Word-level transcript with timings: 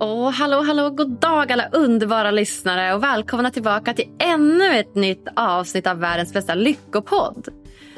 Och 0.00 0.32
hallå, 0.32 0.62
hallå, 0.62 0.90
god 0.90 1.10
dag 1.10 1.52
alla 1.52 1.68
underbara 1.72 2.30
lyssnare 2.30 2.94
och 2.94 3.02
välkomna 3.02 3.50
tillbaka 3.50 3.94
till 3.94 4.08
ännu 4.18 4.78
ett 4.78 4.94
nytt 4.94 5.28
avsnitt 5.36 5.86
av 5.86 5.98
världens 5.98 6.32
bästa 6.32 6.54
lyckopodd. 6.54 7.48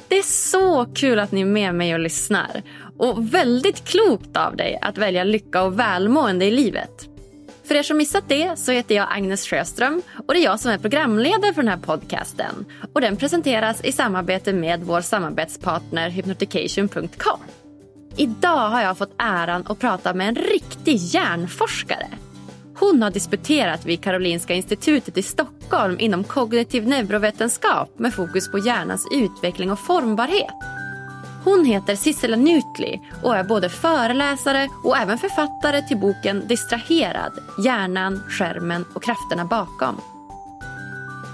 Det 0.08 0.18
är 0.18 0.22
så 0.22 0.84
kul 0.94 1.18
att 1.18 1.32
ni 1.32 1.40
är 1.40 1.44
med 1.44 1.74
mig 1.74 1.94
och 1.94 2.00
lyssnar. 2.00 2.62
Och 2.98 3.34
väldigt 3.34 3.84
klokt 3.84 4.36
av 4.36 4.56
dig 4.56 4.78
att 4.82 4.98
välja 4.98 5.24
lycka 5.24 5.62
och 5.62 5.78
välmående 5.78 6.44
i 6.44 6.50
livet. 6.50 7.08
För 7.64 7.74
er 7.74 7.82
som 7.82 7.96
missat 7.96 8.24
det 8.28 8.58
så 8.58 8.72
heter 8.72 8.94
jag 8.94 9.08
Agnes 9.10 9.46
Sjöström 9.46 10.02
och 10.26 10.34
det 10.34 10.40
är 10.40 10.44
jag 10.44 10.60
som 10.60 10.70
är 10.70 10.78
programledare 10.78 11.54
för 11.54 11.62
den 11.62 11.70
här 11.70 11.78
podcasten. 11.78 12.64
Och 12.94 13.00
den 13.00 13.16
presenteras 13.16 13.84
i 13.84 13.92
samarbete 13.92 14.52
med 14.52 14.82
vår 14.82 15.00
samarbetspartner 15.00 16.10
Hypnotication.com. 16.10 17.40
Idag 18.16 18.68
har 18.68 18.82
jag 18.82 18.98
fått 18.98 19.14
äran 19.18 19.64
att 19.68 19.78
prata 19.78 20.14
med 20.14 20.28
en 20.28 20.34
riktig 20.34 20.96
hjärnforskare. 20.96 22.06
Hon 22.78 23.02
har 23.02 23.10
disputerat 23.10 23.86
vid 23.86 24.02
Karolinska 24.02 24.54
institutet 24.54 25.18
i 25.18 25.22
Stockholm 25.22 25.96
inom 25.98 26.24
kognitiv 26.24 26.88
neurovetenskap 26.88 27.98
med 27.98 28.14
fokus 28.14 28.50
på 28.50 28.58
hjärnans 28.58 29.06
utveckling 29.12 29.70
och 29.70 29.78
formbarhet. 29.78 30.54
Hon 31.44 31.64
heter 31.64 31.96
Sissela 31.96 32.36
Nutli 32.36 33.00
och 33.22 33.36
är 33.36 33.44
både 33.44 33.68
föreläsare 33.68 34.68
och 34.84 34.96
även 34.96 35.18
författare 35.18 35.82
till 35.82 35.98
boken 35.98 36.48
Distraherad, 36.48 37.32
hjärnan, 37.64 38.22
skärmen 38.28 38.84
och 38.94 39.02
krafterna 39.02 39.44
bakom. 39.44 40.00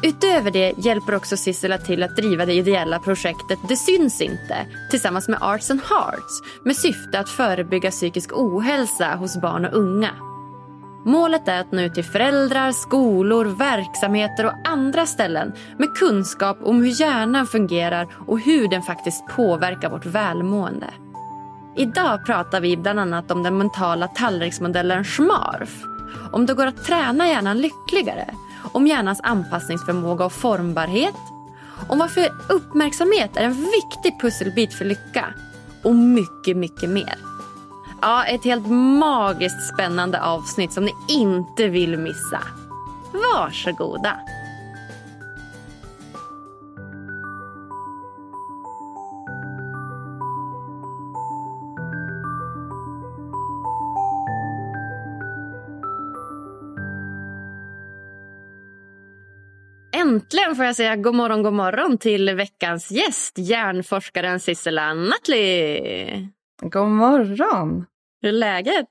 Utöver 0.02 0.50
det 0.50 0.72
hjälper 0.76 1.14
också 1.14 1.36
Sissela 1.36 1.78
till 1.78 2.02
att 2.02 2.16
driva 2.16 2.46
det 2.46 2.52
ideella 2.52 2.98
projektet 2.98 3.58
Det 3.68 3.76
syns 3.76 4.20
inte 4.20 4.66
tillsammans 4.90 5.28
med 5.28 5.38
Arts 5.42 5.70
and 5.70 5.80
Hearts 5.80 6.42
med 6.64 6.76
syfte 6.76 7.20
att 7.20 7.28
förebygga 7.28 7.90
psykisk 7.90 8.30
ohälsa 8.32 9.14
hos 9.14 9.40
barn 9.40 9.64
och 9.64 9.74
unga. 9.78 10.10
Målet 11.04 11.48
är 11.48 11.60
att 11.60 11.72
nå 11.72 11.82
ut 11.82 11.94
till 11.94 12.04
föräldrar, 12.04 12.72
skolor, 12.72 13.44
verksamheter 13.44 14.46
och 14.46 14.68
andra 14.68 15.06
ställen 15.06 15.52
med 15.78 15.94
kunskap 15.94 16.58
om 16.62 16.82
hur 16.82 17.00
hjärnan 17.00 17.46
fungerar 17.46 18.08
och 18.26 18.40
hur 18.40 18.68
den 18.68 18.82
faktiskt 18.82 19.26
påverkar 19.26 19.90
vårt 19.90 20.06
välmående. 20.06 20.86
Idag 21.76 22.26
pratar 22.26 22.60
vi 22.60 22.76
bland 22.76 23.00
annat 23.00 23.30
om 23.30 23.42
den 23.42 23.58
mentala 23.58 24.08
tallriksmodellen 24.08 25.04
SMARF. 25.04 25.82
Om 26.32 26.46
det 26.46 26.54
går 26.54 26.66
att 26.66 26.84
träna 26.84 27.28
hjärnan 27.28 27.58
lyckligare 27.58 28.34
om 28.72 28.86
hjärnans 28.86 29.20
anpassningsförmåga 29.22 30.24
och 30.24 30.32
formbarhet, 30.32 31.14
om 31.88 31.98
varför 31.98 32.28
uppmärksamhet 32.48 33.36
är 33.36 33.44
en 33.44 33.54
viktig 33.54 34.20
pusselbit 34.20 34.74
för 34.74 34.84
lycka 34.84 35.34
och 35.82 35.94
mycket, 35.94 36.56
mycket 36.56 36.90
mer. 36.90 37.14
Ja, 38.00 38.24
ett 38.24 38.44
helt 38.44 38.66
magiskt 39.00 39.74
spännande 39.74 40.22
avsnitt 40.22 40.72
som 40.72 40.84
ni 40.84 40.94
inte 41.08 41.68
vill 41.68 41.98
missa. 41.98 42.40
Varsågoda! 43.12 44.20
Äntligen 60.08 60.56
får 60.56 60.64
jag 60.64 60.76
säga 60.76 60.96
god 60.96 61.14
morgon, 61.14 61.42
god 61.42 61.52
morgon 61.52 61.98
till 61.98 62.34
veckans 62.34 62.90
gäst, 62.90 63.38
hjärnforskaren 63.38 64.40
Sissela 64.40 64.94
Nattli. 64.94 66.28
God 66.60 66.88
morgon. 66.88 67.86
Hur 68.22 68.28
är 68.28 68.32
läget? 68.32 68.88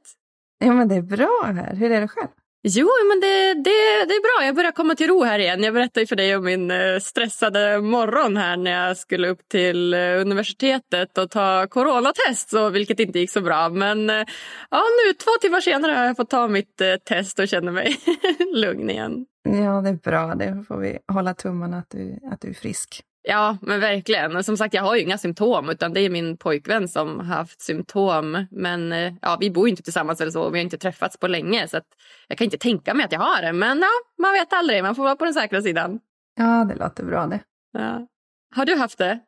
Ja, 0.59 0.73
men 0.73 0.87
det 0.87 0.95
är 0.95 1.01
bra 1.01 1.43
här. 1.43 1.75
Hur 1.75 1.91
är 1.91 2.01
det 2.01 2.07
själv? 2.07 2.27
Jo, 2.69 2.87
men 3.09 3.19
det, 3.19 3.53
det, 3.53 4.05
det 4.07 4.13
är 4.13 4.39
bra. 4.39 4.45
Jag 4.45 4.55
börjar 4.55 4.71
komma 4.71 4.95
till 4.95 5.07
ro 5.07 5.23
här 5.23 5.39
igen. 5.39 5.63
Jag 5.63 5.73
berättade 5.73 6.07
för 6.07 6.15
dig 6.15 6.35
om 6.35 6.43
min 6.43 6.71
eh, 6.71 6.99
stressade 7.01 7.81
morgon 7.81 8.37
här 8.37 8.57
när 8.57 8.71
jag 8.71 8.97
skulle 8.97 9.27
upp 9.27 9.49
till 9.49 9.93
eh, 9.93 9.99
universitetet 9.99 11.17
och 11.17 11.29
ta 11.29 11.67
coronatest, 11.67 12.49
så, 12.49 12.69
vilket 12.69 12.99
inte 12.99 13.19
gick 13.19 13.31
så 13.31 13.41
bra. 13.41 13.69
Men 13.69 14.09
eh, 14.09 14.25
ja, 14.69 14.83
nu 15.05 15.13
två 15.13 15.31
timmar 15.41 15.61
senare 15.61 15.91
har 15.91 16.05
jag 16.05 16.17
fått 16.17 16.29
ta 16.29 16.47
mitt 16.47 16.81
test 17.05 17.39
och 17.39 17.47
känner 17.47 17.71
mig 17.71 17.97
lugn 18.53 18.89
igen. 18.89 19.25
Ja, 19.43 19.81
det 19.81 19.89
är 19.89 20.11
bra. 20.11 20.35
Det 20.35 20.63
får 20.67 20.77
vi 20.77 20.97
hålla 21.07 21.33
tummarna 21.33 21.77
att 21.77 21.89
du, 21.89 22.19
att 22.31 22.41
du 22.41 22.49
är 22.49 22.53
frisk. 22.53 23.03
Ja, 23.29 23.57
men 23.61 23.79
verkligen. 23.79 24.43
Som 24.43 24.57
sagt, 24.57 24.73
jag 24.73 24.83
har 24.83 24.95
ju 24.95 25.01
inga 25.01 25.17
symptom 25.17 25.69
utan 25.69 25.93
det 25.93 26.01
är 26.01 26.09
min 26.09 26.37
pojkvän 26.37 26.87
som 26.87 27.19
har 27.19 27.25
haft 27.35 27.61
symptom. 27.61 28.45
Men 28.51 28.91
eh, 28.91 29.13
ja, 29.21 29.37
vi 29.39 29.51
bor 29.51 29.67
ju 29.67 29.69
inte 29.69 29.83
tillsammans 29.83 30.21
eller 30.21 30.31
så. 30.31 30.49
Vi 30.49 30.59
har 30.59 30.63
inte 30.63 30.77
träffats 30.77 31.17
på 31.17 31.27
länge 31.27 31.67
så 31.67 31.79
jag 32.27 32.37
kan 32.37 32.45
inte 32.45 32.57
tänka 32.57 32.93
mig 32.93 33.05
att 33.05 33.11
jag 33.11 33.19
har 33.19 33.41
det. 33.41 33.53
Men 33.53 33.79
ja, 33.79 33.89
man 34.17 34.33
vet 34.33 34.53
aldrig. 34.53 34.83
Man 34.83 34.95
får 34.95 35.03
vara 35.03 35.15
på 35.15 35.25
den 35.25 35.33
säkra 35.33 35.61
sidan. 35.61 35.99
Ja, 36.35 36.65
det 36.69 36.75
låter 36.75 37.03
bra 37.03 37.27
det. 37.27 37.39
Ja. 37.71 38.07
Har 38.55 38.65
du 38.65 38.75
haft 38.75 38.97
det? 38.97 39.19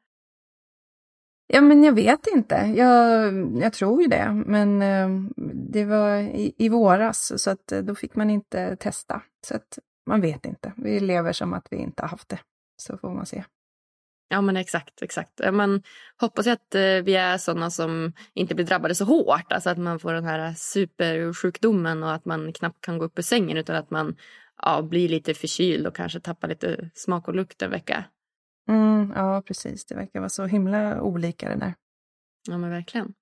Ja, 1.48 1.62
men 1.62 1.84
jag 1.84 1.94
vet 1.94 2.28
inte. 2.28 2.56
Jag, 2.56 3.34
jag 3.62 3.74
tror 3.74 4.02
ju 4.02 4.08
det. 4.08 4.44
Men 4.46 4.82
eh, 4.82 5.10
det 5.72 5.86
var 5.86 6.18
i, 6.18 6.54
i 6.58 6.70
våras 6.70 7.44
så 7.44 7.52
att 7.52 7.72
eh, 7.72 7.80
då 7.80 7.96
fick 7.96 8.16
man 8.16 8.30
inte 8.30 8.76
testa. 8.76 9.22
Så 9.48 9.56
att 9.56 9.80
man 10.06 10.22
vet 10.22 10.46
inte. 10.46 10.74
Vi 10.78 11.00
lever 11.00 11.34
som 11.34 11.54
att 11.54 11.68
vi 11.72 11.78
inte 11.78 12.02
har 12.02 12.10
haft 12.10 12.30
det. 12.30 12.40
Så 12.78 12.98
får 12.98 13.10
man 13.10 13.26
se. 13.26 13.44
Ja 14.32 14.42
men 14.42 14.58
exakt, 14.58 15.02
exakt. 15.02 15.42
Man 15.52 15.84
hoppas 16.18 16.48
att 16.48 16.76
eh, 16.76 16.82
vi 16.82 17.16
är 17.16 17.38
sådana 17.38 17.72
som 17.72 18.14
inte 18.34 18.56
blir 18.56 18.66
drabbade 18.66 18.96
så 18.96 19.06
hårt. 19.06 19.52
Alltså 19.52 19.70
att 19.70 19.78
man 19.78 20.00
får 20.00 20.14
den 20.14 20.26
här 20.26 20.54
supersjukdomen 20.58 22.04
och 22.04 22.14
att 22.14 22.26
man 22.26 22.54
knappt 22.54 22.82
kan 22.82 22.98
gå 22.98 23.06
upp 23.06 23.20
ur 23.20 23.24
sängen 23.24 23.58
utan 23.58 23.76
att 23.76 23.92
man 23.92 24.16
ja, 24.62 24.82
blir 24.82 25.10
lite 25.10 25.34
förkyld 25.34 25.88
och 25.88 25.96
kanske 25.96 26.20
tappar 26.20 26.48
lite 26.48 26.90
smak 26.94 27.28
och 27.28 27.36
lukt 27.36 27.62
en 27.62 27.72
vecka. 27.72 28.04
Mm, 28.70 29.14
ja 29.16 29.44
precis, 29.48 29.86
det 29.86 29.96
verkar 29.96 30.20
vara 30.20 30.30
så 30.30 30.46
himla 30.46 31.02
olika 31.02 31.50
det 31.50 31.56
där. 31.56 31.74
Ja 32.48 32.58
men 32.58 32.70
verkligen. 32.70 33.14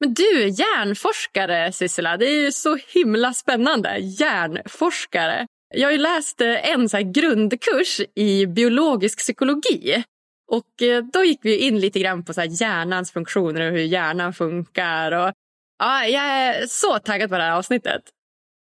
Men 0.00 0.14
du, 0.14 0.48
hjärnforskare 0.48 1.72
Sissela, 1.72 2.16
det 2.16 2.26
är 2.26 2.40
ju 2.40 2.52
så 2.52 2.78
himla 2.94 3.32
spännande. 3.32 3.98
Hjärnforskare. 3.98 5.46
Jag 5.74 5.88
har 5.88 5.92
ju 5.92 5.98
läst 5.98 6.40
eh, 6.40 6.70
en 6.70 6.88
så 6.88 6.98
grundkurs 6.98 8.00
i 8.14 8.46
biologisk 8.46 9.18
psykologi. 9.18 10.04
Och 10.46 10.82
eh, 10.82 11.04
då 11.04 11.24
gick 11.24 11.40
vi 11.42 11.58
in 11.58 11.80
lite 11.80 11.98
grann 11.98 12.24
på 12.24 12.34
så 12.34 12.42
hjärnans 12.42 13.12
funktioner 13.12 13.60
och 13.60 13.72
hur 13.72 13.84
hjärnan 13.84 14.32
funkar. 14.32 15.12
Och, 15.12 15.32
ja, 15.78 16.04
jag 16.04 16.24
är 16.24 16.66
så 16.66 16.98
taggad 16.98 17.30
på 17.30 17.36
det 17.36 17.42
här 17.42 17.56
avsnittet. 17.56 18.02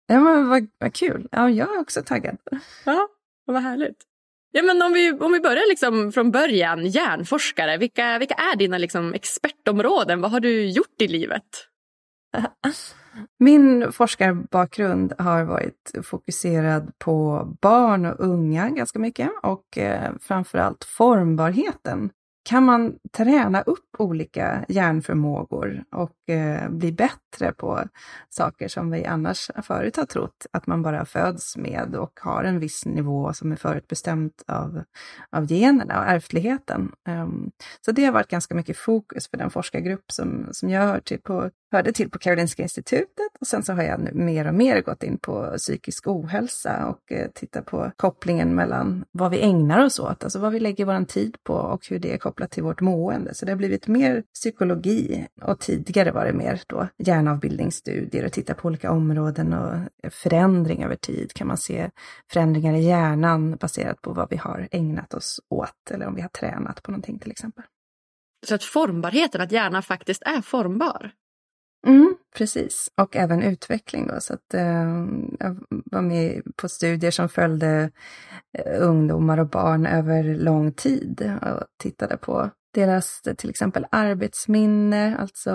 Ja, 0.07 0.19
men 0.19 0.50
vad, 0.50 0.68
vad 0.77 0.94
kul. 0.94 1.27
Ja, 1.31 1.50
jag 1.50 1.75
är 1.75 1.80
också 1.80 2.01
taggad. 2.01 2.38
Ja, 2.86 3.07
vad 3.45 3.63
härligt. 3.63 4.04
Ja, 4.51 4.63
men 4.63 4.81
om, 4.81 4.94
vi, 4.94 5.12
om 5.12 5.31
vi 5.31 5.39
börjar 5.39 5.69
liksom 5.69 6.12
från 6.12 6.31
början, 6.31 6.86
hjärnforskare. 6.86 7.77
Vilka, 7.77 8.19
vilka 8.19 8.33
är 8.33 8.56
dina 8.56 8.77
liksom 8.77 9.13
expertområden? 9.13 10.22
Vad 10.22 10.31
har 10.31 10.39
du 10.39 10.69
gjort 10.69 11.01
i 11.01 11.07
livet? 11.07 11.68
Min 13.39 13.91
forskarbakgrund 13.91 15.13
har 15.17 15.44
varit 15.44 15.91
fokuserad 16.03 16.91
på 16.97 17.47
barn 17.61 18.06
och 18.06 18.19
unga 18.19 18.69
ganska 18.69 19.00
mycket 19.00 19.29
och 19.44 19.77
eh, 19.77 20.11
framförallt 20.19 20.83
formbarheten 20.83 22.11
kan 22.50 22.65
man 22.65 22.95
träna 23.17 23.61
upp 23.61 23.95
olika 23.97 24.65
hjärnförmågor 24.69 25.83
och 25.91 26.29
eh, 26.33 26.69
bli 26.69 26.91
bättre 26.91 27.53
på 27.57 27.83
saker 28.29 28.67
som 28.67 28.91
vi 28.91 29.06
annars 29.06 29.51
förut 29.63 29.97
har 29.97 30.05
trott 30.05 30.45
att 30.51 30.67
man 30.67 30.81
bara 30.81 31.05
föds 31.05 31.57
med 31.57 31.95
och 31.95 32.19
har 32.21 32.44
en 32.44 32.59
viss 32.59 32.85
nivå 32.85 33.33
som 33.33 33.51
är 33.51 33.55
förutbestämt 33.55 34.44
av, 34.47 34.83
av 35.29 35.51
generna 35.51 36.00
och 36.00 36.05
ärftligheten. 36.05 36.91
Um, 37.07 37.51
så 37.85 37.91
det 37.91 38.05
har 38.05 38.12
varit 38.12 38.27
ganska 38.27 38.55
mycket 38.55 38.77
fokus 38.77 39.29
för 39.29 39.38
den 39.38 39.50
forskargrupp 39.50 40.12
som, 40.12 40.47
som 40.51 40.69
jag 40.69 40.81
hör 40.81 41.00
till 41.00 41.21
på, 41.21 41.50
hörde 41.71 41.92
till 41.92 42.10
på 42.10 42.19
Karolinska 42.19 42.63
institutet 42.63 43.31
och 43.39 43.48
sen 43.48 43.63
så 43.63 43.74
har 43.74 43.83
jag 43.83 44.00
nu 44.00 44.12
mer 44.13 44.48
och 44.48 44.54
mer 44.54 44.81
gått 44.81 45.04
in 45.04 45.18
på 45.18 45.54
psykisk 45.57 46.07
ohälsa 46.07 46.86
och 46.86 47.12
eh, 47.12 47.27
tittat 47.36 47.66
på 47.66 47.92
kopplingen 47.95 48.56
mellan 48.56 49.06
vad 49.12 49.31
vi 49.31 49.42
ägnar 49.42 49.86
oss 49.86 50.00
åt, 50.00 50.24
alltså 50.24 50.39
vad 50.39 50.51
vi 50.51 50.60
lägger 50.60 50.86
vår 50.86 51.06
tid 51.06 51.38
på 51.44 51.54
och 51.54 51.88
hur 51.89 52.00
det 52.00 52.13
är 52.13 52.18
kopplat 52.18 52.51
till 52.51 52.63
vårt 52.63 52.81
mående. 52.81 53.33
Så 53.33 53.45
det 53.45 53.51
har 53.51 53.57
blivit 53.57 53.88
mer 53.88 54.24
psykologi 54.33 55.27
och 55.42 55.60
tidigare 55.60 56.12
var 56.12 56.25
det 56.25 56.33
mer 56.33 56.62
då 56.68 56.88
hjärnavbildningsstudier 56.98 58.25
och 58.25 58.31
titta 58.31 58.54
på 58.54 58.68
olika 58.68 58.92
områden 58.92 59.54
och 59.54 59.80
förändring 60.12 60.83
över 60.83 60.95
tid. 60.95 61.33
Kan 61.33 61.48
man 61.48 61.57
se 61.57 61.89
förändringar 62.31 62.74
i 62.74 62.81
hjärnan 62.81 63.56
baserat 63.56 64.01
på 64.01 64.13
vad 64.13 64.30
vi 64.30 64.38
har 64.38 64.68
ägnat 64.72 65.13
oss 65.13 65.39
åt 65.50 65.92
eller 65.92 66.07
om 66.07 66.15
vi 66.15 66.22
har 66.22 66.30
tränat 66.30 66.83
på 66.83 66.92
någonting 66.92 67.19
till 67.19 67.31
exempel. 67.31 67.63
Så 68.48 68.56
att 68.56 68.63
formbarheten, 68.63 69.42
att 69.42 69.51
hjärnan 69.51 69.83
faktiskt 69.83 70.22
är 70.22 70.42
formbar? 70.42 71.12
Mm, 71.87 72.15
precis, 72.35 72.89
och 72.97 73.15
även 73.15 73.43
utveckling 73.43 74.07
då. 74.07 74.19
Så 74.19 74.33
att, 74.33 74.53
eh, 74.53 75.05
jag 75.39 75.57
var 75.69 76.01
med 76.01 76.41
på 76.55 76.69
studier 76.69 77.11
som 77.11 77.29
följde 77.29 77.91
eh, 78.57 78.81
ungdomar 78.81 79.37
och 79.37 79.49
barn 79.49 79.85
över 79.85 80.23
lång 80.23 80.71
tid 80.73 81.39
och 81.41 81.63
tittade 81.77 82.17
på 82.17 82.49
deras 82.73 83.21
till 83.37 83.49
exempel 83.49 83.85
arbetsminne, 83.91 85.17
alltså 85.17 85.51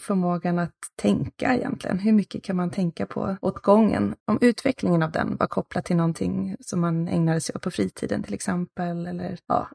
förmågan 0.00 0.58
att 0.58 0.74
tänka 0.96 1.54
egentligen. 1.54 1.98
Hur 1.98 2.12
mycket 2.12 2.42
kan 2.42 2.56
man 2.56 2.70
tänka 2.70 3.06
på 3.06 3.36
åt 3.40 3.62
gången? 3.62 4.14
Om 4.24 4.38
utvecklingen 4.40 5.02
av 5.02 5.10
den 5.12 5.36
var 5.36 5.46
kopplad 5.46 5.84
till 5.84 5.96
någonting 5.96 6.56
som 6.60 6.80
man 6.80 7.08
ägnade 7.08 7.40
sig 7.40 7.54
åt 7.54 7.62
på 7.62 7.70
fritiden 7.70 8.22
till 8.22 8.34
exempel, 8.34 9.06
eller 9.06 9.38
ja, 9.46 9.68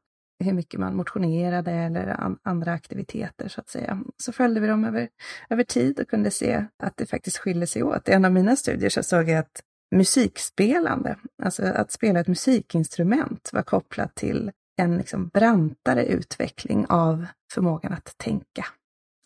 hur 0.43 0.53
mycket 0.53 0.79
man 0.79 0.95
motionerade 0.95 1.71
eller 1.71 2.07
an 2.07 2.39
andra 2.43 2.73
aktiviteter 2.73 3.47
så 3.47 3.61
att 3.61 3.69
säga. 3.69 4.03
Så 4.17 4.31
följde 4.31 4.59
vi 4.59 4.67
dem 4.67 4.85
över, 4.85 5.09
över 5.49 5.63
tid 5.63 5.99
och 5.99 6.07
kunde 6.07 6.31
se 6.31 6.65
att 6.83 6.97
det 6.97 7.05
faktiskt 7.05 7.37
skiljer 7.37 7.65
sig 7.65 7.83
åt. 7.83 8.09
I 8.09 8.11
en 8.11 8.25
av 8.25 8.31
mina 8.31 8.55
studier 8.55 8.89
så 8.89 9.03
såg 9.03 9.29
jag 9.29 9.37
att 9.37 9.63
musikspelande, 9.95 11.15
alltså 11.43 11.63
att 11.63 11.91
spela 11.91 12.19
ett 12.19 12.27
musikinstrument 12.27 13.49
var 13.53 13.61
kopplat 13.61 14.15
till 14.15 14.51
en 14.77 14.97
liksom 14.97 15.27
brantare 15.27 16.05
utveckling 16.05 16.85
av 16.89 17.25
förmågan 17.53 17.93
att 17.93 18.17
tänka 18.17 18.65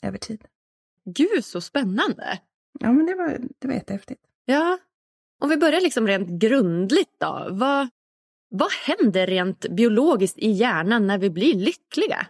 över 0.03 0.17
tid. 0.17 0.45
Gud, 1.05 1.45
så 1.45 1.61
spännande! 1.61 2.39
Ja, 2.79 2.91
men 2.91 3.05
det 3.05 3.15
var, 3.15 3.39
det 3.59 3.67
var 3.67 3.75
jättehäftigt. 3.75 4.21
Ja. 4.45 4.77
Om 5.39 5.49
vi 5.49 5.57
börjar 5.57 5.81
liksom 5.81 6.07
rent 6.07 6.29
grundligt 6.29 7.19
då. 7.19 7.47
Vad, 7.51 7.89
vad 8.49 8.71
händer 8.71 9.27
rent 9.27 9.65
biologiskt 9.69 10.37
i 10.37 10.51
hjärnan 10.51 11.07
när 11.07 11.17
vi 11.17 11.29
blir 11.29 11.55
lyckliga? 11.55 12.27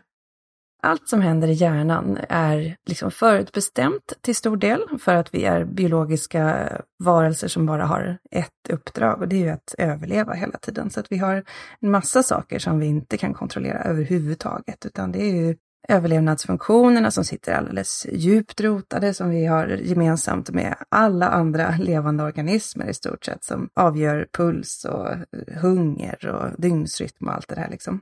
Allt 0.81 1.09
som 1.09 1.21
händer 1.21 1.47
i 1.47 1.53
hjärnan 1.53 2.17
är 2.29 2.77
liksom 2.85 3.11
förutbestämt 3.11 4.13
till 4.21 4.35
stor 4.35 4.57
del 4.57 4.81
för 4.99 5.15
att 5.15 5.33
vi 5.33 5.45
är 5.45 5.65
biologiska 5.65 6.71
varelser 7.03 7.47
som 7.47 7.65
bara 7.65 7.85
har 7.85 8.17
ett 8.31 8.69
uppdrag 8.69 9.21
och 9.21 9.27
det 9.27 9.35
är 9.35 9.39
ju 9.39 9.49
att 9.49 9.75
överleva 9.77 10.33
hela 10.33 10.57
tiden. 10.57 10.89
Så 10.89 10.99
att 10.99 11.11
vi 11.11 11.17
har 11.17 11.43
en 11.79 11.91
massa 11.91 12.23
saker 12.23 12.59
som 12.59 12.79
vi 12.79 12.85
inte 12.85 13.17
kan 13.17 13.33
kontrollera 13.33 13.83
överhuvudtaget, 13.83 14.85
utan 14.85 15.11
det 15.11 15.21
är 15.21 15.35
ju 15.35 15.55
överlevnadsfunktionerna 15.87 17.11
som 17.11 17.25
sitter 17.25 17.53
alldeles 17.53 18.07
djupt 18.11 18.61
rotade, 18.61 19.13
som 19.13 19.29
vi 19.29 19.45
har 19.45 19.67
gemensamt 19.67 20.49
med 20.49 20.75
alla 20.89 21.29
andra 21.29 21.75
levande 21.79 22.23
organismer 22.23 22.89
i 22.89 22.93
stort 22.93 23.25
sett, 23.25 23.43
som 23.43 23.69
avgör 23.73 24.27
puls 24.31 24.85
och 24.85 25.09
hunger 25.61 26.27
och 26.27 26.61
dygnsrytm 26.61 27.27
och 27.27 27.33
allt 27.33 27.47
det 27.47 27.55
där 27.55 27.69
liksom. 27.69 28.01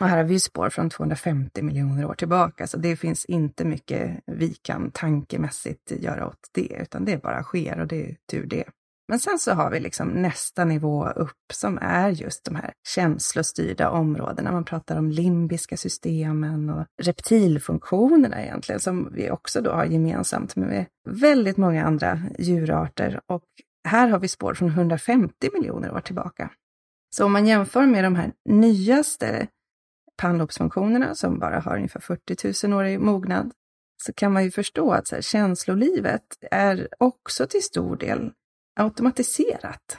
Och 0.00 0.08
här 0.08 0.16
har 0.16 0.24
vi 0.24 0.40
spår 0.40 0.70
från 0.70 0.90
250 0.90 1.62
miljoner 1.62 2.04
år 2.04 2.14
tillbaka, 2.14 2.66
så 2.66 2.76
det 2.76 2.96
finns 2.96 3.24
inte 3.24 3.64
mycket 3.64 4.20
vi 4.26 4.54
kan 4.54 4.90
tankemässigt 4.90 5.90
göra 5.90 6.26
åt 6.26 6.48
det, 6.52 6.76
utan 6.82 7.04
det 7.04 7.22
bara 7.22 7.42
sker 7.42 7.80
och 7.80 7.86
det 7.86 8.10
är 8.10 8.16
tur 8.30 8.46
det. 8.46 8.64
Men 9.10 9.20
sen 9.20 9.38
så 9.38 9.52
har 9.52 9.70
vi 9.70 9.80
liksom 9.80 10.08
nästa 10.08 10.64
nivå 10.64 11.08
upp 11.08 11.52
som 11.52 11.78
är 11.82 12.10
just 12.10 12.44
de 12.44 12.56
här 12.56 12.72
känslostyrda 12.88 13.90
områdena. 13.90 14.52
Man 14.52 14.64
pratar 14.64 14.98
om 14.98 15.10
limbiska 15.10 15.76
systemen 15.76 16.70
och 16.70 16.86
reptilfunktionerna 17.02 18.42
egentligen, 18.42 18.80
som 18.80 19.12
vi 19.12 19.30
också 19.30 19.60
då 19.60 19.70
har 19.70 19.84
gemensamt 19.84 20.56
med 20.56 20.86
väldigt 21.08 21.56
många 21.56 21.84
andra 21.84 22.20
djurarter. 22.38 23.20
Och 23.26 23.44
här 23.88 24.08
har 24.08 24.18
vi 24.18 24.28
spår 24.28 24.54
från 24.54 24.68
150 24.68 25.50
miljoner 25.52 25.94
år 25.94 26.00
tillbaka. 26.00 26.50
Så 27.16 27.24
om 27.24 27.32
man 27.32 27.46
jämför 27.46 27.86
med 27.86 28.04
de 28.04 28.14
här 28.14 28.32
nyaste 28.48 29.46
pannlobsfunktionerna 30.16 31.14
som 31.14 31.38
bara 31.38 31.60
har 31.60 31.76
ungefär 31.76 32.00
40 32.00 32.66
000 32.66 32.78
år 32.78 32.86
i 32.86 32.98
mognad, 32.98 33.52
så 34.02 34.12
kan 34.12 34.32
man 34.32 34.44
ju 34.44 34.50
förstå 34.50 34.92
att 34.92 35.06
så 35.06 35.14
här, 35.14 35.22
känslolivet 35.22 36.22
är 36.50 36.88
också 36.98 37.46
till 37.46 37.62
stor 37.62 37.96
del 37.96 38.32
automatiserat. 38.76 39.98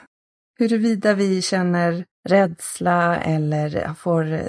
Huruvida 0.58 1.14
vi 1.14 1.42
känner 1.42 2.04
rädsla 2.28 3.16
eller 3.16 3.94
får 3.94 4.32
eh, 4.32 4.42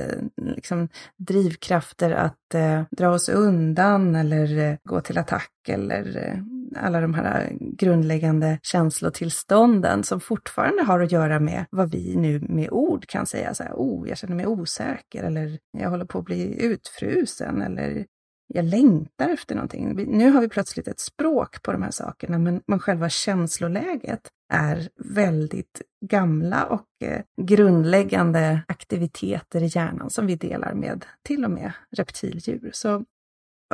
liksom, 0.56 0.90
drivkrafter 1.18 2.12
att 2.12 2.54
eh, 2.54 2.84
dra 2.92 3.10
oss 3.10 3.30
undan 3.30 4.16
eller 4.16 4.58
eh, 4.58 4.76
gå 4.84 5.02
till 5.02 5.18
attack 5.18 5.52
eller 5.68 6.18
eh, 6.18 6.38
alla 6.84 7.02
de 7.02 7.14
här 7.14 7.50
grundläggande 7.60 8.60
känslotillstånden 8.62 10.04
som 10.04 10.20
fortfarande 10.20 10.84
har 10.84 11.00
att 11.00 11.12
göra 11.12 11.40
med 11.40 11.66
vad 11.70 11.92
vi 11.92 12.16
nu 12.16 12.40
med 12.40 12.70
ord 12.72 13.08
kan 13.08 13.26
säga 13.26 13.54
så 13.54 13.64
här, 13.64 13.74
oh, 13.74 14.10
jag 14.10 14.18
känner 14.18 14.36
mig 14.36 14.48
osäker 14.48 15.24
eller 15.24 15.60
jag 15.78 15.90
håller 15.90 16.06
på 16.06 16.20
att 16.20 16.26
bli 16.26 16.64
utfrusen 16.64 17.62
eller 17.62 18.06
jag 18.54 18.66
längtar 18.66 19.30
efter 19.30 19.56
någonting. 19.56 19.94
Nu 20.18 20.32
har 20.32 20.42
vi 20.42 20.50
plötsligt 20.50 20.88
ett 20.88 21.00
språk 21.00 21.62
på 21.62 21.72
de 21.72 21.84
här 21.84 21.92
sakerna, 21.92 22.38
men, 22.38 22.62
men 22.66 22.80
själva 22.80 23.10
känsloläget 23.10 24.30
är 24.54 24.90
väldigt 24.96 25.82
gamla 26.06 26.66
och 26.66 27.08
eh, 27.08 27.22
grundläggande 27.42 28.62
aktiviteter 28.68 29.64
i 29.64 29.66
hjärnan 29.66 30.10
som 30.10 30.28
vi 30.28 30.36
delar 30.36 30.74
med 30.74 31.06
till 31.24 31.46
och 31.46 31.52
med 31.52 31.72
reptildjur. 31.92 32.70
Så 32.74 33.06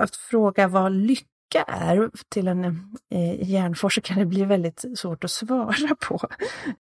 att 0.02 0.16
fråga 0.16 0.68
vad 0.68 0.92
lycka 0.92 1.64
är 1.68 2.10
till 2.30 2.48
en 2.48 2.66
eh, 3.14 3.50
hjärnforskare 3.50 4.26
blir 4.26 4.46
väldigt 4.46 4.86
svårt 4.96 5.24
att 5.24 5.32
svara 5.32 5.96
på. 6.08 6.20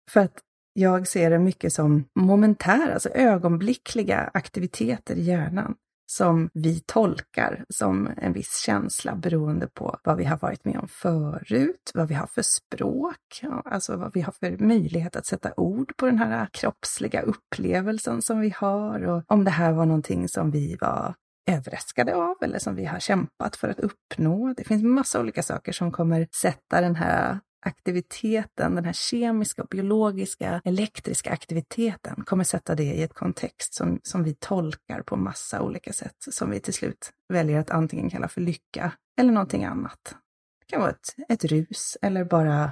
För 0.09 0.19
att 0.19 0.39
jag 0.73 1.07
ser 1.07 1.29
det 1.29 1.39
mycket 1.39 1.73
som 1.73 2.05
momentära, 2.15 2.93
alltså 2.93 3.09
ögonblickliga 3.09 4.29
aktiviteter 4.33 5.15
i 5.15 5.21
hjärnan 5.21 5.75
som 6.11 6.49
vi 6.53 6.79
tolkar 6.79 7.65
som 7.69 8.09
en 8.17 8.33
viss 8.33 8.63
känsla 8.65 9.15
beroende 9.15 9.67
på 9.67 9.99
vad 10.03 10.17
vi 10.17 10.25
har 10.25 10.37
varit 10.37 10.65
med 10.65 10.77
om 10.77 10.87
förut, 10.87 11.91
vad 11.93 12.07
vi 12.07 12.13
har 12.13 12.27
för 12.27 12.41
språk, 12.41 13.43
alltså 13.65 13.95
vad 13.95 14.13
vi 14.13 14.21
har 14.21 14.31
för 14.31 14.57
möjlighet 14.57 15.15
att 15.15 15.25
sätta 15.25 15.53
ord 15.57 15.97
på 15.97 16.05
den 16.05 16.17
här 16.17 16.47
kroppsliga 16.53 17.21
upplevelsen 17.21 18.21
som 18.21 18.39
vi 18.39 18.53
har 18.57 19.03
och 19.03 19.23
om 19.27 19.43
det 19.43 19.51
här 19.51 19.71
var 19.71 19.85
någonting 19.85 20.27
som 20.27 20.51
vi 20.51 20.77
var 20.81 21.15
överraskade 21.49 22.15
av 22.15 22.35
eller 22.41 22.59
som 22.59 22.75
vi 22.75 22.85
har 22.85 22.99
kämpat 22.99 23.55
för 23.55 23.67
att 23.67 23.79
uppnå. 23.79 24.53
Det 24.57 24.63
finns 24.63 24.83
massa 24.83 25.19
olika 25.19 25.43
saker 25.43 25.71
som 25.71 25.91
kommer 25.91 26.27
sätta 26.41 26.81
den 26.81 26.95
här 26.95 27.39
aktiviteten, 27.61 28.75
den 28.75 28.85
här 28.85 28.93
kemiska, 28.93 29.63
biologiska, 29.63 30.61
elektriska 30.65 31.31
aktiviteten 31.31 32.23
kommer 32.25 32.43
sätta 32.43 32.75
det 32.75 32.83
i 32.83 33.03
ett 33.03 33.13
kontext 33.13 33.73
som, 33.73 33.99
som 34.03 34.23
vi 34.23 34.33
tolkar 34.33 35.01
på 35.01 35.15
massa 35.15 35.61
olika 35.61 35.93
sätt, 35.93 36.15
som 36.19 36.49
vi 36.49 36.59
till 36.59 36.73
slut 36.73 37.11
väljer 37.33 37.59
att 37.59 37.69
antingen 37.69 38.09
kalla 38.09 38.27
för 38.27 38.41
lycka 38.41 38.91
eller 39.19 39.31
någonting 39.31 39.65
annat. 39.65 40.15
Det 40.59 40.65
kan 40.65 40.81
vara 40.81 40.91
ett, 40.91 41.15
ett 41.29 41.43
rus 41.43 41.97
eller 42.01 42.25
bara 42.25 42.71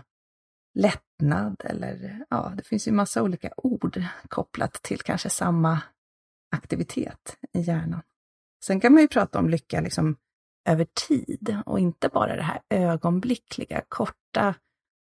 lättnad 0.74 1.62
eller 1.66 2.26
ja, 2.30 2.54
det 2.58 2.64
finns 2.64 2.88
ju 2.88 2.92
massa 2.92 3.24
olika 3.24 3.50
ord 3.58 4.04
kopplat 4.28 4.74
till 4.74 5.02
kanske 5.02 5.30
samma 5.30 5.82
aktivitet 6.56 7.38
i 7.54 7.60
hjärnan. 7.60 8.02
Sen 8.66 8.80
kan 8.80 8.94
man 8.94 9.02
ju 9.02 9.08
prata 9.08 9.40
om 9.40 9.50
lycka 9.50 9.82
liksom 9.82 10.18
över 10.70 10.88
tid 11.08 11.58
och 11.66 11.80
inte 11.80 12.10
bara 12.10 12.36
det 12.36 12.42
här 12.42 12.62
ögonblickliga, 12.70 13.82
korta 13.88 14.56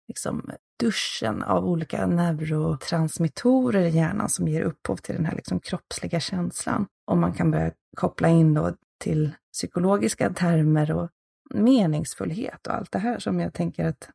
liksom, 0.07 0.51
duschen 0.79 1.43
av 1.43 1.65
olika 1.65 2.07
neurotransmittorer 2.07 3.81
i 3.85 3.89
hjärnan 3.89 4.29
som 4.29 4.47
ger 4.47 4.61
upphov 4.61 4.95
till 4.95 5.15
den 5.15 5.25
här 5.25 5.35
liksom, 5.35 5.59
kroppsliga 5.59 6.19
känslan. 6.19 6.87
Och 7.07 7.17
man 7.17 7.33
kan 7.33 7.51
börja 7.51 7.71
koppla 7.97 8.27
in 8.27 8.53
då 8.53 8.73
till 8.99 9.31
psykologiska 9.53 10.29
termer 10.33 10.91
och 10.91 11.09
meningsfullhet 11.53 12.67
och 12.67 12.73
allt 12.73 12.91
det 12.91 12.99
här 12.99 13.19
som 13.19 13.39
jag 13.39 13.53
tänker 13.53 13.85
att 13.85 14.09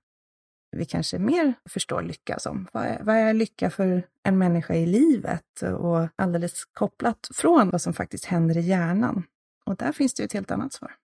vi 0.77 0.85
kanske 0.85 1.19
mer 1.19 1.55
förstår 1.69 2.03
lycka 2.03 2.39
som. 2.39 2.69
Vad 2.73 2.85
är, 2.85 3.03
vad 3.03 3.17
är 3.17 3.35
lycka 3.35 3.71
för 3.71 4.07
en 4.23 4.39
människa 4.39 4.75
i 4.75 4.87
livet? 4.87 5.63
Och 5.63 6.09
alldeles 6.17 6.65
kopplat 6.65 7.29
från 7.35 7.71
vad 7.71 7.83
som 7.83 7.93
faktiskt 7.93 8.25
händer 8.25 8.57
i 8.57 8.61
hjärnan. 8.61 9.25
Och 9.67 9.77
där 9.77 9.93
finns 9.93 10.15
det 10.15 10.23
ju 10.23 10.25
ett 10.25 10.33
helt 10.33 10.51
annat 10.51 10.73
svar. 10.73 10.95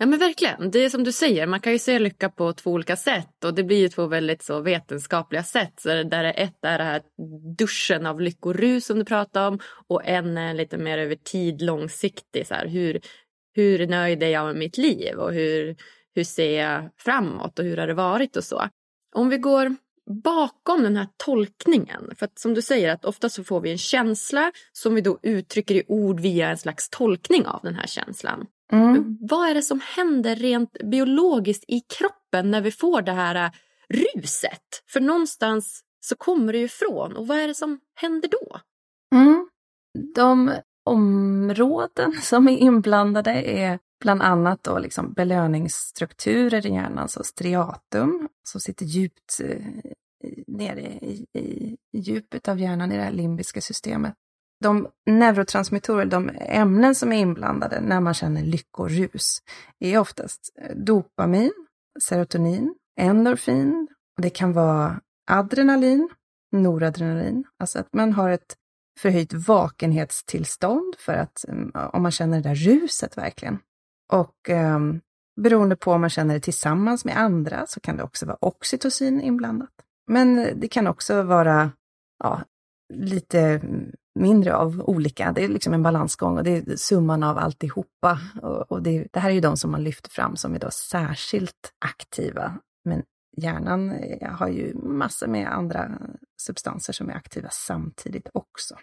Ja 0.00 0.06
men 0.06 0.18
verkligen. 0.18 0.70
Det 0.70 0.84
är 0.84 0.88
som 0.88 1.04
du 1.04 1.12
säger, 1.12 1.46
man 1.46 1.60
kan 1.60 1.72
ju 1.72 1.78
se 1.78 1.98
lycka 1.98 2.28
på 2.28 2.52
två 2.52 2.70
olika 2.70 2.96
sätt 2.96 3.44
och 3.44 3.54
det 3.54 3.64
blir 3.64 3.78
ju 3.78 3.88
två 3.88 4.06
väldigt 4.06 4.42
så 4.42 4.60
vetenskapliga 4.60 5.42
sätt. 5.42 5.72
Så 5.80 5.88
där 5.88 6.24
ett 6.24 6.64
är 6.64 6.78
det 6.78 6.84
här 6.84 7.02
duschen 7.56 8.06
av 8.06 8.20
lyckorus 8.20 8.86
som 8.86 8.98
du 8.98 9.04
pratar 9.04 9.48
om 9.48 9.58
och 9.88 10.04
en 10.04 10.38
är 10.38 10.54
lite 10.54 10.78
mer 10.78 10.98
över 10.98 11.14
tid 11.14 11.62
långsiktig. 11.62 12.46
Så 12.46 12.54
här, 12.54 12.66
hur, 12.66 13.00
hur 13.54 13.86
nöjd 13.86 14.22
är 14.22 14.28
jag 14.28 14.46
med 14.46 14.56
mitt 14.56 14.78
liv 14.78 15.16
och 15.16 15.32
hur, 15.32 15.76
hur 16.14 16.24
ser 16.24 16.62
jag 16.62 16.90
framåt 16.96 17.58
och 17.58 17.64
hur 17.64 17.76
har 17.76 17.86
det 17.86 17.94
varit 17.94 18.36
och 18.36 18.44
så. 18.44 18.68
Om 19.14 19.28
vi 19.28 19.38
går 19.38 19.76
bakom 20.24 20.82
den 20.82 20.96
här 20.96 21.08
tolkningen, 21.16 22.12
för 22.16 22.26
att 22.26 22.38
som 22.38 22.54
du 22.54 22.62
säger 22.62 22.92
att 22.92 23.04
ofta 23.04 23.28
så 23.28 23.44
får 23.44 23.60
vi 23.60 23.70
en 23.70 23.78
känsla 23.78 24.52
som 24.72 24.94
vi 24.94 25.00
då 25.00 25.18
uttrycker 25.22 25.74
i 25.74 25.82
ord 25.88 26.20
via 26.20 26.48
en 26.48 26.58
slags 26.58 26.90
tolkning 26.90 27.46
av 27.46 27.60
den 27.62 27.74
här 27.74 27.86
känslan. 27.86 28.46
Mm. 28.72 29.18
Vad 29.20 29.48
är 29.48 29.54
det 29.54 29.62
som 29.62 29.80
händer 29.96 30.36
rent 30.36 30.76
biologiskt 30.84 31.64
i 31.68 31.80
kroppen 31.80 32.50
när 32.50 32.60
vi 32.60 32.70
får 32.70 33.02
det 33.02 33.12
här 33.12 33.34
äh, 33.34 33.50
ruset? 33.88 34.82
För 34.92 35.00
någonstans 35.00 35.80
så 36.00 36.16
kommer 36.16 36.52
det 36.52 36.58
ju 36.58 36.64
ifrån 36.64 37.16
och 37.16 37.26
vad 37.26 37.38
är 37.38 37.48
det 37.48 37.54
som 37.54 37.80
händer 37.94 38.28
då? 38.28 38.60
Mm. 39.16 39.48
De 40.14 40.52
områden 40.84 42.12
som 42.22 42.48
är 42.48 42.56
inblandade 42.56 43.30
är 43.32 43.78
bland 44.00 44.22
annat 44.22 44.62
då 44.62 44.78
liksom 44.78 45.12
belöningsstrukturer 45.12 46.66
i 46.66 46.70
hjärnan, 46.70 47.08
så 47.08 47.24
striatum, 47.24 48.28
som 48.48 48.60
sitter 48.60 48.84
djupt 48.86 49.40
eh, 49.44 49.62
nere 50.46 50.80
i, 50.80 51.26
i, 51.32 51.76
i 51.92 51.98
djupet 51.98 52.48
av 52.48 52.60
hjärnan 52.60 52.92
i 52.92 52.96
det 52.96 53.02
här 53.02 53.12
limbiska 53.12 53.60
systemet 53.60 54.14
de 54.60 54.88
neurotransmittorer, 55.06 56.06
de 56.06 56.30
ämnen 56.40 56.94
som 56.94 57.12
är 57.12 57.16
inblandade 57.16 57.80
när 57.80 58.00
man 58.00 58.14
känner 58.14 58.42
lyckorus, 58.42 59.42
är 59.78 59.98
oftast 59.98 60.58
dopamin, 60.74 61.52
serotonin, 62.02 62.74
endorfin, 63.00 63.88
det 64.22 64.30
kan 64.30 64.52
vara 64.52 65.00
adrenalin, 65.30 66.08
noradrenalin, 66.52 67.44
alltså 67.58 67.78
att 67.78 67.92
man 67.92 68.12
har 68.12 68.30
ett 68.30 68.56
förhöjt 68.98 69.32
vakenhetstillstånd 69.32 70.94
för 70.98 71.12
att, 71.12 71.44
mm, 71.48 71.72
om 71.92 72.02
man 72.02 72.12
känner 72.12 72.40
det 72.40 72.48
där 72.48 72.54
ruset 72.54 73.18
verkligen. 73.18 73.58
Och 74.12 74.50
eh, 74.50 74.78
beroende 75.40 75.76
på 75.76 75.92
om 75.92 76.00
man 76.00 76.10
känner 76.10 76.34
det 76.34 76.40
tillsammans 76.40 77.04
med 77.04 77.18
andra 77.18 77.66
så 77.66 77.80
kan 77.80 77.96
det 77.96 78.02
också 78.02 78.26
vara 78.26 78.38
oxytocin 78.40 79.20
inblandat. 79.20 79.70
Men 80.06 80.60
det 80.60 80.68
kan 80.68 80.86
också 80.86 81.22
vara 81.22 81.70
ja, 82.18 82.42
lite 82.94 83.40
mm, 83.40 83.92
mindre 84.18 84.56
av 84.56 84.80
olika. 84.80 85.32
Det 85.32 85.44
är 85.44 85.48
liksom 85.48 85.74
en 85.74 85.82
balansgång 85.82 86.38
och 86.38 86.44
det 86.44 86.50
är 86.50 86.76
summan 86.76 87.22
av 87.22 87.38
alltihopa. 87.38 88.20
Och, 88.42 88.72
och 88.72 88.82
det, 88.82 89.06
det 89.12 89.20
här 89.20 89.30
är 89.30 89.34
ju 89.34 89.40
de 89.40 89.56
som 89.56 89.70
man 89.70 89.84
lyfter 89.84 90.10
fram 90.10 90.36
som 90.36 90.54
är 90.54 90.58
då 90.58 90.70
särskilt 90.70 91.72
aktiva. 91.84 92.58
Men 92.84 93.02
hjärnan 93.36 93.92
eh, 93.92 94.30
har 94.30 94.48
ju 94.48 94.74
massor 94.74 95.26
med 95.26 95.52
andra 95.52 95.90
substanser 96.40 96.92
som 96.92 97.10
är 97.10 97.14
aktiva 97.14 97.48
samtidigt 97.50 98.28
också. 98.34 98.74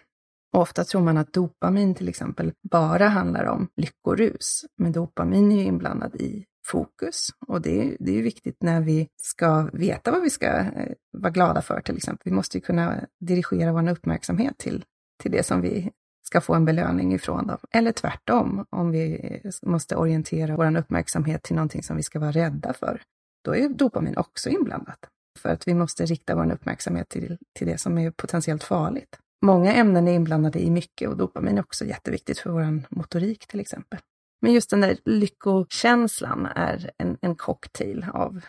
Och 0.54 0.62
ofta 0.62 0.84
tror 0.84 1.02
man 1.02 1.16
att 1.16 1.32
dopamin 1.32 1.94
till 1.94 2.08
exempel 2.08 2.52
bara 2.70 3.08
handlar 3.08 3.44
om 3.44 3.68
lyckorus, 3.76 4.64
men 4.78 4.92
dopamin 4.92 5.52
är 5.52 5.56
ju 5.56 5.62
inblandad 5.62 6.14
i 6.14 6.44
fokus. 6.66 7.28
Och 7.46 7.60
det 7.60 7.80
är, 7.80 7.96
det 8.00 8.18
är 8.18 8.22
viktigt 8.22 8.62
när 8.62 8.80
vi 8.80 9.08
ska 9.22 9.70
veta 9.72 10.10
vad 10.10 10.22
vi 10.22 10.30
ska 10.30 10.46
eh, 10.46 10.92
vara 11.12 11.32
glada 11.32 11.62
för 11.62 11.80
till 11.80 11.96
exempel. 11.96 12.22
Vi 12.24 12.36
måste 12.36 12.58
ju 12.58 12.62
kunna 12.62 13.04
dirigera 13.20 13.72
vår 13.72 13.88
uppmärksamhet 13.88 14.58
till 14.58 14.84
till 15.22 15.32
det 15.32 15.42
som 15.42 15.60
vi 15.60 15.90
ska 16.26 16.40
få 16.40 16.54
en 16.54 16.64
belöning 16.64 17.14
ifrån 17.14 17.46
dem. 17.46 17.58
Eller 17.70 17.92
tvärtom, 17.92 18.66
om 18.70 18.90
vi 18.90 19.40
måste 19.62 19.96
orientera 19.96 20.56
vår 20.56 20.76
uppmärksamhet 20.76 21.42
till 21.42 21.56
någonting 21.56 21.82
som 21.82 21.96
vi 21.96 22.02
ska 22.02 22.18
vara 22.18 22.30
rädda 22.30 22.72
för. 22.72 23.02
Då 23.44 23.56
är 23.56 23.68
dopamin 23.68 24.16
också 24.16 24.48
inblandat. 24.50 24.98
För 25.38 25.48
att 25.48 25.68
vi 25.68 25.74
måste 25.74 26.06
rikta 26.06 26.34
vår 26.34 26.52
uppmärksamhet 26.52 27.08
till, 27.08 27.38
till 27.58 27.66
det 27.66 27.78
som 27.78 27.98
är 27.98 28.10
potentiellt 28.10 28.64
farligt. 28.64 29.18
Många 29.44 29.74
ämnen 29.74 30.08
är 30.08 30.12
inblandade 30.12 30.58
i 30.58 30.70
mycket 30.70 31.08
och 31.08 31.16
dopamin 31.16 31.58
är 31.58 31.62
också 31.62 31.84
jätteviktigt 31.84 32.38
för 32.38 32.50
vår 32.50 32.82
motorik 32.88 33.46
till 33.46 33.60
exempel. 33.60 33.98
Men 34.42 34.52
just 34.52 34.70
den 34.70 34.80
där 34.80 34.98
lyckokänslan 35.04 36.46
är 36.46 36.90
en, 36.98 37.18
en 37.20 37.36
cocktail 37.36 38.06
av 38.12 38.40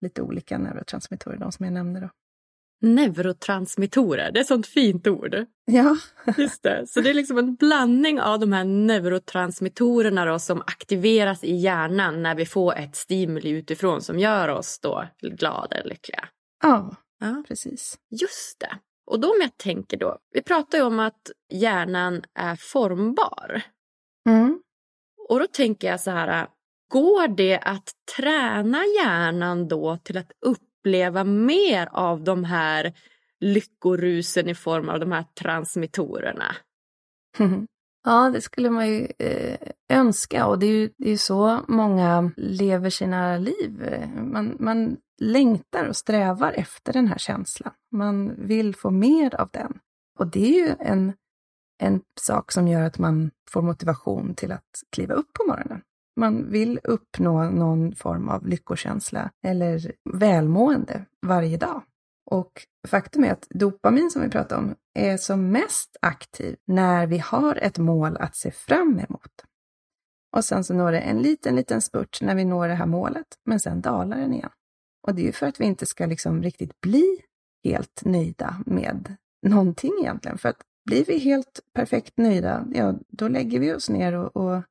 lite 0.00 0.22
olika 0.22 0.58
neurotransmittorer, 0.58 1.36
de 1.36 1.52
som 1.52 1.64
jag 1.64 1.72
nämnde 1.72 2.00
då. 2.00 2.10
Neurotransmittorer, 2.80 4.32
det 4.32 4.38
är 4.38 4.40
ett 4.40 4.46
sånt 4.46 4.66
fint 4.66 5.06
ord. 5.06 5.46
Ja. 5.64 5.96
Just 6.36 6.62
det. 6.62 6.84
Så 6.86 7.00
det 7.00 7.10
är 7.10 7.14
liksom 7.14 7.38
en 7.38 7.54
blandning 7.54 8.20
av 8.20 8.38
de 8.38 8.52
här 8.52 8.64
neurotransmittorerna 8.64 10.24
då, 10.24 10.38
som 10.38 10.60
aktiveras 10.60 11.44
i 11.44 11.54
hjärnan 11.54 12.22
när 12.22 12.34
vi 12.34 12.46
får 12.46 12.76
ett 12.76 12.96
stimuli 12.96 13.50
utifrån 13.50 14.02
som 14.02 14.18
gör 14.18 14.48
oss 14.48 14.78
då 14.78 15.04
glada 15.22 15.76
eller 15.76 15.90
lyckliga. 15.90 16.28
Ja, 16.62 16.96
ja, 17.20 17.44
precis. 17.48 17.98
Just 18.10 18.60
det. 18.60 18.78
Och 19.06 19.20
då 19.20 19.28
om 19.28 19.40
jag 19.40 19.56
tänker 19.56 19.96
då, 19.96 20.18
vi 20.32 20.42
pratar 20.42 20.78
ju 20.78 20.84
om 20.84 21.00
att 21.00 21.30
hjärnan 21.52 22.22
är 22.34 22.56
formbar. 22.56 23.62
Mm. 24.28 24.60
Och 25.28 25.40
då 25.40 25.46
tänker 25.46 25.88
jag 25.88 26.00
så 26.00 26.10
här, 26.10 26.48
går 26.92 27.28
det 27.28 27.58
att 27.58 27.90
träna 28.16 28.78
hjärnan 28.84 29.68
då 29.68 29.98
till 30.04 30.18
att 30.18 30.32
upp 30.40 30.58
uppleva 30.86 31.24
mer 31.24 31.88
av 31.92 32.24
de 32.24 32.44
här 32.44 32.92
lyckorusen 33.40 34.48
i 34.48 34.54
form 34.54 34.88
av 34.88 35.00
de 35.00 35.12
här 35.12 35.24
transmittorerna. 35.40 36.56
Ja, 38.08 38.30
det 38.30 38.40
skulle 38.40 38.70
man 38.70 38.88
ju 38.88 39.08
eh, 39.18 39.58
önska 39.88 40.46
och 40.46 40.58
det 40.58 40.66
är 40.66 40.70
ju 40.70 40.90
det 40.98 41.10
är 41.10 41.16
så 41.16 41.60
många 41.68 42.30
lever 42.36 42.90
sina 42.90 43.38
liv. 43.38 44.00
Man, 44.16 44.56
man 44.60 44.96
längtar 45.20 45.84
och 45.84 45.96
strävar 45.96 46.52
efter 46.52 46.92
den 46.92 47.06
här 47.06 47.18
känslan. 47.18 47.72
Man 47.92 48.46
vill 48.46 48.76
få 48.76 48.90
mer 48.90 49.34
av 49.40 49.48
den. 49.52 49.78
Och 50.18 50.26
det 50.26 50.44
är 50.44 50.66
ju 50.66 50.74
en, 50.78 51.12
en 51.82 52.00
sak 52.20 52.52
som 52.52 52.68
gör 52.68 52.82
att 52.82 52.98
man 52.98 53.30
får 53.50 53.62
motivation 53.62 54.34
till 54.34 54.52
att 54.52 54.82
kliva 54.90 55.14
upp 55.14 55.32
på 55.32 55.44
morgonen. 55.46 55.82
Man 56.16 56.50
vill 56.50 56.80
uppnå 56.84 57.50
någon 57.50 57.94
form 57.94 58.28
av 58.28 58.46
lyckokänsla 58.46 59.30
eller 59.44 59.92
välmående 60.12 61.04
varje 61.26 61.56
dag. 61.56 61.82
Och 62.30 62.66
faktum 62.88 63.24
är 63.24 63.32
att 63.32 63.46
dopamin 63.50 64.10
som 64.10 64.22
vi 64.22 64.28
pratar 64.28 64.58
om 64.58 64.74
är 64.94 65.16
som 65.16 65.48
mest 65.48 65.96
aktiv 66.00 66.56
när 66.66 67.06
vi 67.06 67.18
har 67.18 67.54
ett 67.56 67.78
mål 67.78 68.16
att 68.16 68.36
se 68.36 68.50
fram 68.50 68.98
emot. 68.98 69.44
Och 70.36 70.44
sen 70.44 70.64
så 70.64 70.74
når 70.74 70.92
det 70.92 71.00
en 71.00 71.22
liten, 71.22 71.56
liten 71.56 71.80
spurt 71.80 72.18
när 72.22 72.34
vi 72.34 72.44
når 72.44 72.68
det 72.68 72.74
här 72.74 72.86
målet, 72.86 73.26
men 73.44 73.60
sen 73.60 73.80
dalar 73.80 74.18
den 74.18 74.32
igen. 74.32 74.50
Och 75.06 75.14
det 75.14 75.22
är 75.22 75.26
ju 75.26 75.32
för 75.32 75.46
att 75.46 75.60
vi 75.60 75.64
inte 75.64 75.86
ska 75.86 76.06
liksom 76.06 76.42
riktigt 76.42 76.80
bli 76.80 77.20
helt 77.64 78.04
nöjda 78.04 78.62
med 78.66 79.16
någonting 79.46 79.92
egentligen. 80.00 80.38
För 80.38 80.48
att 80.48 80.62
blir 80.86 81.04
vi 81.04 81.18
helt 81.18 81.60
perfekt 81.72 82.12
nöjda, 82.16 82.66
ja, 82.72 82.94
då 83.08 83.28
lägger 83.28 83.60
vi 83.60 83.74
oss 83.74 83.90
ner 83.90 84.12
och, 84.12 84.36
och 84.36 84.62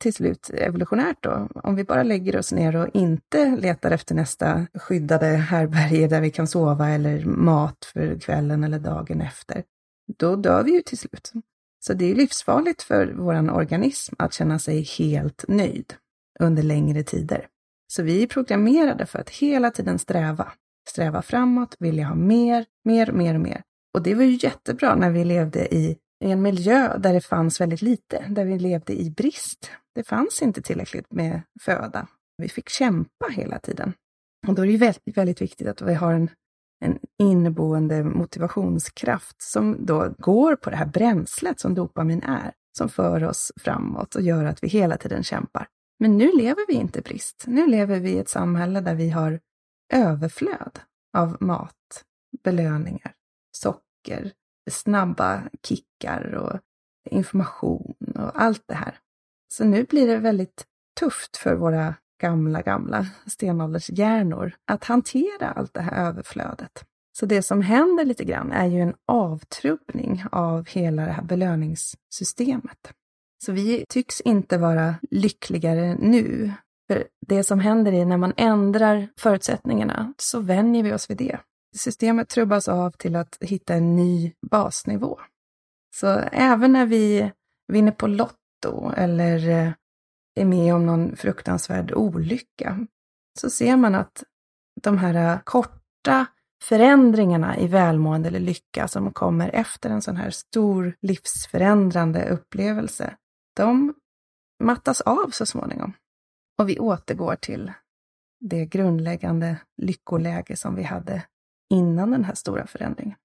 till 0.00 0.14
slut 0.14 0.50
evolutionärt 0.54 1.16
då, 1.20 1.48
om 1.54 1.76
vi 1.76 1.84
bara 1.84 2.02
lägger 2.02 2.38
oss 2.38 2.52
ner 2.52 2.76
och 2.76 2.88
inte 2.94 3.56
letar 3.56 3.90
efter 3.90 4.14
nästa 4.14 4.66
skyddade 4.74 5.26
härberge 5.26 6.08
där 6.08 6.20
vi 6.20 6.30
kan 6.30 6.46
sova 6.46 6.88
eller 6.88 7.24
mat 7.24 7.84
för 7.92 8.20
kvällen 8.20 8.64
eller 8.64 8.78
dagen 8.78 9.20
efter, 9.20 9.64
då 10.18 10.36
dör 10.36 10.62
vi 10.62 10.72
ju 10.72 10.82
till 10.82 10.98
slut. 10.98 11.32
Så 11.80 11.94
det 11.94 12.10
är 12.10 12.14
livsfarligt 12.14 12.82
för 12.82 13.14
vår 13.18 13.50
organism 13.50 14.14
att 14.18 14.32
känna 14.32 14.58
sig 14.58 14.82
helt 14.82 15.44
nöjd 15.48 15.94
under 16.40 16.62
längre 16.62 17.02
tider. 17.02 17.46
Så 17.92 18.02
vi 18.02 18.22
är 18.22 18.26
programmerade 18.26 19.06
för 19.06 19.18
att 19.18 19.30
hela 19.30 19.70
tiden 19.70 19.98
sträva. 19.98 20.52
Sträva 20.88 21.22
framåt, 21.22 21.76
vilja 21.78 22.06
ha 22.06 22.14
mer, 22.14 22.66
mer, 22.84 23.12
mer 23.12 23.34
och 23.34 23.40
mer. 23.40 23.62
Och 23.94 24.02
det 24.02 24.14
var 24.14 24.24
ju 24.24 24.38
jättebra 24.42 24.94
när 24.94 25.10
vi 25.10 25.24
levde 25.24 25.74
i 25.74 25.98
i 26.24 26.30
en 26.30 26.42
miljö 26.42 26.98
där 26.98 27.14
det 27.14 27.20
fanns 27.20 27.60
väldigt 27.60 27.82
lite, 27.82 28.24
där 28.28 28.44
vi 28.44 28.58
levde 28.58 29.00
i 29.00 29.10
brist. 29.10 29.70
Det 30.00 30.04
fanns 30.04 30.42
inte 30.42 30.62
tillräckligt 30.62 31.12
med 31.12 31.42
föda. 31.60 32.06
Vi 32.36 32.48
fick 32.48 32.68
kämpa 32.68 33.26
hela 33.30 33.58
tiden. 33.58 33.92
Och 34.48 34.54
då 34.54 34.62
är 34.62 34.66
det 34.66 34.76
väldigt, 34.76 35.16
väldigt 35.16 35.42
viktigt 35.42 35.68
att 35.68 35.82
vi 35.82 35.94
har 35.94 36.12
en 36.12 36.30
en 36.84 36.98
inneboende 37.18 38.04
motivationskraft 38.04 39.42
som 39.42 39.86
då 39.86 40.14
går 40.18 40.56
på 40.56 40.70
det 40.70 40.76
här 40.76 40.86
bränslet 40.86 41.60
som 41.60 41.74
dopamin 41.74 42.22
är, 42.22 42.52
som 42.78 42.88
för 42.88 43.24
oss 43.24 43.52
framåt 43.56 44.14
och 44.14 44.22
gör 44.22 44.44
att 44.44 44.62
vi 44.64 44.68
hela 44.68 44.96
tiden 44.96 45.22
kämpar. 45.22 45.66
Men 45.98 46.18
nu 46.18 46.32
lever 46.32 46.66
vi 46.68 46.74
inte 46.74 46.98
i 46.98 47.02
brist. 47.02 47.44
Nu 47.46 47.66
lever 47.66 48.00
vi 48.00 48.10
i 48.10 48.18
ett 48.18 48.28
samhälle 48.28 48.80
där 48.80 48.94
vi 48.94 49.10
har 49.10 49.40
överflöd 49.92 50.80
av 51.16 51.36
mat, 51.40 52.04
belöningar, 52.44 53.14
socker, 53.56 54.32
snabba 54.70 55.42
kickar 55.62 56.34
och 56.34 56.60
information 57.10 57.94
och 58.14 58.42
allt 58.42 58.62
det 58.66 58.74
här. 58.74 58.98
Så 59.52 59.64
nu 59.64 59.84
blir 59.84 60.06
det 60.06 60.16
väldigt 60.16 60.64
tufft 61.00 61.36
för 61.36 61.54
våra 61.54 61.94
gamla, 62.20 62.62
gamla 62.62 63.06
stenåldershjärnor 63.26 64.52
att 64.66 64.84
hantera 64.84 65.50
allt 65.50 65.74
det 65.74 65.80
här 65.80 66.06
överflödet. 66.08 66.84
Så 67.12 67.26
det 67.26 67.42
som 67.42 67.62
händer 67.62 68.04
lite 68.04 68.24
grann 68.24 68.52
är 68.52 68.66
ju 68.66 68.80
en 68.80 68.94
avtrubbning 69.06 70.24
av 70.32 70.66
hela 70.66 71.04
det 71.04 71.12
här 71.12 71.22
belöningssystemet. 71.22 72.92
Så 73.44 73.52
vi 73.52 73.84
tycks 73.88 74.20
inte 74.20 74.58
vara 74.58 74.94
lyckligare 75.10 75.94
nu. 75.94 76.52
För 76.88 77.04
det 77.26 77.44
som 77.44 77.60
händer 77.60 77.92
är 77.92 78.04
när 78.04 78.16
man 78.16 78.32
ändrar 78.36 79.08
förutsättningarna 79.18 80.14
så 80.18 80.40
vänjer 80.40 80.82
vi 80.82 80.92
oss 80.92 81.10
vid 81.10 81.16
det. 81.16 81.40
Systemet 81.76 82.28
trubbas 82.28 82.68
av 82.68 82.90
till 82.90 83.16
att 83.16 83.38
hitta 83.40 83.74
en 83.74 83.96
ny 83.96 84.32
basnivå. 84.50 85.18
Så 85.94 86.06
även 86.32 86.72
när 86.72 86.86
vi 86.86 87.32
vinner 87.72 87.92
på 87.92 88.06
lott 88.06 88.39
då 88.62 88.92
eller 88.96 89.48
eh, 89.48 89.72
är 90.34 90.44
med 90.44 90.74
om 90.74 90.86
någon 90.86 91.16
fruktansvärd 91.16 91.92
olycka 91.92 92.86
så 93.40 93.50
ser 93.50 93.76
man 93.76 93.94
att 93.94 94.24
de 94.82 94.98
här 94.98 95.14
eh, 95.14 95.40
korta 95.44 96.26
förändringarna 96.62 97.58
i 97.58 97.66
välmående 97.66 98.28
eller 98.28 98.40
lycka 98.40 98.88
som 98.88 99.12
kommer 99.12 99.48
efter 99.48 99.90
en 99.90 100.02
sån 100.02 100.16
här 100.16 100.30
stor 100.30 100.96
livsförändrande 101.02 102.28
upplevelse, 102.28 103.16
de 103.56 103.94
mattas 104.62 105.00
av 105.00 105.30
så 105.30 105.46
småningom. 105.46 105.92
Och 106.58 106.68
vi 106.68 106.78
återgår 106.78 107.36
till 107.36 107.72
det 108.40 108.66
grundläggande 108.66 109.56
lyckoläge 109.76 110.56
som 110.56 110.74
vi 110.74 110.82
hade 110.82 111.22
innan 111.70 112.10
den 112.10 112.24
här 112.24 112.34
stora 112.34 112.66
förändringen. 112.66 113.16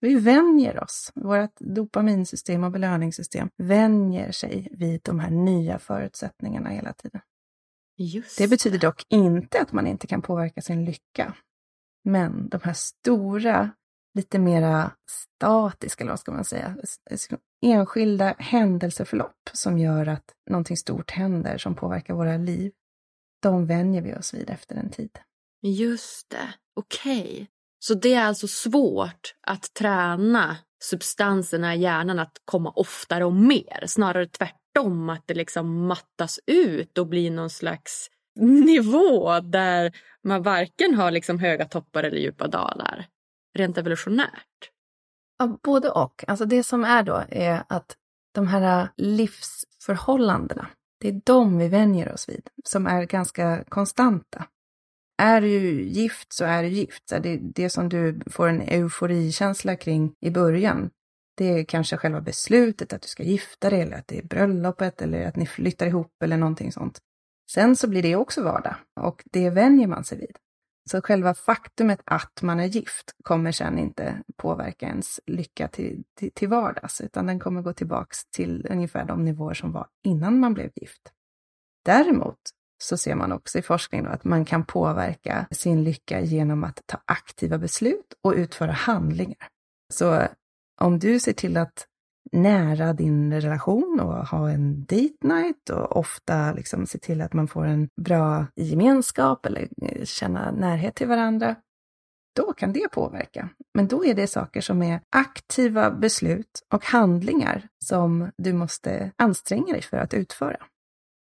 Vi 0.00 0.14
vänjer 0.14 0.82
oss. 0.84 1.12
Vårt 1.14 1.56
dopaminsystem 1.58 2.64
och 2.64 2.72
belöningssystem 2.72 3.50
vänjer 3.56 4.32
sig 4.32 4.68
vid 4.70 5.00
de 5.04 5.20
här 5.20 5.30
nya 5.30 5.78
förutsättningarna 5.78 6.70
hela 6.70 6.92
tiden. 6.92 7.20
Just 7.96 8.38
det 8.38 8.48
betyder 8.48 8.78
dock 8.78 9.06
inte 9.08 9.60
att 9.60 9.72
man 9.72 9.86
inte 9.86 10.06
kan 10.06 10.22
påverka 10.22 10.62
sin 10.62 10.84
lycka. 10.84 11.34
Men 12.04 12.48
de 12.48 12.60
här 12.64 12.72
stora, 12.72 13.70
lite 14.14 14.38
mera 14.38 14.92
statiska, 15.10 16.04
eller 16.04 16.12
vad 16.12 16.20
ska 16.20 16.32
man 16.32 16.44
säga, 16.44 16.76
enskilda 17.62 18.34
händelseförlopp 18.38 19.50
som 19.52 19.78
gör 19.78 20.06
att 20.06 20.34
någonting 20.50 20.76
stort 20.76 21.10
händer 21.10 21.58
som 21.58 21.74
påverkar 21.74 22.14
våra 22.14 22.36
liv, 22.36 22.72
de 23.42 23.66
vänjer 23.66 24.02
vi 24.02 24.14
oss 24.14 24.34
vid 24.34 24.50
efter 24.50 24.76
en 24.76 24.90
tid. 24.90 25.18
Just 25.62 26.30
det, 26.30 26.54
okej. 26.74 27.32
Okay. 27.32 27.46
Så 27.82 27.94
det 27.94 28.14
är 28.14 28.24
alltså 28.24 28.48
svårt 28.48 29.34
att 29.46 29.74
träna 29.74 30.56
substanserna 30.82 31.74
i 31.74 31.80
hjärnan 31.80 32.18
att 32.18 32.42
komma 32.44 32.70
oftare 32.76 33.24
och 33.24 33.32
mer. 33.32 33.84
Snarare 33.86 34.26
tvärtom, 34.26 35.10
att 35.10 35.26
det 35.26 35.34
liksom 35.34 35.86
mattas 35.86 36.40
ut 36.46 36.98
och 36.98 37.06
blir 37.06 37.30
någon 37.30 37.50
slags 37.50 38.10
nivå 38.40 39.40
där 39.40 39.92
man 40.24 40.42
varken 40.42 40.94
har 40.94 41.10
liksom 41.10 41.38
höga 41.38 41.64
toppar 41.64 42.04
eller 42.04 42.18
djupa 42.18 42.46
dalar. 42.46 43.06
Rent 43.58 43.78
evolutionärt. 43.78 44.70
Ja, 45.38 45.58
både 45.62 45.90
och. 45.90 46.24
Alltså 46.28 46.44
det 46.44 46.62
som 46.62 46.84
är 46.84 47.02
då 47.02 47.24
är 47.28 47.62
att 47.68 47.96
de 48.34 48.46
här 48.46 48.88
livsförhållandena, 48.96 50.66
det 51.00 51.08
är 51.08 51.20
de 51.24 51.58
vi 51.58 51.68
vänjer 51.68 52.12
oss 52.12 52.28
vid, 52.28 52.48
som 52.64 52.86
är 52.86 53.04
ganska 53.04 53.64
konstanta 53.68 54.46
är 55.20 55.40
du 55.40 55.82
gift 55.82 56.32
så 56.32 56.44
är 56.44 56.62
du 56.62 56.68
gift. 56.68 57.08
Så 57.08 57.18
det, 57.18 57.36
det 57.36 57.70
som 57.70 57.88
du 57.88 58.20
får 58.26 58.48
en 58.48 58.60
euforikänsla 58.60 59.76
kring 59.76 60.14
i 60.20 60.30
början, 60.30 60.90
det 61.36 61.44
är 61.44 61.64
kanske 61.64 61.96
själva 61.96 62.20
beslutet 62.20 62.92
att 62.92 63.02
du 63.02 63.08
ska 63.08 63.22
gifta 63.22 63.70
dig 63.70 63.80
eller 63.80 63.96
att 63.96 64.08
det 64.08 64.18
är 64.18 64.22
bröllopet 64.22 65.02
eller 65.02 65.26
att 65.26 65.36
ni 65.36 65.46
flyttar 65.46 65.86
ihop 65.86 66.22
eller 66.22 66.36
någonting 66.36 66.72
sånt. 66.72 66.98
Sen 67.50 67.76
så 67.76 67.88
blir 67.88 68.02
det 68.02 68.16
också 68.16 68.42
vardag 68.42 68.74
och 69.00 69.22
det 69.32 69.50
vänjer 69.50 69.86
man 69.86 70.04
sig 70.04 70.18
vid. 70.18 70.36
Så 70.90 71.02
själva 71.02 71.34
faktumet 71.34 72.00
att 72.04 72.42
man 72.42 72.60
är 72.60 72.66
gift 72.66 73.14
kommer 73.24 73.52
sen 73.52 73.78
inte 73.78 74.22
påverka 74.36 74.86
ens 74.86 75.20
lycka 75.26 75.68
till, 75.68 76.02
till, 76.18 76.32
till 76.32 76.48
vardags, 76.48 77.00
utan 77.00 77.26
den 77.26 77.40
kommer 77.40 77.62
gå 77.62 77.72
tillbaks 77.72 78.24
till 78.30 78.66
ungefär 78.70 79.04
de 79.04 79.24
nivåer 79.24 79.54
som 79.54 79.72
var 79.72 79.86
innan 80.04 80.40
man 80.40 80.54
blev 80.54 80.70
gift. 80.74 81.12
Däremot 81.84 82.38
så 82.82 82.96
ser 82.96 83.14
man 83.14 83.32
också 83.32 83.58
i 83.58 83.62
forskning 83.62 84.06
att 84.06 84.24
man 84.24 84.44
kan 84.44 84.64
påverka 84.64 85.46
sin 85.50 85.84
lycka 85.84 86.20
genom 86.20 86.64
att 86.64 86.82
ta 86.86 86.98
aktiva 87.04 87.58
beslut 87.58 88.14
och 88.22 88.32
utföra 88.32 88.72
handlingar. 88.72 89.48
Så 89.92 90.28
om 90.80 90.98
du 90.98 91.20
ser 91.20 91.32
till 91.32 91.56
att 91.56 91.86
nära 92.32 92.92
din 92.92 93.40
relation 93.40 94.00
och 94.00 94.26
ha 94.26 94.50
en 94.50 94.84
date 94.84 95.16
night 95.20 95.70
och 95.70 95.96
ofta 95.96 96.52
liksom 96.52 96.86
se 96.86 96.98
till 96.98 97.20
att 97.20 97.32
man 97.32 97.48
får 97.48 97.64
en 97.64 97.88
bra 98.00 98.46
gemenskap 98.56 99.46
eller 99.46 99.68
eh, 99.82 100.04
känna 100.04 100.50
närhet 100.50 100.94
till 100.94 101.08
varandra, 101.08 101.56
då 102.36 102.52
kan 102.52 102.72
det 102.72 102.88
påverka. 102.88 103.48
Men 103.74 103.88
då 103.88 104.04
är 104.04 104.14
det 104.14 104.26
saker 104.26 104.60
som 104.60 104.82
är 104.82 105.00
aktiva 105.10 105.90
beslut 105.90 106.66
och 106.72 106.84
handlingar 106.84 107.68
som 107.84 108.30
du 108.36 108.52
måste 108.52 109.12
anstränga 109.16 109.72
dig 109.72 109.82
för 109.82 109.96
att 109.96 110.14
utföra. 110.14 110.56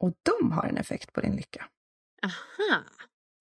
Och 0.00 0.12
de 0.22 0.52
har 0.52 0.64
en 0.64 0.76
effekt 0.76 1.12
på 1.12 1.20
din 1.20 1.36
lycka. 1.36 1.64
Aha. 2.24 2.82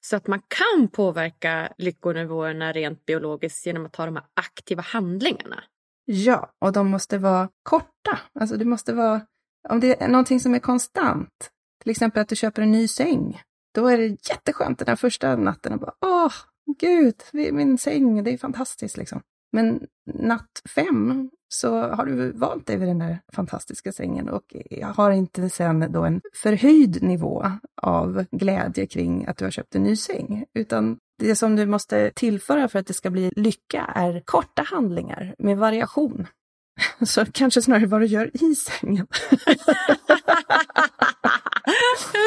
Så 0.05 0.15
att 0.15 0.27
man 0.27 0.41
kan 0.47 0.87
påverka 0.87 1.73
lyckonivåerna 1.77 2.71
rent 2.71 3.05
biologiskt 3.05 3.65
genom 3.65 3.85
att 3.85 3.93
ta 3.93 4.05
de 4.05 4.15
här 4.15 4.25
aktiva 4.33 4.81
handlingarna? 4.81 5.63
Ja, 6.05 6.53
och 6.59 6.73
de 6.73 6.89
måste 6.89 7.17
vara 7.17 7.49
korta. 7.63 8.19
Alltså 8.39 8.57
det 8.57 8.65
måste 8.65 8.93
vara, 8.93 9.21
om 9.69 9.79
det 9.79 10.03
är 10.03 10.07
någonting 10.07 10.39
som 10.39 10.53
är 10.53 10.59
konstant, 10.59 11.51
till 11.83 11.91
exempel 11.91 12.21
att 12.21 12.29
du 12.29 12.35
köper 12.35 12.61
en 12.61 12.71
ny 12.71 12.87
säng, 12.87 13.41
då 13.73 13.87
är 13.87 13.97
det 13.97 14.29
jätteskönt 14.29 14.79
den 14.79 14.85
där 14.85 14.95
första 14.95 15.35
natten 15.35 15.73
och 15.73 15.79
bara 15.79 15.93
åh, 16.01 16.33
gud, 16.79 17.15
min 17.33 17.77
säng, 17.77 18.23
det 18.23 18.31
är 18.31 18.37
fantastiskt 18.37 18.97
liksom. 18.97 19.21
Men 19.51 19.87
natt 20.13 20.61
fem 20.75 21.31
så 21.55 21.79
har 21.79 22.05
du 22.05 22.31
vant 22.31 22.67
dig 22.67 22.77
vid 22.77 22.87
den 22.87 22.99
där 22.99 23.19
fantastiska 23.33 23.91
sängen 23.91 24.29
och 24.29 24.55
har 24.95 25.11
inte 25.11 25.49
sen 25.49 25.91
då 25.91 26.03
en 26.03 26.21
förhöjd 26.33 27.03
nivå 27.03 27.51
av 27.81 28.25
glädje 28.31 28.87
kring 28.87 29.25
att 29.25 29.37
du 29.37 29.45
har 29.45 29.51
köpt 29.51 29.75
en 29.75 29.83
ny 29.83 29.95
säng, 29.95 30.45
utan 30.53 30.97
det 31.19 31.35
som 31.35 31.55
du 31.55 31.65
måste 31.65 32.11
tillföra 32.15 32.67
för 32.67 32.79
att 32.79 32.87
det 32.87 32.93
ska 32.93 33.09
bli 33.09 33.31
lycka 33.35 33.91
är 33.95 34.21
korta 34.25 34.61
handlingar 34.61 35.35
med 35.37 35.57
variation. 35.57 36.27
Så 37.05 37.25
kanske 37.25 37.61
snarare 37.61 37.85
vad 37.85 38.01
du 38.01 38.05
gör 38.05 38.31
i 38.43 38.55
sängen. 38.55 39.07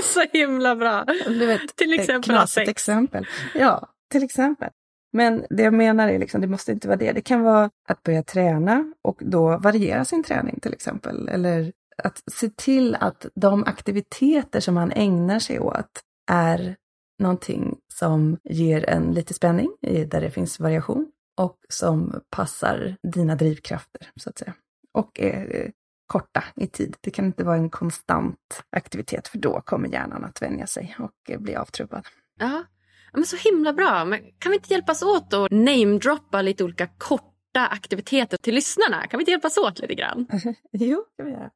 så 0.04 0.24
himla 0.32 0.76
bra! 0.76 1.04
Du 1.26 1.46
vet, 1.46 1.76
Till 1.76 2.00
exempel 2.00 2.34
ha 2.34 2.46
sex. 2.46 2.68
exempel. 2.68 3.26
Ja, 3.54 3.88
till 4.10 4.22
exempel. 4.22 4.68
Men 5.12 5.44
det 5.50 5.62
jag 5.62 5.74
menar 5.74 6.08
är 6.08 6.18
liksom, 6.18 6.40
det 6.40 6.46
måste 6.46 6.72
inte 6.72 6.88
vara 6.88 6.98
det. 6.98 7.12
Det 7.12 7.20
kan 7.20 7.42
vara 7.42 7.70
att 7.88 8.02
börja 8.02 8.22
träna 8.22 8.92
och 9.02 9.18
då 9.20 9.58
variera 9.58 10.04
sin 10.04 10.24
träning 10.24 10.60
till 10.60 10.72
exempel. 10.72 11.28
Eller 11.28 11.72
att 12.02 12.22
se 12.32 12.50
till 12.56 12.94
att 12.94 13.26
de 13.34 13.64
aktiviteter 13.64 14.60
som 14.60 14.74
man 14.74 14.92
ägnar 14.92 15.38
sig 15.38 15.60
åt 15.60 16.02
är 16.30 16.76
någonting 17.18 17.78
som 17.94 18.38
ger 18.44 18.90
en 18.90 19.12
lite 19.12 19.34
spänning, 19.34 19.76
där 19.80 20.20
det 20.20 20.30
finns 20.30 20.60
variation 20.60 21.12
och 21.36 21.56
som 21.68 22.20
passar 22.30 22.96
dina 23.02 23.34
drivkrafter, 23.34 24.10
så 24.16 24.30
att 24.30 24.38
säga. 24.38 24.54
Och 24.92 25.20
är 25.20 25.56
eh, 25.56 25.70
korta 26.06 26.44
i 26.56 26.66
tid. 26.66 26.96
Det 27.00 27.10
kan 27.10 27.24
inte 27.24 27.44
vara 27.44 27.56
en 27.56 27.70
konstant 27.70 28.64
aktivitet, 28.70 29.28
för 29.28 29.38
då 29.38 29.60
kommer 29.60 29.88
hjärnan 29.88 30.24
att 30.24 30.42
vänja 30.42 30.66
sig 30.66 30.96
och 30.98 31.30
eh, 31.30 31.40
bli 31.40 31.56
avtrubbad. 31.56 32.06
Ja, 32.38 32.64
men 33.12 33.26
så 33.26 33.36
himla 33.36 33.72
bra. 33.72 34.04
Men 34.04 34.20
kan 34.38 34.50
vi 34.50 34.56
inte 34.56 34.72
hjälpas 34.72 35.02
åt 35.02 35.34
att 35.34 35.50
namedroppa 35.50 36.42
lite 36.42 36.64
olika 36.64 36.86
korta 36.86 37.66
aktiviteter 37.70 38.36
till 38.36 38.54
lyssnarna? 38.54 39.06
Kan 39.06 39.18
vi 39.18 39.22
inte 39.22 39.30
hjälpas 39.30 39.58
åt 39.58 39.78
lite 39.78 39.94
grann? 39.94 40.26
jo, 40.72 41.04
det 41.16 41.22
kan 41.22 41.26
vi 41.26 41.32
göra. 41.32 41.50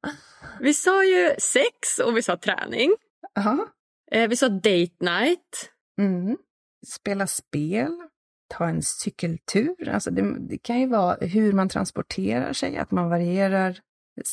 Vi 0.60 0.74
sa 0.74 1.04
ju 1.04 1.30
sex 1.38 1.98
och 2.04 2.16
vi 2.16 2.22
sa 2.22 2.36
träning. 2.36 2.90
Aha. 3.38 3.66
Eh, 4.12 4.28
vi 4.28 4.36
sa 4.36 4.48
date 4.48 4.96
night. 5.00 5.70
Mm. 5.98 6.36
Spela 6.86 7.26
spel. 7.26 8.02
Ta 8.48 8.66
en 8.68 8.82
cykeltur. 8.82 9.88
Alltså 9.88 10.10
det, 10.10 10.36
det 10.48 10.58
kan 10.58 10.80
ju 10.80 10.86
vara 10.86 11.16
hur 11.20 11.52
man 11.52 11.68
transporterar 11.68 12.52
sig, 12.52 12.76
att 12.76 12.90
man 12.90 13.08
varierar 13.08 13.80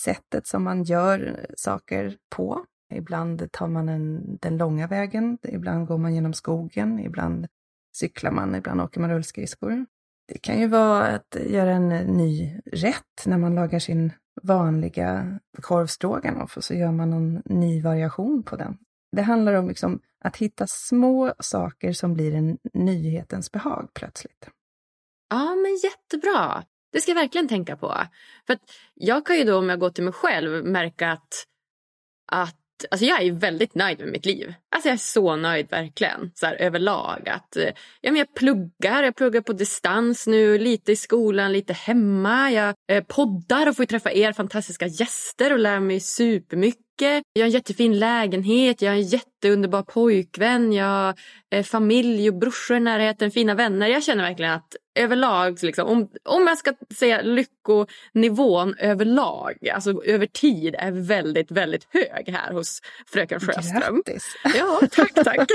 sättet 0.04 0.48
som 0.48 0.64
man 0.64 0.84
gör 0.84 1.46
saker 1.58 2.18
på. 2.30 2.66
Ibland 2.90 3.52
tar 3.52 3.68
man 3.68 3.90
en, 3.90 4.38
den 4.42 4.58
långa 4.58 4.88
vägen, 4.88 5.38
ibland 5.44 5.88
går 5.88 5.98
man 5.98 6.16
genom 6.16 6.34
skogen, 6.34 7.00
ibland 7.00 7.48
cyklar 7.96 8.32
man, 8.32 8.56
ibland 8.56 8.82
åker 8.82 9.02
man 9.02 9.10
rullskridskor. 9.10 9.86
Det 10.28 10.38
kan 10.38 10.60
ju 10.60 10.68
vara 10.68 11.08
att 11.08 11.38
göra 11.46 11.72
en 11.72 11.90
ny 11.90 12.60
rätt 12.66 13.26
när 13.26 13.38
man 13.38 13.56
lagar 13.56 13.80
sin 13.80 14.12
vanliga 14.42 15.40
korvstroganoff 15.62 16.58
och 16.58 16.64
så 16.64 16.74
gör 16.74 16.92
man 16.92 17.10
någon 17.10 17.42
ny 17.46 17.82
variation 17.82 18.44
på 18.44 18.56
den. 18.56 18.78
Det 19.12 19.22
handlar 19.22 19.54
om 19.54 19.68
liksom 19.68 20.02
att 20.24 20.38
hitta 20.38 20.68
små 20.68 21.34
saker 21.40 21.94
som 21.94 22.14
blir 22.14 22.36
en 22.36 22.58
nyhetens 22.74 23.52
behag 23.52 23.90
plötsligt. 23.94 24.50
Ja, 25.30 25.56
men 25.56 25.80
jättebra. 25.84 26.64
Det 26.92 27.02
ska 27.02 27.12
jag 27.12 27.16
verkligen 27.16 27.48
tänka 27.48 27.78
på. 27.78 27.96
För 28.48 28.54
att 28.54 28.62
jag 28.94 29.26
kan 29.26 29.36
ju 29.36 29.44
då 29.44 29.58
om 29.58 29.70
jag 29.70 29.80
går 29.80 29.90
till 29.90 30.04
mig 30.04 30.14
själv 30.14 30.66
märka 30.66 31.12
att, 31.12 31.46
att 32.32 32.59
Alltså 32.92 33.06
jag 33.06 33.22
är 33.22 33.32
väldigt 33.32 33.76
nöjd 33.76 34.00
med 34.00 34.08
mitt 34.08 34.26
liv. 34.26 34.54
Alltså 34.76 34.90
jag 34.90 34.94
är 34.94 34.98
så 34.98 35.36
nöjd 35.36 35.68
verkligen. 35.72 36.32
Så 36.36 36.46
här, 36.46 36.56
överlag. 36.56 37.30
Att, 37.30 37.56
eh, 37.56 37.70
ja, 38.02 38.12
men 38.12 38.16
jag 38.16 38.36
pluggar. 38.36 39.04
Jag 39.04 39.16
pluggar 39.16 39.42
på 39.42 39.54
distans 39.54 40.28
nu. 40.28 40.58
Lite 40.58 40.92
i 40.92 40.96
skolan, 40.96 41.54
lite 41.54 41.74
hemma. 41.74 42.52
Jag 42.52 42.76
eh, 42.92 43.04
poddar 43.04 43.70
och 43.70 43.76
får 43.76 43.86
träffa 43.86 44.12
er 44.12 44.34
fantastiska 44.34 44.88
gäster 44.88 45.54
och 45.54 45.60
lär 45.60 45.80
mig 45.80 46.00
supermycket. 46.00 47.24
Jag 47.34 47.42
har 47.42 47.46
en 47.46 47.52
jättefin 47.52 48.00
lägenhet, 48.00 48.82
jag 48.82 48.92
har 48.92 48.96
en 48.96 49.02
jätteunderbar 49.02 49.84
pojkvän, 49.84 50.74
jag 50.74 50.86
har 50.86 51.16
eh, 51.56 51.64
familj 51.64 52.30
och 52.30 52.36
brorsor 52.36 52.78
i 52.78 52.80
närheten, 52.80 53.32
fina 53.32 53.56
vänner. 53.56 53.88
Jag 53.88 54.04
känner 54.04 54.24
verkligen 54.24 54.52
att 54.52 54.76
överlag, 55.00 55.64
liksom, 55.64 55.88
om, 55.88 56.10
om 56.24 56.48
jag 56.48 56.58
ska 56.58 56.74
säga 56.96 57.22
lyckonivån 57.22 58.76
överlag, 58.80 59.70
alltså 59.74 60.04
över 60.04 60.26
tid, 60.26 60.76
är 60.80 60.92
väldigt, 60.92 61.52
väldigt 61.52 61.88
hög 61.90 62.36
här 62.36 62.54
hos 62.54 62.82
fröken 63.14 63.40
Sjöström. 63.40 64.02
Grattis! 64.06 64.26
Ja, 64.56 64.82
tack, 64.92 65.14
tack. 65.14 65.50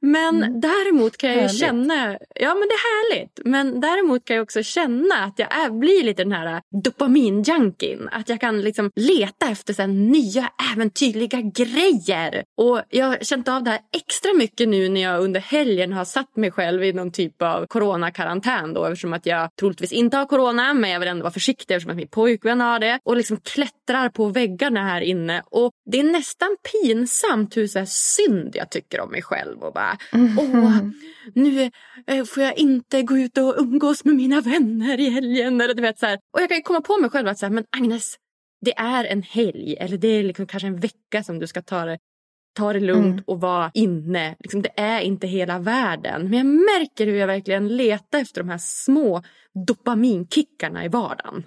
men 0.00 0.42
mm. 0.42 0.60
däremot 0.60 1.16
kan 1.16 1.32
jag 1.32 1.42
ju 1.42 1.48
känna, 1.48 2.18
ja 2.34 2.54
men 2.54 2.68
det 2.68 2.74
är 2.74 3.12
härligt, 3.14 3.40
men 3.44 3.80
däremot 3.80 4.24
kan 4.24 4.36
jag 4.36 4.42
också 4.42 4.62
känna 4.62 5.14
att 5.14 5.38
jag 5.38 5.54
är, 5.54 5.70
blir 5.70 6.04
lite 6.04 6.24
den 6.24 6.32
här 6.32 6.62
dopaminjunkien. 6.84 8.08
Att 8.12 8.28
jag 8.28 8.40
kan 8.40 8.60
liksom 8.60 8.90
leta 8.96 9.50
efter 9.50 9.74
så 9.74 9.86
nya 9.86 10.50
äventyrliga 10.72 11.40
grejer. 11.40 12.44
Och 12.56 12.82
jag 12.90 13.06
har 13.06 13.18
känt 13.20 13.48
av 13.48 13.62
det 13.62 13.70
här 13.70 13.80
extra 13.96 14.32
mycket 14.32 14.68
nu 14.68 14.88
när 14.88 15.00
jag 15.00 15.20
under 15.20 15.40
helgen 15.40 15.92
har 15.92 16.04
satt 16.04 16.36
mig 16.36 16.50
själv 16.50 16.84
i 16.84 16.92
någon 16.92 17.12
typ 17.12 17.42
av 17.42 17.53
coronakarantän 17.68 18.74
då 18.74 18.84
eftersom 18.84 19.12
att 19.12 19.26
jag 19.26 19.50
troligtvis 19.60 19.92
inte 19.92 20.16
har 20.16 20.26
corona 20.26 20.74
men 20.74 20.90
jag 20.90 21.00
vill 21.00 21.08
ändå 21.08 21.22
vara 21.22 21.32
försiktig 21.32 21.74
eftersom 21.74 21.90
att 21.90 21.96
min 21.96 22.08
pojkvän 22.08 22.60
har 22.60 22.78
det 22.78 22.98
och 23.04 23.16
liksom 23.16 23.36
klättrar 23.40 24.08
på 24.08 24.28
väggarna 24.28 24.82
här 24.82 25.00
inne 25.00 25.42
och 25.46 25.72
det 25.90 26.00
är 26.00 26.04
nästan 26.04 26.56
pinsamt 26.72 27.56
hur 27.56 27.66
så 27.66 27.78
här 27.78 27.86
synd 27.86 28.56
jag 28.56 28.70
tycker 28.70 29.00
om 29.00 29.10
mig 29.10 29.22
själv 29.22 29.58
och 29.58 29.72
bara 29.72 29.98
mm. 30.12 30.38
åh, 30.38 30.78
nu 31.34 31.70
eh, 32.06 32.24
får 32.24 32.42
jag 32.42 32.58
inte 32.58 33.02
gå 33.02 33.18
ut 33.18 33.38
och 33.38 33.54
umgås 33.58 34.04
med 34.04 34.14
mina 34.14 34.40
vänner 34.40 35.00
i 35.00 35.10
helgen 35.10 35.60
eller 35.60 35.74
du 35.74 35.82
vet 35.82 35.98
så 35.98 36.06
här. 36.06 36.18
Och 36.32 36.40
jag 36.40 36.48
kan 36.48 36.62
komma 36.62 36.80
på 36.80 36.98
mig 36.98 37.10
själv 37.10 37.28
att 37.28 37.38
så 37.38 37.46
här, 37.46 37.52
men 37.52 37.64
Agnes 37.76 38.16
det 38.64 38.74
är 38.76 39.04
en 39.04 39.22
helg 39.22 39.76
eller 39.80 39.98
det 39.98 40.08
är 40.08 40.22
liksom 40.22 40.46
kanske 40.46 40.66
en 40.66 40.80
vecka 40.80 41.22
som 41.22 41.38
du 41.38 41.46
ska 41.46 41.62
ta 41.62 41.84
det, 41.84 41.98
ta 42.54 42.72
det 42.72 42.80
lugnt 42.80 43.12
mm. 43.12 43.24
och 43.26 43.40
vara 43.40 43.70
inne. 43.74 44.36
Liksom, 44.38 44.62
det 44.62 44.80
är 44.80 45.00
inte 45.00 45.26
hela 45.26 45.58
världen. 45.58 46.22
Men 46.30 46.38
jag 46.38 46.46
märker 46.46 47.06
hur 47.06 47.16
jag 47.16 47.26
verkligen 47.26 47.76
letar 47.76 48.18
efter 48.18 48.40
de 48.42 48.50
här 48.50 48.58
små 48.60 49.22
dopaminkickarna 49.66 50.84
i 50.84 50.88
vardagen. 50.88 51.44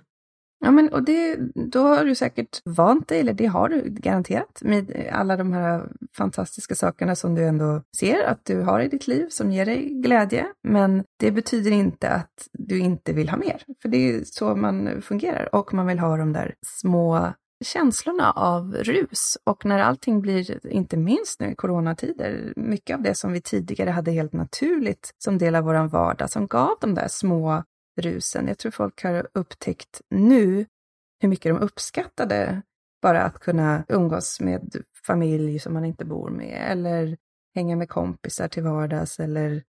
Ja, 0.59 0.71
men 0.71 0.89
och 0.89 1.03
det, 1.03 1.37
då 1.71 1.79
har 1.79 2.05
du 2.05 2.15
säkert 2.15 2.61
vant 2.65 3.07
dig, 3.07 3.19
eller 3.19 3.33
det 3.33 3.45
har 3.45 3.69
du 3.69 3.81
garanterat, 3.89 4.61
med 4.61 5.09
alla 5.11 5.37
de 5.37 5.53
här 5.53 5.89
fantastiska 6.17 6.75
sakerna 6.75 7.15
som 7.15 7.35
du 7.35 7.43
ändå 7.47 7.81
ser 7.99 8.23
att 8.23 8.45
du 8.45 8.61
har 8.61 8.79
i 8.79 8.87
ditt 8.87 9.07
liv 9.07 9.27
som 9.29 9.51
ger 9.51 9.65
dig 9.65 10.01
glädje. 10.01 10.45
Men 10.63 11.03
det 11.19 11.31
betyder 11.31 11.71
inte 11.71 12.09
att 12.09 12.47
du 12.53 12.79
inte 12.79 13.13
vill 13.13 13.29
ha 13.29 13.37
mer, 13.37 13.63
för 13.81 13.89
det 13.89 13.97
är 13.97 14.21
så 14.23 14.55
man 14.55 15.01
fungerar 15.01 15.55
och 15.55 15.73
man 15.73 15.87
vill 15.87 15.99
ha 15.99 16.17
de 16.17 16.33
där 16.33 16.55
små 16.65 17.33
känslorna 17.65 18.31
av 18.31 18.73
rus. 18.73 19.37
Och 19.43 19.65
när 19.65 19.79
allting 19.79 20.21
blir, 20.21 20.67
inte 20.67 20.97
minst 20.97 21.39
nu 21.39 21.51
i 21.51 21.55
coronatider, 21.55 22.53
mycket 22.55 22.95
av 22.95 23.01
det 23.01 23.15
som 23.15 23.31
vi 23.31 23.41
tidigare 23.41 23.89
hade 23.89 24.11
helt 24.11 24.33
naturligt 24.33 25.13
som 25.17 25.37
del 25.37 25.55
av 25.55 25.63
vår 25.63 25.87
vardag, 25.87 26.29
som 26.29 26.47
gav 26.47 26.77
de 26.81 26.93
där 26.93 27.07
små 27.07 27.63
rusen. 28.01 28.47
Jag 28.47 28.57
tror 28.57 28.71
folk 28.71 29.03
har 29.03 29.27
upptäckt 29.33 30.01
nu 30.09 30.65
hur 31.21 31.29
mycket 31.29 31.55
de 31.55 31.61
uppskattade 31.63 32.61
bara 33.01 33.23
att 33.23 33.39
kunna 33.39 33.83
umgås 33.87 34.39
med 34.39 34.75
familj 35.07 35.59
som 35.59 35.73
man 35.73 35.85
inte 35.85 36.05
bor 36.05 36.29
med 36.29 36.71
eller 36.71 37.17
hänga 37.55 37.75
med 37.75 37.89
kompisar 37.89 38.47
till 38.47 38.63
vardags 38.63 39.19
eller 39.19 39.63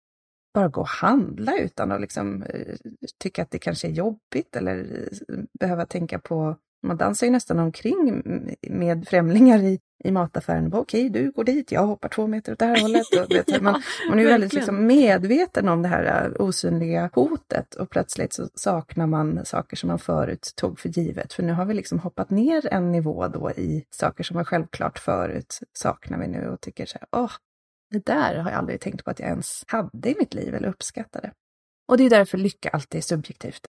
bara 0.53 0.67
gå 0.67 0.81
och 0.81 0.87
handla 0.87 1.57
utan 1.57 1.91
att 1.91 2.01
liksom, 2.01 2.43
eh, 2.43 2.75
tycka 3.19 3.41
att 3.41 3.51
det 3.51 3.59
kanske 3.59 3.87
är 3.87 3.91
jobbigt 3.91 4.55
eller 4.55 4.77
eh, 4.79 5.37
behöva 5.59 5.85
tänka 5.85 6.19
på 6.19 6.57
man 6.85 6.97
dansar 6.97 7.27
ju 7.27 7.31
nästan 7.31 7.59
omkring 7.59 8.21
med 8.69 9.07
främlingar 9.07 9.59
i, 9.59 9.79
i 10.03 10.11
mataffären. 10.11 10.73
Okej, 10.73 11.09
du 11.09 11.31
går 11.31 11.43
dit, 11.43 11.71
jag 11.71 11.87
hoppar 11.87 12.09
två 12.09 12.27
meter 12.27 12.51
åt 12.51 12.59
det 12.59 12.65
här 12.65 12.81
hållet. 12.81 13.05
Och, 13.55 13.61
man, 13.61 13.81
man 14.09 14.19
är 14.19 14.25
väldigt 14.25 14.53
liksom 14.53 14.87
medveten 14.87 15.69
om 15.69 15.81
det 15.81 15.87
här 15.87 16.25
äh, 16.25 16.45
osynliga 16.45 17.09
hotet 17.13 17.75
och 17.75 17.89
plötsligt 17.89 18.33
så 18.33 18.47
saknar 18.55 19.07
man 19.07 19.45
saker 19.45 19.77
som 19.77 19.87
man 19.87 19.99
förut 19.99 20.53
tog 20.55 20.79
för 20.79 20.89
givet. 20.89 21.33
För 21.33 21.43
nu 21.43 21.53
har 21.53 21.65
vi 21.65 21.73
liksom 21.73 21.99
hoppat 21.99 22.29
ner 22.29 22.73
en 22.73 22.91
nivå 22.91 23.27
då 23.27 23.51
i 23.51 23.85
saker 23.89 24.23
som 24.23 24.37
var 24.37 24.43
självklart 24.43 24.99
förut, 24.99 25.59
saknar 25.73 26.17
vi 26.19 26.27
nu 26.27 26.49
och 26.49 26.61
tycker 26.61 26.85
så 26.85 26.97
här, 26.97 27.07
åh, 27.21 27.31
det 27.91 28.05
där 28.05 28.35
har 28.35 28.51
jag 28.51 28.57
aldrig 28.57 28.81
tänkt 28.81 29.05
på 29.05 29.11
att 29.11 29.19
jag 29.19 29.29
ens 29.29 29.63
hade 29.67 30.09
i 30.09 30.15
mitt 30.19 30.33
liv 30.33 30.55
eller 30.55 30.67
uppskattade. 30.67 31.31
Och 31.87 31.97
det 31.97 32.03
är 32.03 32.09
därför 32.09 32.37
lycka 32.37 32.69
alltid 32.69 32.97
är 32.97 33.01
subjektivt. 33.01 33.61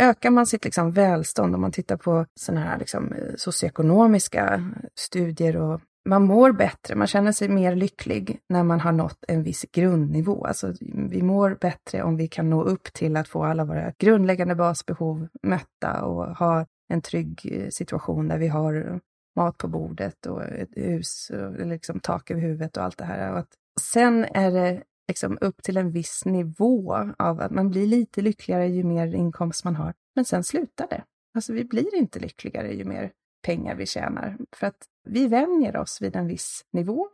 Ökar 0.00 0.30
man 0.30 0.46
sitt 0.46 0.64
liksom 0.64 0.90
välstånd, 0.90 1.54
om 1.54 1.60
man 1.60 1.72
tittar 1.72 1.96
på 1.96 2.26
sådana 2.40 2.66
här 2.66 2.78
liksom 2.78 3.14
socioekonomiska 3.36 4.72
studier 4.94 5.56
och 5.56 5.80
man 6.08 6.24
mår 6.24 6.52
bättre, 6.52 6.94
man 6.94 7.06
känner 7.06 7.32
sig 7.32 7.48
mer 7.48 7.74
lycklig 7.74 8.38
när 8.48 8.62
man 8.62 8.80
har 8.80 8.92
nått 8.92 9.24
en 9.28 9.42
viss 9.42 9.64
grundnivå. 9.72 10.44
Alltså, 10.44 10.74
vi 11.10 11.22
mår 11.22 11.58
bättre 11.60 12.02
om 12.02 12.16
vi 12.16 12.28
kan 12.28 12.50
nå 12.50 12.62
upp 12.62 12.92
till 12.92 13.16
att 13.16 13.28
få 13.28 13.44
alla 13.44 13.64
våra 13.64 13.92
grundläggande 13.98 14.54
basbehov 14.54 15.28
mötta 15.42 16.02
och 16.04 16.36
ha 16.36 16.66
en 16.88 17.02
trygg 17.02 17.40
eh, 17.52 17.68
situation 17.68 18.28
där 18.28 18.38
vi 18.38 18.48
har 18.48 19.00
mat 19.36 19.58
på 19.58 19.68
bordet 19.68 20.26
och 20.26 20.42
ett 20.42 20.76
hus, 20.76 21.30
och 21.30 21.66
liksom 21.66 22.00
tak 22.00 22.30
över 22.30 22.40
huvudet 22.40 22.76
och 22.76 22.82
allt 22.82 22.98
det 22.98 23.04
här. 23.04 23.32
Och 23.32 23.38
att 23.38 23.48
sen 23.80 24.24
är 24.24 24.50
det 24.50 24.82
liksom 25.10 25.38
upp 25.40 25.62
till 25.62 25.76
en 25.76 25.90
viss 25.90 26.24
nivå 26.24 26.94
av 27.18 27.40
att 27.40 27.50
man 27.50 27.70
blir 27.70 27.86
lite 27.86 28.22
lyckligare 28.22 28.68
ju 28.68 28.84
mer 28.84 29.14
inkomst 29.14 29.64
man 29.64 29.76
har. 29.76 29.94
Men 30.14 30.24
sen 30.24 30.44
slutar 30.44 30.86
det. 30.88 31.04
Alltså 31.34 31.52
vi 31.52 31.64
blir 31.64 31.94
inte 31.94 32.18
lyckligare 32.18 32.72
ju 32.72 32.84
mer 32.84 33.12
pengar 33.46 33.74
vi 33.74 33.86
tjänar. 33.86 34.38
För 34.52 34.66
att 34.66 34.86
vi 35.08 35.26
vänjer 35.26 35.76
oss 35.76 35.98
vid 36.00 36.16
en 36.16 36.26
viss 36.26 36.64
nivå. 36.72 37.08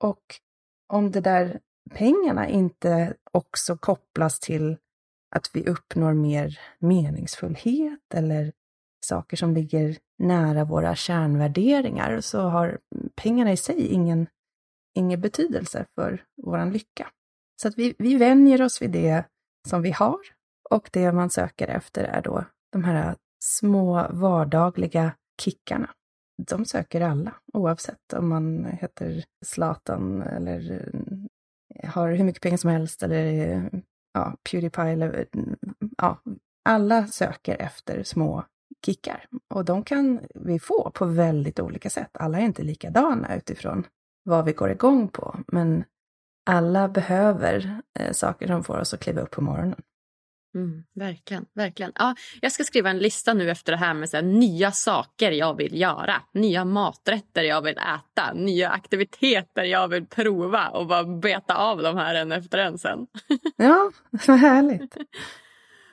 Och 0.00 0.22
om 0.88 1.10
det 1.10 1.20
där 1.20 1.60
pengarna 1.90 2.48
inte 2.48 3.14
också 3.32 3.76
kopplas 3.76 4.40
till 4.40 4.76
att 5.36 5.50
vi 5.52 5.66
uppnår 5.66 6.14
mer 6.14 6.60
meningsfullhet 6.78 8.14
eller 8.14 8.52
saker 9.04 9.36
som 9.36 9.54
ligger 9.54 9.98
nära 10.18 10.64
våra 10.64 10.94
kärnvärderingar 10.94 12.20
så 12.20 12.40
har 12.40 12.78
pengarna 13.14 13.52
i 13.52 13.56
sig 13.56 13.86
ingen, 13.86 14.26
ingen 14.94 15.20
betydelse 15.20 15.86
för 15.94 16.24
vår 16.36 16.70
lycka. 16.70 17.08
Så 17.62 17.68
att 17.68 17.78
vi, 17.78 17.94
vi 17.98 18.16
vänjer 18.16 18.62
oss 18.62 18.82
vid 18.82 18.90
det 18.90 19.24
som 19.68 19.82
vi 19.82 19.90
har 19.90 20.18
och 20.70 20.90
det 20.92 21.12
man 21.12 21.30
söker 21.30 21.68
efter 21.68 22.04
är 22.04 22.22
då 22.22 22.44
de 22.72 22.84
här 22.84 23.16
små 23.44 24.06
vardagliga 24.10 25.12
kickarna. 25.42 25.90
De 26.46 26.64
söker 26.64 27.00
alla, 27.00 27.34
oavsett 27.52 28.12
om 28.12 28.28
man 28.28 28.64
heter 28.64 29.24
Zlatan 29.44 30.22
eller 30.22 30.90
eh, 31.74 31.90
har 31.90 32.12
hur 32.12 32.24
mycket 32.24 32.42
pengar 32.42 32.56
som 32.56 32.70
helst 32.70 33.02
eller 33.02 33.24
eh, 33.24 33.64
ja, 34.12 34.36
Pewdiepie 34.50 34.92
eller 34.92 35.26
mm, 35.34 35.56
ja, 35.98 36.22
alla 36.64 37.06
söker 37.06 37.56
efter 37.62 38.02
små 38.02 38.44
kickar. 38.84 39.26
Och 39.54 39.64
de 39.64 39.84
kan 39.84 40.20
vi 40.34 40.58
få 40.58 40.90
på 40.94 41.04
väldigt 41.04 41.60
olika 41.60 41.90
sätt. 41.90 42.10
Alla 42.12 42.38
är 42.38 42.44
inte 42.44 42.62
likadana 42.62 43.36
utifrån 43.36 43.86
vad 44.24 44.44
vi 44.44 44.52
går 44.52 44.70
igång 44.70 45.08
på, 45.08 45.38
men 45.46 45.84
alla 46.44 46.88
behöver 46.88 47.80
eh, 47.98 48.12
saker 48.12 48.46
som 48.46 48.64
får 48.64 48.78
oss 48.78 48.94
att 48.94 49.00
kliva 49.00 49.20
upp 49.20 49.30
på 49.30 49.40
morgonen. 49.40 49.82
Mm, 50.54 50.84
verkligen, 50.94 51.46
verkligen. 51.54 51.92
Ja, 51.94 52.14
jag 52.40 52.52
ska 52.52 52.64
skriva 52.64 52.90
en 52.90 52.98
lista 52.98 53.34
nu 53.34 53.50
efter 53.50 53.72
det 53.72 53.78
här 53.78 53.94
med 53.94 54.10
så 54.10 54.16
här, 54.16 54.24
nya 54.24 54.72
saker 54.72 55.32
jag 55.32 55.56
vill 55.56 55.80
göra. 55.80 56.22
Nya 56.34 56.64
maträtter 56.64 57.42
jag 57.42 57.62
vill 57.62 57.78
äta. 57.78 58.32
Nya 58.34 58.70
aktiviteter 58.70 59.64
jag 59.64 59.88
vill 59.88 60.06
prova 60.06 60.68
och 60.68 60.86
bara 60.86 61.04
beta 61.04 61.54
av 61.54 61.82
de 61.82 61.96
här 61.96 62.14
en 62.14 62.32
efter 62.32 62.58
en 62.58 62.78
sen. 62.78 63.06
ja, 63.56 63.90
vad 64.26 64.38
härligt. 64.38 64.96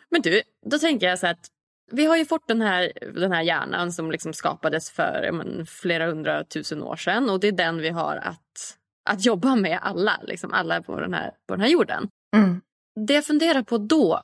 Men 0.09 0.21
du, 0.21 0.41
då 0.65 0.79
tänker 0.79 1.07
jag 1.07 1.19
så 1.19 1.25
här 1.25 1.33
att 1.33 1.47
vi 1.91 2.05
har 2.05 2.17
ju 2.17 2.25
fått 2.25 2.47
den 2.47 2.61
här, 2.61 2.91
den 3.13 3.31
här 3.31 3.41
hjärnan 3.41 3.91
som 3.91 4.11
liksom 4.11 4.33
skapades 4.33 4.91
för 4.91 5.29
men, 5.31 5.65
flera 5.65 6.07
hundratusen 6.07 6.83
år 6.83 6.95
sedan 6.95 7.29
och 7.29 7.39
det 7.39 7.47
är 7.47 7.51
den 7.51 7.77
vi 7.77 7.89
har 7.89 8.15
att 8.15 8.78
att 9.09 9.25
jobba 9.25 9.55
med 9.55 9.79
alla, 9.81 10.19
liksom 10.23 10.53
alla 10.53 10.81
på 10.81 10.99
den 10.99 11.13
här, 11.13 11.31
på 11.47 11.55
den 11.55 11.61
här 11.61 11.69
jorden. 11.69 12.09
Mm. 12.35 12.61
det 13.07 13.13
jag 13.13 13.25
funderar 13.25 13.63
på 13.63 13.77
då, 13.77 14.21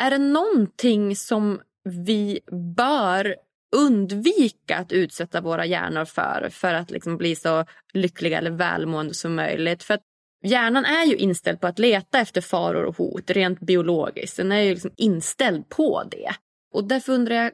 är 0.00 0.10
det 0.10 0.18
någonting 0.18 1.16
som 1.16 1.60
vi 1.84 2.40
bör 2.76 3.36
undvika 3.76 4.76
att 4.76 4.92
utsätta 4.92 5.40
våra 5.40 5.66
hjärnor 5.66 6.04
för 6.04 6.48
för 6.50 6.74
att 6.74 6.90
liksom 6.90 7.16
bli 7.16 7.36
så 7.36 7.64
lyckliga 7.92 8.38
eller 8.38 8.50
välmående 8.50 9.14
som 9.14 9.34
möjligt. 9.34 9.82
För 9.82 9.98
hjärnan 10.44 10.84
är 10.84 11.04
ju 11.04 11.16
inställd 11.16 11.60
på 11.60 11.66
att 11.66 11.78
leta 11.78 12.18
efter 12.18 12.40
faror 12.40 12.84
och 12.84 12.96
hot 12.96 13.30
rent 13.30 13.60
biologiskt. 13.60 14.36
Den 14.36 14.52
är 14.52 14.60
ju 14.60 14.70
liksom 14.70 14.90
inställd 14.96 15.68
på 15.68 16.02
det. 16.10 16.30
Och 16.74 16.84
därför 16.84 17.12
undrar 17.12 17.34
jag, 17.34 17.52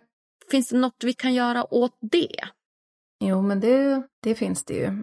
finns 0.50 0.68
det 0.68 0.78
något 0.78 1.04
vi 1.04 1.12
kan 1.12 1.34
göra 1.34 1.74
åt 1.74 1.98
det? 2.00 2.38
Jo, 3.24 3.42
men 3.42 3.60
det, 3.60 4.02
det 4.22 4.34
finns 4.34 4.64
det 4.64 4.74
ju. 4.74 5.02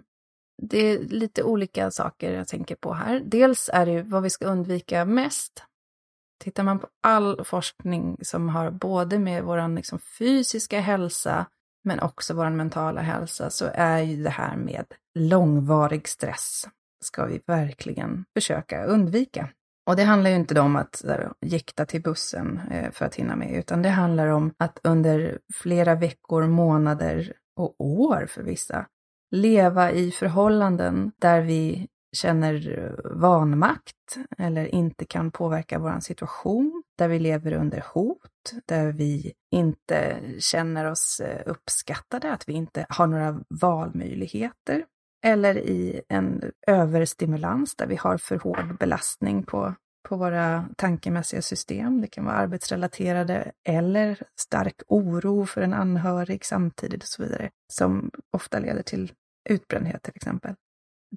Det 0.62 0.78
är 0.78 0.98
lite 0.98 1.42
olika 1.42 1.90
saker 1.90 2.32
jag 2.32 2.48
tänker 2.48 2.74
på 2.74 2.92
här. 2.92 3.22
Dels 3.24 3.70
är 3.72 3.86
det 3.86 4.02
vad 4.02 4.22
vi 4.22 4.30
ska 4.30 4.46
undvika 4.46 5.04
mest. 5.04 5.62
Tittar 6.44 6.62
man 6.62 6.78
på 6.78 6.88
all 7.02 7.44
forskning 7.44 8.18
som 8.22 8.48
har 8.48 8.70
både 8.70 9.18
med 9.18 9.44
vår 9.44 9.76
liksom 9.76 9.98
fysiska 9.98 10.80
hälsa 10.80 11.46
men 11.84 12.00
också 12.00 12.34
vår 12.34 12.50
mentala 12.50 13.00
hälsa 13.00 13.50
så 13.50 13.70
är 13.74 13.98
ju 13.98 14.22
det 14.22 14.30
här 14.30 14.56
med 14.56 14.86
långvarig 15.14 16.08
stress 16.08 16.68
ska 17.04 17.24
vi 17.24 17.40
verkligen 17.46 18.24
försöka 18.34 18.84
undvika. 18.84 19.48
Och 19.86 19.96
det 19.96 20.02
handlar 20.02 20.30
ju 20.30 20.36
inte 20.36 20.60
om 20.60 20.76
att 20.76 21.04
jäkta 21.40 21.86
till 21.86 22.02
bussen 22.02 22.60
eh, 22.70 22.90
för 22.90 23.04
att 23.04 23.14
hinna 23.14 23.36
med, 23.36 23.52
utan 23.58 23.82
det 23.82 23.88
handlar 23.88 24.26
om 24.26 24.54
att 24.58 24.80
under 24.84 25.38
flera 25.54 25.94
veckor, 25.94 26.46
månader 26.46 27.32
och 27.56 27.74
år 27.78 28.26
för 28.28 28.42
vissa 28.42 28.86
leva 29.34 29.92
i 29.92 30.10
förhållanden 30.10 31.12
där 31.18 31.40
vi 31.40 31.88
känner 32.16 32.94
vanmakt 33.14 34.16
eller 34.38 34.74
inte 34.74 35.04
kan 35.04 35.30
påverka 35.30 35.78
vår 35.78 36.00
situation, 36.00 36.82
där 36.98 37.08
vi 37.08 37.18
lever 37.18 37.52
under 37.52 37.84
hot, 37.94 38.52
där 38.66 38.92
vi 38.92 39.32
inte 39.50 40.20
känner 40.38 40.90
oss 40.90 41.20
eh, 41.20 41.42
uppskattade, 41.46 42.32
att 42.32 42.48
vi 42.48 42.52
inte 42.52 42.86
har 42.88 43.06
några 43.06 43.40
valmöjligheter, 43.48 44.84
eller 45.24 45.58
i 45.58 46.00
en 46.08 46.52
överstimulans 46.66 47.76
där 47.76 47.86
vi 47.86 47.96
har 47.96 48.18
för 48.18 48.38
hård 48.38 48.78
belastning 48.78 49.42
på, 49.42 49.74
på 50.08 50.16
våra 50.16 50.68
tankemässiga 50.76 51.42
system. 51.42 52.00
Det 52.00 52.06
kan 52.06 52.24
vara 52.24 52.36
arbetsrelaterade 52.36 53.52
eller 53.68 54.22
stark 54.40 54.82
oro 54.88 55.46
för 55.46 55.60
en 55.60 55.74
anhörig 55.74 56.44
samtidigt 56.44 57.02
och 57.02 57.08
så 57.08 57.22
vidare, 57.22 57.50
som 57.72 58.10
ofta 58.32 58.58
leder 58.58 58.82
till 58.82 59.12
utbrändhet 59.44 60.02
till 60.02 60.12
exempel. 60.16 60.54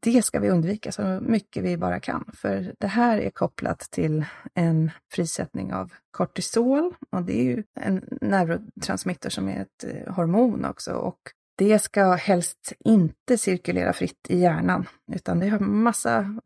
Det 0.02 0.26
ska 0.26 0.40
vi 0.40 0.50
undvika 0.50 0.92
så 0.92 1.20
mycket 1.22 1.64
vi 1.64 1.78
bara 1.78 2.00
kan, 2.00 2.32
för 2.34 2.76
det 2.80 2.88
här 2.88 3.18
är 3.18 3.30
kopplat 3.30 3.80
till 3.80 4.26
en 4.54 4.92
frisättning 5.12 5.74
av 5.74 5.94
kortisol 6.12 6.96
och 7.12 7.24
det 7.24 7.40
är 7.40 7.44
ju 7.44 7.64
en 7.80 8.04
neurotransmitter 8.22 9.30
som 9.30 9.50
är 9.50 9.62
ett 9.62 9.84
eh, 9.84 10.14
hormon 10.14 10.66
också 10.66 10.94
och 10.94 11.20
det 11.58 11.80
ska 11.80 12.14
helst 12.14 12.74
inte 12.80 13.38
cirkulera 13.38 13.94
fritt 13.94 14.28
i 14.30 14.40
hjärnan, 14.40 14.86
utan 15.14 15.40
det 15.40 15.48
har 15.48 15.60
massa 15.60 16.40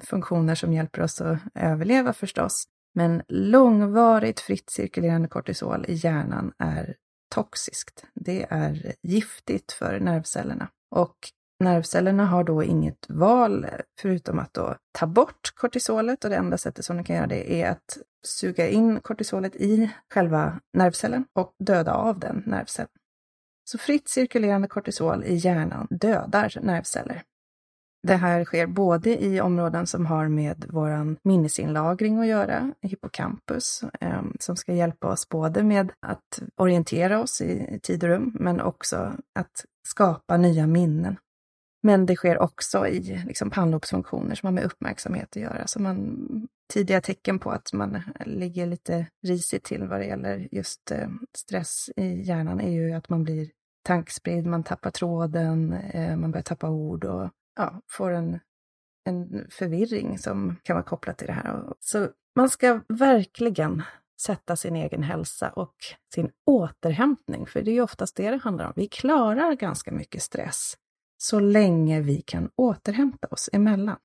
funktioner 0.00 0.54
som 0.54 0.72
hjälper 0.72 1.02
oss 1.02 1.20
att 1.20 1.38
överleva 1.54 2.12
förstås. 2.12 2.64
Men 2.94 3.22
långvarigt 3.28 4.40
fritt 4.40 4.70
cirkulerande 4.70 5.28
kortisol 5.28 5.84
i 5.88 5.94
hjärnan 5.94 6.52
är 6.58 6.94
toxiskt. 7.34 8.06
Det 8.14 8.46
är 8.50 8.94
giftigt 9.02 9.72
för 9.72 10.00
nervcellerna. 10.00 10.68
Och 10.90 11.16
nervcellerna 11.64 12.26
har 12.26 12.44
då 12.44 12.62
inget 12.62 13.06
val 13.08 13.66
förutom 14.00 14.38
att 14.38 14.54
då 14.54 14.76
ta 14.98 15.06
bort 15.06 15.52
kortisolet 15.54 16.24
och 16.24 16.30
det 16.30 16.36
enda 16.36 16.58
sättet 16.58 16.84
som 16.84 16.96
de 16.96 17.04
kan 17.04 17.16
göra 17.16 17.26
det 17.26 17.62
är 17.62 17.70
att 17.70 17.98
suga 18.26 18.68
in 18.68 19.00
kortisolet 19.00 19.56
i 19.56 19.90
själva 20.14 20.60
nervcellen 20.72 21.24
och 21.32 21.54
döda 21.58 21.94
av 21.94 22.18
den 22.18 22.42
nervcellen. 22.46 22.90
Så 23.64 23.78
fritt 23.78 24.08
cirkulerande 24.08 24.68
kortisol 24.68 25.24
i 25.24 25.34
hjärnan 25.34 25.86
dödar 25.90 26.58
nervceller. 26.62 27.22
Det 28.02 28.16
här 28.16 28.44
sker 28.44 28.66
både 28.66 29.24
i 29.24 29.40
områden 29.40 29.86
som 29.86 30.06
har 30.06 30.28
med 30.28 30.64
vår 30.68 31.16
minnesinlagring 31.22 32.18
att 32.18 32.26
göra, 32.26 32.72
hippocampus, 32.82 33.84
eh, 34.00 34.22
som 34.40 34.56
ska 34.56 34.72
hjälpa 34.74 35.08
oss 35.08 35.28
både 35.28 35.62
med 35.62 35.92
att 36.00 36.42
orientera 36.56 37.20
oss 37.22 37.40
i 37.40 37.80
tid 37.82 38.04
och 38.04 38.10
rum, 38.10 38.36
men 38.40 38.60
också 38.60 39.12
att 39.34 39.64
skapa 39.88 40.36
nya 40.36 40.66
minnen. 40.66 41.16
Men 41.82 42.06
det 42.06 42.16
sker 42.16 42.38
också 42.38 42.86
i 42.86 43.22
liksom, 43.26 43.50
pannlobsfunktioner 43.50 44.34
som 44.34 44.46
har 44.46 44.52
med 44.52 44.64
uppmärksamhet 44.64 45.28
att 45.30 45.42
göra. 45.42 45.66
Så 45.66 45.82
man, 45.82 46.18
tidiga 46.72 47.00
tecken 47.00 47.38
på 47.38 47.50
att 47.50 47.72
man 47.72 48.02
ligger 48.26 48.66
lite 48.66 49.06
risigt 49.26 49.64
till 49.64 49.88
vad 49.88 50.00
det 50.00 50.06
gäller 50.06 50.48
just 50.52 50.90
eh, 50.90 51.08
stress 51.36 51.90
i 51.96 52.22
hjärnan 52.22 52.60
är 52.60 52.70
ju 52.70 52.92
att 52.92 53.08
man 53.08 53.24
blir 53.24 53.50
tankspridd, 53.82 54.46
man 54.46 54.64
tappar 54.64 54.90
tråden, 54.90 55.72
eh, 55.72 56.16
man 56.16 56.30
börjar 56.30 56.42
tappa 56.42 56.68
ord 56.68 57.04
och 57.04 57.30
ja, 57.58 57.80
får 57.86 58.10
en, 58.10 58.40
en 59.04 59.46
förvirring 59.50 60.18
som 60.18 60.56
kan 60.62 60.76
vara 60.76 60.84
kopplat 60.84 61.18
till 61.18 61.26
det 61.26 61.32
här. 61.32 61.72
Så 61.80 62.08
man 62.36 62.48
ska 62.48 62.80
verkligen 62.88 63.82
sätta 64.20 64.56
sin 64.56 64.76
egen 64.76 65.02
hälsa 65.02 65.50
och 65.50 65.74
sin 66.14 66.30
återhämtning, 66.46 67.46
för 67.46 67.62
det 67.62 67.70
är 67.70 67.72
ju 67.72 67.82
oftast 67.82 68.16
det 68.16 68.30
det 68.30 68.36
handlar 68.36 68.66
om. 68.66 68.72
Vi 68.76 68.88
klarar 68.88 69.54
ganska 69.54 69.92
mycket 69.92 70.22
stress 70.22 70.76
så 71.18 71.40
länge 71.40 72.00
vi 72.00 72.22
kan 72.22 72.50
återhämta 72.56 73.28
oss 73.30 73.50
emellan. 73.52 73.96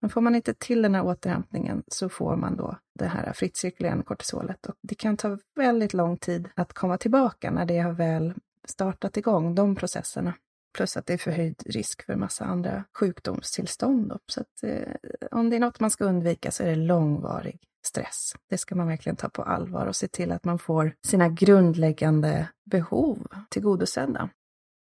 Men 0.00 0.10
får 0.10 0.20
man 0.20 0.34
inte 0.34 0.54
till 0.54 0.82
den 0.82 0.94
här 0.94 1.04
återhämtningen 1.04 1.82
så 1.86 2.08
får 2.08 2.36
man 2.36 2.56
då 2.56 2.76
det 2.98 3.06
här 3.06 3.32
fritt 3.32 3.56
cirkulerande 3.56 4.04
kortisolet 4.04 4.66
och 4.66 4.74
det 4.82 4.94
kan 4.94 5.16
ta 5.16 5.38
väldigt 5.56 5.94
lång 5.94 6.16
tid 6.16 6.48
att 6.54 6.72
komma 6.72 6.98
tillbaka 6.98 7.50
när 7.50 7.64
det 7.64 7.78
har 7.78 7.92
väl 7.92 8.34
startat 8.64 9.16
igång 9.16 9.54
de 9.54 9.76
processerna. 9.76 10.34
Plus 10.72 10.96
att 10.96 11.06
det 11.06 11.12
är 11.12 11.18
förhöjd 11.18 11.62
risk 11.66 12.06
för 12.06 12.16
massa 12.16 12.44
andra 12.44 12.84
sjukdomstillstånd. 12.98 14.08
Då. 14.08 14.18
Så 14.26 14.40
att, 14.40 14.62
eh, 14.62 14.94
om 15.30 15.50
det 15.50 15.56
är 15.56 15.60
något 15.60 15.80
man 15.80 15.90
ska 15.90 16.04
undvika 16.04 16.50
så 16.50 16.62
är 16.62 16.66
det 16.66 16.76
långvarig 16.76 17.60
stress. 17.86 18.34
Det 18.50 18.58
ska 18.58 18.74
man 18.74 18.86
verkligen 18.86 19.16
ta 19.16 19.28
på 19.28 19.42
allvar 19.42 19.86
och 19.86 19.96
se 19.96 20.08
till 20.08 20.32
att 20.32 20.44
man 20.44 20.58
får 20.58 20.94
sina 21.06 21.28
grundläggande 21.28 22.48
behov 22.70 23.26
tillgodosedda. 23.48 24.30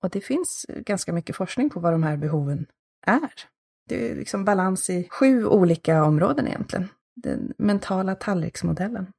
Och 0.03 0.11
det 0.11 0.21
finns 0.21 0.67
ganska 0.69 1.13
mycket 1.13 1.37
forskning 1.37 1.71
på 1.71 1.81
vad 1.81 1.93
de 1.93 2.03
här 2.03 2.17
behoven 2.17 2.67
är. 3.07 3.31
Det 3.89 4.11
är 4.11 4.17
liksom 4.17 4.45
balans 4.45 4.91
i 4.91 5.09
sju 5.11 5.47
olika 5.47 6.05
områden 6.05 6.49
egentligen. 6.49 6.89
Den 7.17 7.53
mentala 7.59 8.15
tallriksmodellen. 8.15 9.13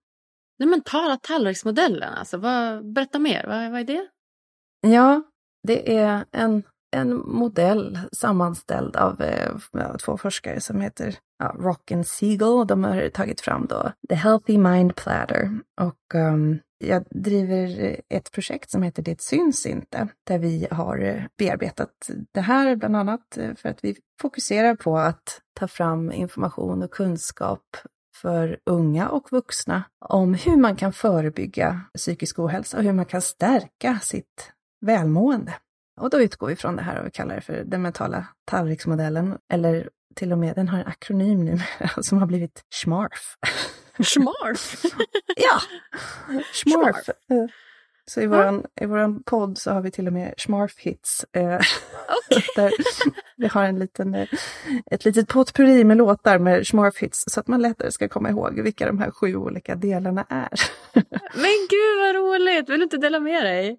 Den 0.60 0.69
mentala 0.69 1.17
tallriksmodellen, 1.17 2.13
alltså, 2.13 2.38
vad, 2.38 2.93
berätta 2.93 3.19
mer, 3.19 3.47
vad, 3.47 3.71
vad 3.71 3.80
är 3.80 3.84
det? 3.84 4.08
Ja, 4.82 5.24
det 5.63 5.97
är 5.97 6.26
en, 6.32 6.63
en 6.95 7.17
modell 7.17 8.00
sammanställd 8.12 8.95
av 8.95 9.21
eh, 9.21 9.97
två 10.06 10.17
forskare 10.17 10.62
som 10.62 10.82
heter 10.82 11.15
ja, 11.39 11.56
Rock 11.60 11.91
and 11.91 12.08
Siegel. 12.08 12.67
De 12.67 12.84
har 12.84 13.10
tagit 13.10 13.41
fram 13.41 13.65
då 13.65 13.91
The 14.10 14.15
Healthy 14.15 14.58
Mind 14.58 14.95
Platter. 14.95 15.60
Och 15.82 16.15
um, 16.15 16.60
jag 16.78 17.04
driver 17.10 17.95
ett 18.10 18.32
projekt 18.32 18.69
som 18.69 18.84
heter 18.84 19.04
Det 19.04 19.21
syns 19.21 19.65
inte, 19.65 20.08
där 20.28 20.39
vi 20.39 20.67
har 20.71 20.97
eh, 21.00 21.24
bearbetat 21.38 22.10
det 22.32 22.41
här 22.41 22.76
bland 22.76 22.95
annat 22.95 23.38
eh, 23.38 23.56
för 23.56 23.69
att 23.69 23.84
vi 23.84 23.95
fokuserar 24.21 24.76
på 24.76 24.97
att 24.97 25.41
ta 25.60 25.67
fram 25.67 26.12
information 26.12 26.84
och 26.84 26.91
kunskap 26.91 27.78
för 28.21 28.60
unga 28.65 29.10
och 29.10 29.32
vuxna 29.32 29.84
om 30.06 30.34
hur 30.34 30.58
man 30.58 30.76
kan 30.76 30.93
förebygga 30.93 31.82
psykisk 31.97 32.39
ohälsa 32.39 32.78
och 32.78 32.84
hur 32.84 32.93
man 32.93 33.06
kan 33.06 33.21
stärka 33.21 34.00
sitt 34.02 34.52
välmående. 34.82 35.54
Och 36.00 36.10
då 36.10 36.22
utgår 36.22 36.48
vi 36.48 36.56
från 36.56 36.76
det 36.76 36.82
här 36.82 37.00
och 37.00 37.06
vi 37.06 37.12
kallar 37.12 37.36
det 37.36 37.41
för 37.41 37.63
den 37.63 37.82
mentala 37.82 38.28
tallriksmodellen, 38.46 39.38
eller 39.54 39.89
till 40.15 40.32
och 40.32 40.38
med, 40.38 40.56
den 40.56 40.67
har 40.67 40.80
en 40.80 40.88
akronym 40.88 41.46
nu 41.46 41.60
som 42.02 42.17
har 42.17 42.26
blivit 42.26 42.63
SMARF. 42.70 43.36
SMARF? 44.04 44.86
ja, 45.36 45.62
SMARF. 46.54 47.10
Så 48.06 48.22
i 48.22 48.28
våran, 48.28 48.65
i 48.82 48.86
våran 48.86 49.24
podd 49.24 49.58
så 49.58 49.72
har 49.72 49.82
vi 49.82 49.91
till 49.91 50.08
och 50.08 50.13
med 50.13 50.34
SMARF 50.38 50.80
hits. 50.80 51.26
Eh, 51.34 51.60
där 52.56 52.72
vi 53.38 53.48
har 53.48 53.63
en 53.63 53.80
liten, 53.80 54.15
eh, 54.15 54.28
ett 54.91 55.06
litet 55.06 55.28
potpurri 55.28 55.84
med 55.84 55.98
låtar 55.98 56.39
med 56.39 56.67
SMARF 56.67 56.98
hits 56.98 57.24
så 57.28 57.39
att 57.39 57.48
man 57.48 57.62
lättare 57.62 57.91
ska 57.91 58.10
komma 58.10 58.30
ihåg 58.30 58.60
vilka 58.60 58.86
de 58.86 59.00
här 59.00 59.12
sju 59.12 59.36
olika 59.36 59.76
delarna 59.76 60.26
är. 60.30 60.50
Men 61.34 61.67
gud 61.70 62.00
vad 62.00 62.15
roligt! 62.15 62.70
Vill 62.70 62.80
du 62.80 62.84
inte 62.84 62.98
dela 62.98 63.20
med 63.20 63.44
dig? 63.44 63.78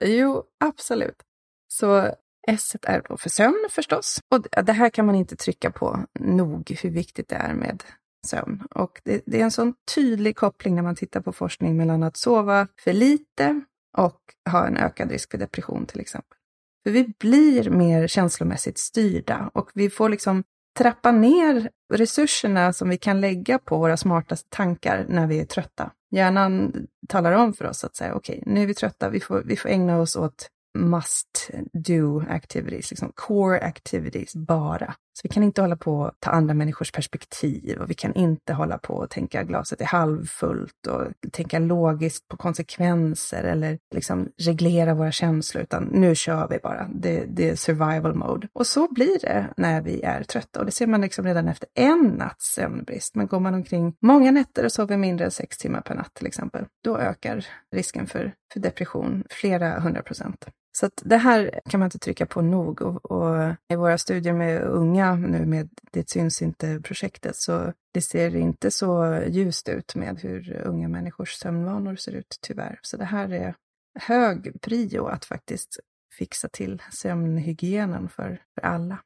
Jo, 0.00 0.44
absolut. 0.60 1.22
Så 1.68 2.14
S 2.48 2.76
är 2.82 3.02
då 3.08 3.16
för 3.16 3.30
sömn 3.30 3.68
förstås. 3.70 4.20
Och 4.28 4.64
det 4.64 4.72
här 4.72 4.90
kan 4.90 5.06
man 5.06 5.14
inte 5.14 5.36
trycka 5.36 5.70
på 5.70 6.04
nog 6.20 6.78
hur 6.82 6.90
viktigt 6.90 7.28
det 7.28 7.36
är 7.36 7.54
med 7.54 7.82
sömn. 8.26 8.62
Och 8.70 9.00
det, 9.04 9.22
det, 9.26 9.40
är 9.40 9.44
en 9.44 9.50
sån 9.50 9.74
tydlig 9.94 10.36
koppling 10.36 10.74
när 10.74 10.82
man 10.82 10.96
tittar 10.96 11.20
på 11.20 11.32
forskning 11.32 11.76
mellan 11.76 12.02
att 12.02 12.16
sova 12.16 12.68
för 12.80 12.92
lite 12.92 13.60
och 13.96 14.20
ha 14.50 14.66
en 14.66 14.76
ökad 14.76 15.10
risk 15.10 15.30
för 15.30 15.38
depression 15.38 15.86
till 15.86 16.00
exempel. 16.00 16.38
För 16.84 16.90
vi 16.90 17.12
blir 17.18 17.70
mer 17.70 18.06
känslomässigt 18.06 18.78
styrda 18.78 19.50
och 19.54 19.70
vi 19.74 19.90
får 19.90 20.08
liksom 20.08 20.44
trappa 20.76 21.12
ner 21.12 21.70
resurserna 21.94 22.72
som 22.72 22.88
vi 22.88 22.98
kan 22.98 23.20
lägga 23.20 23.58
på 23.58 23.78
våra 23.78 23.96
smartaste 23.96 24.48
tankar 24.50 25.06
när 25.08 25.26
vi 25.26 25.40
är 25.40 25.44
trötta. 25.44 25.90
Hjärnan 26.10 26.72
talar 27.08 27.32
om 27.32 27.52
för 27.52 27.64
oss 27.64 27.84
att 27.84 27.96
säga 27.96 28.14
okej, 28.14 28.38
okay, 28.40 28.54
nu 28.54 28.62
är 28.62 28.66
vi 28.66 28.74
trötta, 28.74 29.10
vi 29.10 29.20
får, 29.20 29.42
vi 29.44 29.56
får 29.56 29.68
ägna 29.68 30.00
oss 30.00 30.16
åt 30.16 30.48
must 30.78 31.50
do 31.72 32.20
activities, 32.28 32.90
liksom 32.90 33.12
core 33.14 33.60
activities 33.60 34.36
bara. 34.36 34.94
Så 35.16 35.20
vi 35.22 35.28
kan 35.28 35.42
inte 35.42 35.60
hålla 35.60 35.76
på 35.76 36.04
att 36.04 36.20
ta 36.20 36.30
andra 36.30 36.54
människors 36.54 36.92
perspektiv 36.92 37.78
och 37.78 37.90
vi 37.90 37.94
kan 37.94 38.14
inte 38.14 38.52
hålla 38.52 38.78
på 38.78 39.02
att 39.02 39.10
tänka 39.10 39.42
glaset 39.42 39.80
är 39.80 39.84
halvfullt 39.84 40.86
och 40.86 41.30
tänka 41.32 41.58
logiskt 41.58 42.28
på 42.28 42.36
konsekvenser 42.36 43.44
eller 43.44 43.78
liksom 43.94 44.28
reglera 44.38 44.94
våra 44.94 45.12
känslor, 45.12 45.62
utan 45.62 45.84
nu 45.84 46.14
kör 46.14 46.48
vi 46.48 46.58
bara. 46.58 46.88
Det, 46.94 47.24
det 47.28 47.50
är 47.50 47.56
survival 47.56 48.14
mode. 48.14 48.48
Och 48.52 48.66
så 48.66 48.92
blir 48.92 49.18
det 49.20 49.46
när 49.56 49.80
vi 49.82 50.02
är 50.02 50.22
trötta 50.22 50.60
och 50.60 50.66
det 50.66 50.72
ser 50.72 50.86
man 50.86 51.00
liksom 51.00 51.24
redan 51.24 51.48
efter 51.48 51.68
en 51.74 52.14
natts 52.18 52.54
sömnbrist. 52.54 53.14
Men 53.14 53.26
går 53.26 53.40
man 53.40 53.54
omkring 53.54 53.94
många 54.02 54.30
nätter 54.30 54.64
och 54.64 54.72
sover 54.72 54.96
mindre 54.96 55.24
än 55.24 55.30
sex 55.30 55.58
timmar 55.58 55.80
per 55.80 55.94
natt 55.94 56.14
till 56.14 56.26
exempel, 56.26 56.64
då 56.84 56.98
ökar 56.98 57.46
risken 57.74 58.06
för, 58.06 58.32
för 58.52 58.60
depression 58.60 59.24
flera 59.30 59.80
hundra 59.80 60.02
procent. 60.02 60.46
Så 60.76 60.86
att 60.86 61.02
det 61.04 61.16
här 61.16 61.60
kan 61.68 61.80
man 61.80 61.86
inte 61.86 61.98
trycka 61.98 62.26
på 62.26 62.42
nog. 62.42 62.82
Och, 62.82 63.10
och, 63.10 63.54
i 63.68 63.76
våra 63.76 63.98
studier 63.98 64.32
med 64.32 64.62
unga 64.62 65.14
nu 65.14 65.46
med 65.46 65.68
Det 65.92 66.10
syns 66.10 66.42
inte-projektet 66.42 67.36
så 67.36 67.72
det 67.94 68.00
ser 68.00 68.36
inte 68.36 68.70
så 68.70 69.22
ljust 69.26 69.68
ut 69.68 69.94
med 69.94 70.20
hur 70.20 70.62
unga 70.64 70.88
människors 70.88 71.34
sömnvanor 71.34 71.96
ser 71.96 72.12
ut, 72.12 72.38
tyvärr. 72.40 72.78
Så 72.82 72.96
det 72.96 73.04
här 73.04 73.32
är 73.32 73.54
hög 74.00 74.60
prio 74.60 75.06
att 75.06 75.24
faktiskt 75.24 75.80
fixa 76.18 76.48
till 76.48 76.82
sömnhygienen 76.92 78.08
för, 78.08 78.42
för 78.54 78.66
alla, 78.66 78.98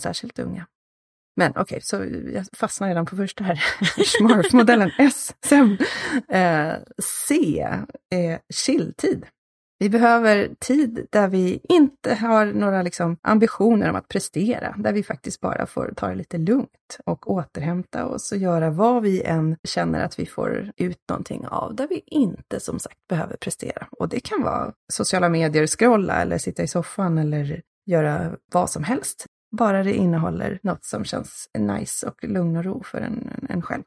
särskilt 0.00 0.38
unga. 0.38 0.66
Men 1.36 1.50
okej, 1.50 1.62
okay, 1.62 1.80
så 1.80 2.04
jag 2.34 2.46
fastnar 2.52 2.88
redan 2.88 3.06
på 3.06 3.16
första 3.16 3.44
här. 3.44 3.56
Schmarf-modellen 4.04 4.90
S, 4.98 5.34
sömn. 5.44 5.78
Eh, 6.28 6.74
C 7.02 7.68
är 8.10 8.40
chilltid. 8.54 9.26
Vi 9.82 9.88
behöver 9.88 10.54
tid 10.58 11.06
där 11.10 11.28
vi 11.28 11.60
inte 11.68 12.14
har 12.14 12.46
några 12.46 12.82
liksom, 12.82 13.16
ambitioner 13.22 13.90
om 13.90 13.96
att 13.96 14.08
prestera, 14.08 14.74
där 14.78 14.92
vi 14.92 15.02
faktiskt 15.02 15.40
bara 15.40 15.66
får 15.66 15.92
ta 15.96 16.08
det 16.08 16.14
lite 16.14 16.38
lugnt 16.38 16.98
och 17.04 17.30
återhämta 17.30 18.06
oss 18.06 18.32
och 18.32 18.38
göra 18.38 18.70
vad 18.70 19.02
vi 19.02 19.22
än 19.22 19.56
känner 19.64 20.04
att 20.04 20.18
vi 20.18 20.26
får 20.26 20.72
ut 20.76 20.98
någonting 21.08 21.46
av, 21.46 21.74
där 21.74 21.88
vi 21.88 22.02
inte 22.06 22.60
som 22.60 22.78
sagt 22.78 23.08
behöver 23.08 23.36
prestera. 23.36 23.86
Och 23.90 24.08
det 24.08 24.20
kan 24.20 24.42
vara 24.42 24.72
sociala 24.92 25.28
medier, 25.28 25.66
scrolla 25.66 26.22
eller 26.22 26.38
sitta 26.38 26.62
i 26.62 26.68
soffan 26.68 27.18
eller 27.18 27.62
göra 27.86 28.36
vad 28.52 28.70
som 28.70 28.84
helst, 28.84 29.26
bara 29.56 29.82
det 29.82 29.94
innehåller 29.94 30.58
något 30.62 30.84
som 30.84 31.04
känns 31.04 31.48
nice 31.58 32.06
och 32.06 32.24
lugn 32.24 32.56
och 32.56 32.64
ro 32.64 32.82
för 32.82 33.00
en, 33.00 33.46
en 33.48 33.62
själv. 33.62 33.84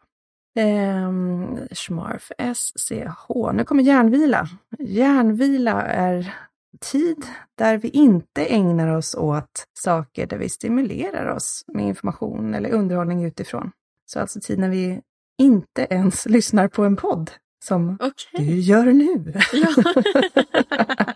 Um, 0.56 1.68
Schmarf, 1.72 2.32
SCH. 2.56 3.54
Nu 3.54 3.64
kommer 3.64 3.84
järnvila. 3.84 4.48
Järnvila 4.80 5.82
är 5.82 6.34
tid 6.80 7.26
där 7.58 7.78
vi 7.78 7.90
inte 7.90 8.46
ägnar 8.46 8.88
oss 8.88 9.16
åt 9.16 9.68
saker 9.74 10.28
där 10.28 10.38
vi 10.38 10.50
stimulerar 10.50 11.36
oss 11.36 11.64
med 11.68 11.86
information 11.86 12.54
eller 12.54 12.72
underhållning 12.72 13.24
utifrån. 13.24 13.72
Så 14.06 14.20
alltså 14.20 14.40
tid 14.40 14.60
när 14.60 14.70
vi 14.70 15.02
inte 15.38 15.88
ens 15.90 16.26
lyssnar 16.30 16.68
på 16.68 16.86
en 16.86 16.96
podd 16.96 17.32
som 17.64 17.94
okay. 17.94 18.46
du 18.46 18.60
gör 18.60 18.86
nu. 18.86 19.34
Ja. 19.54 19.68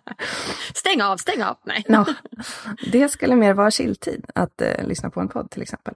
stäng 0.75 1.01
av, 1.01 1.17
stäng 1.17 1.43
av! 1.43 1.57
Nej. 1.63 1.85
no, 1.87 2.05
det 2.91 3.09
skulle 3.09 3.35
mer 3.35 3.53
vara 3.53 3.71
chilltid, 3.71 4.25
att 4.35 4.61
uh, 4.61 4.87
lyssna 4.87 5.09
på 5.09 5.19
en 5.19 5.27
podd 5.27 5.49
till 5.49 5.61
exempel. 5.61 5.93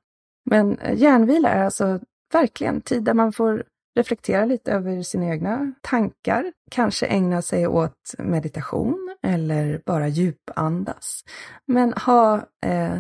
Men 0.50 0.80
uh, 0.80 0.98
järnvila 0.98 1.50
är 1.50 1.64
alltså 1.64 2.00
verkligen 2.32 2.82
tid 2.82 3.04
där 3.04 3.14
man 3.14 3.34
får 3.34 3.64
reflektera 3.96 4.46
lite 4.46 4.72
över 4.72 5.02
sina 5.04 5.26
egna 5.26 5.74
tankar, 5.82 6.54
kanske 6.72 7.06
ägna 7.06 7.42
sig 7.42 7.68
åt 7.68 8.16
meditation 8.18 9.16
eller 9.24 9.82
bara 9.86 10.08
djupandas. 10.08 11.24
Men 11.66 11.94
ha 11.94 12.36
eh, 12.66 13.00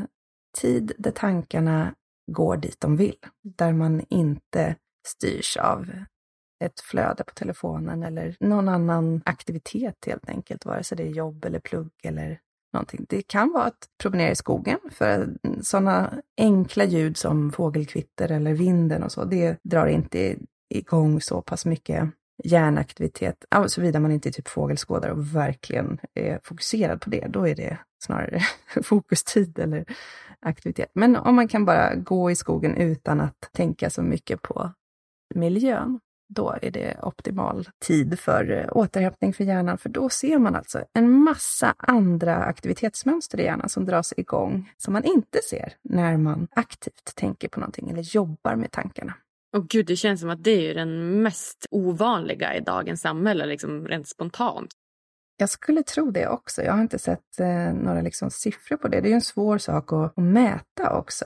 tid 0.61 0.91
där 0.97 1.11
tankarna 1.11 1.93
går 2.31 2.57
dit 2.57 2.79
de 2.79 2.97
vill, 2.97 3.17
där 3.43 3.73
man 3.73 4.01
inte 4.09 4.75
styrs 5.07 5.57
av 5.57 5.91
ett 6.63 6.79
flöde 6.79 7.23
på 7.23 7.33
telefonen 7.33 8.03
eller 8.03 8.35
någon 8.39 8.69
annan 8.69 9.21
aktivitet 9.25 10.05
helt 10.05 10.29
enkelt, 10.29 10.65
vare 10.65 10.83
sig 10.83 10.97
det 10.97 11.03
är 11.03 11.11
jobb 11.11 11.45
eller 11.45 11.59
plugg 11.59 11.91
eller 12.03 12.39
någonting. 12.73 13.05
Det 13.09 13.21
kan 13.21 13.51
vara 13.51 13.63
att 13.63 13.87
promenera 14.01 14.31
i 14.31 14.35
skogen, 14.35 14.79
för 14.91 15.29
sådana 15.61 16.21
enkla 16.37 16.83
ljud 16.83 17.17
som 17.17 17.51
fågelkvitter 17.51 18.31
eller 18.31 18.53
vinden 18.53 19.03
och 19.03 19.11
så, 19.11 19.25
det 19.25 19.59
drar 19.63 19.87
inte 19.87 20.35
igång 20.69 21.21
så 21.21 21.41
pass 21.41 21.65
mycket 21.65 22.09
hjärnaktivitet, 22.43 23.45
såvida 23.67 23.99
man 23.99 24.11
inte 24.11 24.29
är 24.29 24.31
typ 24.31 24.47
fågelskådare 24.47 25.11
och 25.11 25.35
verkligen 25.35 25.99
är 26.13 26.39
fokuserad 26.43 27.01
på 27.01 27.09
det, 27.09 27.27
då 27.27 27.47
är 27.47 27.55
det 27.55 27.77
snarare 28.03 28.41
fokustid 28.83 29.59
eller 29.59 29.85
aktivitet. 30.39 30.91
Men 30.93 31.15
om 31.15 31.35
man 31.35 31.47
kan 31.47 31.65
bara 31.65 31.95
gå 31.95 32.31
i 32.31 32.35
skogen 32.35 32.75
utan 32.75 33.21
att 33.21 33.49
tänka 33.51 33.89
så 33.89 34.01
mycket 34.01 34.41
på 34.41 34.71
miljön, 35.35 35.99
då 36.33 36.57
är 36.61 36.71
det 36.71 36.97
optimal 37.01 37.69
tid 37.79 38.19
för 38.19 38.51
eh, 38.51 38.67
återhämtning 38.71 39.33
för 39.33 39.43
hjärnan, 39.43 39.77
för 39.77 39.89
då 39.89 40.09
ser 40.09 40.37
man 40.39 40.55
alltså 40.55 40.83
en 40.93 41.11
massa 41.11 41.75
andra 41.77 42.35
aktivitetsmönster 42.35 43.39
i 43.39 43.43
hjärnan 43.43 43.69
som 43.69 43.85
dras 43.85 44.13
igång, 44.17 44.71
som 44.77 44.93
man 44.93 45.03
inte 45.03 45.39
ser 45.49 45.73
när 45.81 46.17
man 46.17 46.47
aktivt 46.51 47.15
tänker 47.15 47.47
på 47.47 47.59
någonting 47.59 47.89
eller 47.89 48.01
jobbar 48.01 48.55
med 48.55 48.71
tankarna. 48.71 49.13
Och 49.57 49.67
gud, 49.67 49.85
det 49.85 49.95
känns 49.95 50.21
som 50.21 50.29
att 50.29 50.43
det 50.43 50.69
är 50.69 50.75
den 50.75 51.21
mest 51.21 51.67
ovanliga 51.71 52.55
i 52.55 52.59
dagens 52.59 53.01
samhälle, 53.01 53.45
liksom 53.45 53.87
rent 53.87 54.07
spontant. 54.07 54.71
Jag 55.37 55.49
skulle 55.49 55.83
tro 55.83 56.11
det 56.11 56.27
också. 56.27 56.63
Jag 56.63 56.73
har 56.73 56.81
inte 56.81 56.99
sett 56.99 57.39
eh, 57.39 57.73
några 57.73 58.01
liksom 58.01 58.31
siffror 58.31 58.77
på 58.77 58.87
det. 58.87 59.01
Det 59.01 59.07
är 59.07 59.09
ju 59.09 59.15
en 59.15 59.21
svår 59.21 59.57
sak 59.57 59.93
att, 59.93 60.17
att 60.17 60.23
mäta 60.23 60.97
också. 60.97 61.25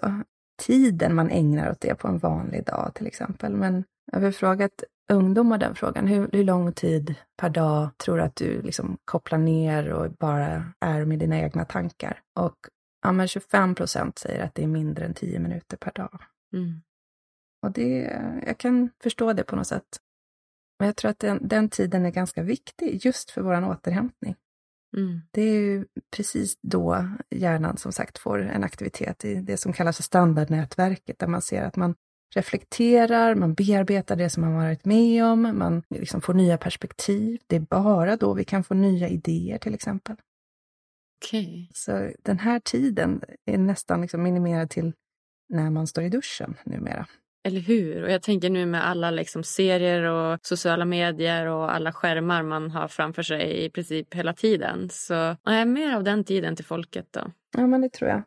Tiden 0.61 1.15
man 1.15 1.29
ägnar 1.29 1.71
åt 1.71 1.81
det 1.81 1.95
på 1.95 2.07
en 2.07 2.17
vanlig 2.17 2.65
dag 2.65 2.91
till 2.95 3.07
exempel. 3.07 3.55
Men 3.55 3.83
jag 4.11 4.19
har 4.19 4.31
frågat 4.31 4.83
ungdomar 5.13 5.57
den 5.57 5.75
frågan. 5.75 6.07
Hur, 6.07 6.29
hur 6.31 6.43
lång 6.43 6.73
tid 6.73 7.15
per 7.37 7.49
dag 7.49 7.89
tror 7.97 8.17
du 8.17 8.23
att 8.23 8.35
du 8.35 8.61
liksom 8.61 8.97
kopplar 9.05 9.39
ner 9.39 9.93
och 9.93 10.11
bara 10.11 10.73
är 10.79 11.05
med 11.05 11.19
dina 11.19 11.39
egna 11.39 11.65
tankar? 11.65 12.21
Och 12.39 12.55
ja, 13.01 13.11
men 13.11 13.27
25 13.27 13.75
procent 13.75 14.19
säger 14.19 14.43
att 14.43 14.55
det 14.55 14.63
är 14.63 14.67
mindre 14.67 15.05
än 15.05 15.13
10 15.13 15.39
minuter 15.39 15.77
per 15.77 15.91
dag. 15.91 16.21
Mm. 16.53 16.81
Och 17.63 17.71
det, 17.71 18.21
jag 18.45 18.57
kan 18.57 18.89
förstå 19.03 19.33
det 19.33 19.43
på 19.43 19.55
något 19.55 19.67
sätt. 19.67 19.99
Men 20.79 20.85
jag 20.85 20.95
tror 20.95 21.11
att 21.11 21.19
den, 21.19 21.47
den 21.47 21.69
tiden 21.69 22.05
är 22.05 22.11
ganska 22.11 22.43
viktig 22.43 23.05
just 23.05 23.31
för 23.31 23.41
vår 23.41 23.69
återhämtning. 23.69 24.35
Mm. 24.97 25.21
Det 25.31 25.41
är 25.41 25.59
ju 25.59 25.85
precis 26.15 26.57
då 26.61 27.09
hjärnan 27.29 27.77
som 27.77 27.91
sagt 27.91 28.17
får 28.17 28.39
en 28.39 28.63
aktivitet 28.63 29.25
i 29.25 29.35
det 29.35 29.57
som 29.57 29.73
kallas 29.73 29.95
för 29.95 30.03
standardnätverket, 30.03 31.19
där 31.19 31.27
man 31.27 31.41
ser 31.41 31.63
att 31.63 31.75
man 31.75 31.95
reflekterar, 32.35 33.35
man 33.35 33.53
bearbetar 33.53 34.15
det 34.15 34.29
som 34.29 34.41
man 34.41 34.55
varit 34.55 34.85
med 34.85 35.25
om, 35.25 35.41
man 35.41 35.83
liksom 35.89 36.21
får 36.21 36.33
nya 36.33 36.57
perspektiv. 36.57 37.39
Det 37.47 37.55
är 37.55 37.59
bara 37.59 38.15
då 38.15 38.33
vi 38.33 38.43
kan 38.43 38.63
få 38.63 38.73
nya 38.73 39.09
idéer 39.09 39.57
till 39.57 39.73
exempel. 39.73 40.15
Okay. 41.25 41.67
Så 41.73 42.11
den 42.23 42.39
här 42.39 42.59
tiden 42.59 43.21
är 43.45 43.57
nästan 43.57 44.01
liksom 44.01 44.23
minimerad 44.23 44.69
till 44.69 44.93
när 45.49 45.69
man 45.69 45.87
står 45.87 46.03
i 46.03 46.09
duschen 46.09 46.55
numera. 46.63 47.07
Eller 47.47 47.61
hur? 47.61 48.03
Och 48.03 48.11
jag 48.11 48.21
tänker 48.21 48.49
nu 48.49 48.65
med 48.65 48.87
alla 48.87 49.11
liksom 49.11 49.43
serier 49.43 50.03
och 50.03 50.39
sociala 50.41 50.85
medier 50.85 51.45
och 51.45 51.73
alla 51.75 51.93
skärmar 51.93 52.43
man 52.43 52.71
har 52.71 52.87
framför 52.87 53.23
sig 53.23 53.65
i 53.65 53.69
princip 53.69 54.13
hela 54.13 54.33
tiden. 54.33 54.89
Så 54.89 55.37
ja, 55.43 55.65
mer 55.65 55.95
av 55.95 56.03
den 56.03 56.23
tiden 56.23 56.55
till 56.55 56.65
folket 56.65 57.07
då. 57.11 57.31
Ja, 57.57 57.67
men 57.67 57.81
det 57.81 57.89
tror 57.89 58.09
jag. 58.09 58.23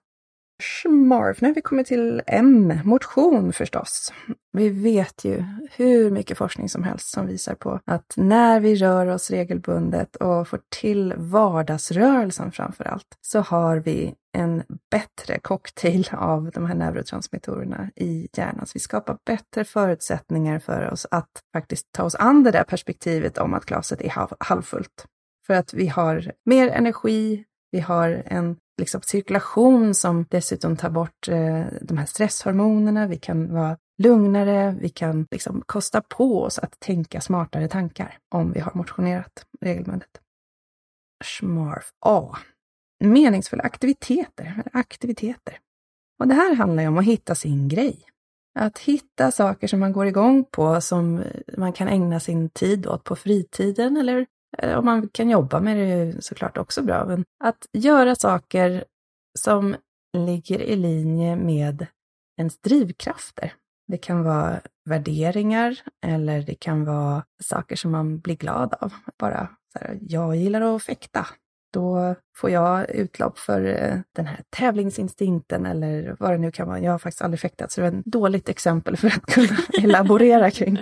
Schmarf. 0.62 1.40
Nu 1.40 1.49
har 1.49 1.55
vi 1.55 1.61
kommit 1.61 1.87
till 1.87 2.23
M, 2.27 2.78
motion 2.85 3.53
förstås. 3.53 4.12
Vi 4.53 4.68
vet 4.68 5.24
ju 5.24 5.45
hur 5.70 6.11
mycket 6.11 6.39
forskning 6.39 6.68
som 6.68 6.82
helst 6.82 7.11
som 7.11 7.26
visar 7.26 7.55
på 7.55 7.80
att 7.85 8.14
när 8.16 8.61
vi 8.61 8.74
rör 8.74 9.07
oss 9.07 9.30
regelbundet 9.30 10.16
och 10.16 10.49
får 10.49 10.61
till 10.80 11.14
vardagsrörelsen 11.16 12.53
framför 12.53 12.85
allt, 12.85 13.18
så 13.20 13.41
har 13.41 13.76
vi 13.76 14.14
en 14.32 14.62
bättre 14.91 15.39
cocktail 15.39 16.09
av 16.12 16.51
de 16.51 16.66
här 16.66 16.74
neurotransmittorerna 16.74 17.91
i 17.97 18.28
hjärnan. 18.32 18.66
Så 18.66 18.70
vi 18.74 18.80
skapar 18.80 19.18
bättre 19.26 19.64
förutsättningar 19.64 20.59
för 20.59 20.91
oss 20.91 21.07
att 21.11 21.30
faktiskt 21.53 21.93
ta 21.93 22.03
oss 22.03 22.14
an 22.14 22.43
det 22.43 22.51
där 22.51 22.64
perspektivet 22.64 23.39
om 23.39 23.55
att 23.55 23.64
glaset 23.64 24.01
är 24.01 24.45
halvfullt. 24.45 25.07
För 25.47 25.55
att 25.55 25.74
vi 25.74 25.87
har 25.87 26.32
mer 26.45 26.68
energi, 26.68 27.45
vi 27.71 27.81
har 27.81 28.23
en 28.27 28.57
liksom, 28.79 29.01
cirkulation 29.03 29.95
som 29.95 30.27
dessutom 30.31 30.77
tar 30.77 30.91
bort 30.91 31.29
eh, 31.29 31.64
de 31.83 31.99
här 31.99 32.07
stresshormonerna. 32.07 33.07
Vi 33.07 33.16
kan 33.16 33.53
vara 33.53 33.77
lugnare, 34.03 34.77
vi 34.81 34.89
kan 34.89 35.27
liksom 35.31 35.62
kosta 35.66 36.01
på 36.01 36.43
oss 36.43 36.59
att 36.59 36.81
tänka 36.81 37.21
smartare 37.21 37.69
tankar 37.69 38.19
om 38.35 38.53
vi 38.53 38.61
har 38.61 38.73
motionerat 38.75 39.47
regelbundet. 39.61 40.21
Schmarf 41.25 41.91
A. 42.07 42.37
Meningsfulla 43.05 43.62
aktiviteter. 43.62 44.62
Aktiviteter. 44.73 45.59
Och 46.21 46.29
det 46.29 46.35
här 46.35 46.55
handlar 46.55 46.83
ju 46.83 46.89
om 46.89 46.99
att 46.99 47.05
hitta 47.05 47.35
sin 47.35 47.69
grej. 47.69 48.03
Att 48.59 48.79
hitta 48.79 49.31
saker 49.31 49.66
som 49.66 49.81
man 49.81 49.93
går 49.93 50.07
igång 50.07 50.45
på, 50.51 50.81
som 50.81 51.23
man 51.57 51.73
kan 51.73 51.89
ägna 51.89 52.21
sin 52.21 52.51
tid 52.51 52.87
åt 52.87 53.05
på 53.05 53.16
fritiden 53.16 53.97
eller 53.97 54.27
om 54.76 54.84
man 54.84 55.09
kan 55.09 55.30
jobba 55.30 55.61
med 55.61 55.76
det 55.76 55.82
är 55.82 56.20
såklart 56.20 56.59
också 56.59 56.82
bra. 56.82 57.05
Men 57.07 57.24
att 57.44 57.66
göra 57.72 58.14
saker 58.14 58.84
som 59.38 59.76
ligger 60.16 60.61
i 60.61 60.76
linje 60.76 61.36
med 61.36 61.86
ens 62.38 62.59
drivkrafter. 62.59 63.53
Det 63.86 63.99
kan 63.99 64.24
vara 64.24 64.61
värderingar 64.84 65.80
eller 66.07 66.42
det 66.42 66.55
kan 66.55 66.84
vara 66.84 67.24
saker 67.42 67.76
som 67.76 67.90
man 67.90 68.18
blir 68.18 68.36
glad 68.36 68.74
av. 68.80 68.92
Bara 69.18 69.49
så 69.72 69.78
här, 69.78 69.99
jag 70.01 70.36
gillar 70.36 70.76
att 70.76 70.82
fäkta. 70.82 71.26
Då 71.72 72.14
får 72.36 72.51
jag 72.51 72.90
utlopp 72.90 73.38
för 73.38 73.64
eh, 73.64 74.01
den 74.16 74.26
här 74.26 74.40
tävlingsinstinkten 74.57 75.66
eller 75.66 76.16
vad 76.18 76.30
det 76.30 76.38
nu 76.38 76.53
kan 76.53 76.68
vara. 76.68 76.80
Jag 76.80 76.92
har 76.92 76.99
faktiskt 76.99 77.22
aldrig 77.22 77.40
fäktat, 77.40 77.72
så 77.72 77.80
det 77.80 77.86
är 77.86 77.92
ett 77.92 78.05
dåligt 78.05 78.49
exempel 78.49 78.96
för 78.96 79.09
att 79.09 79.26
kunna 79.26 79.57
elaborera 79.82 80.51
kring. 80.51 80.78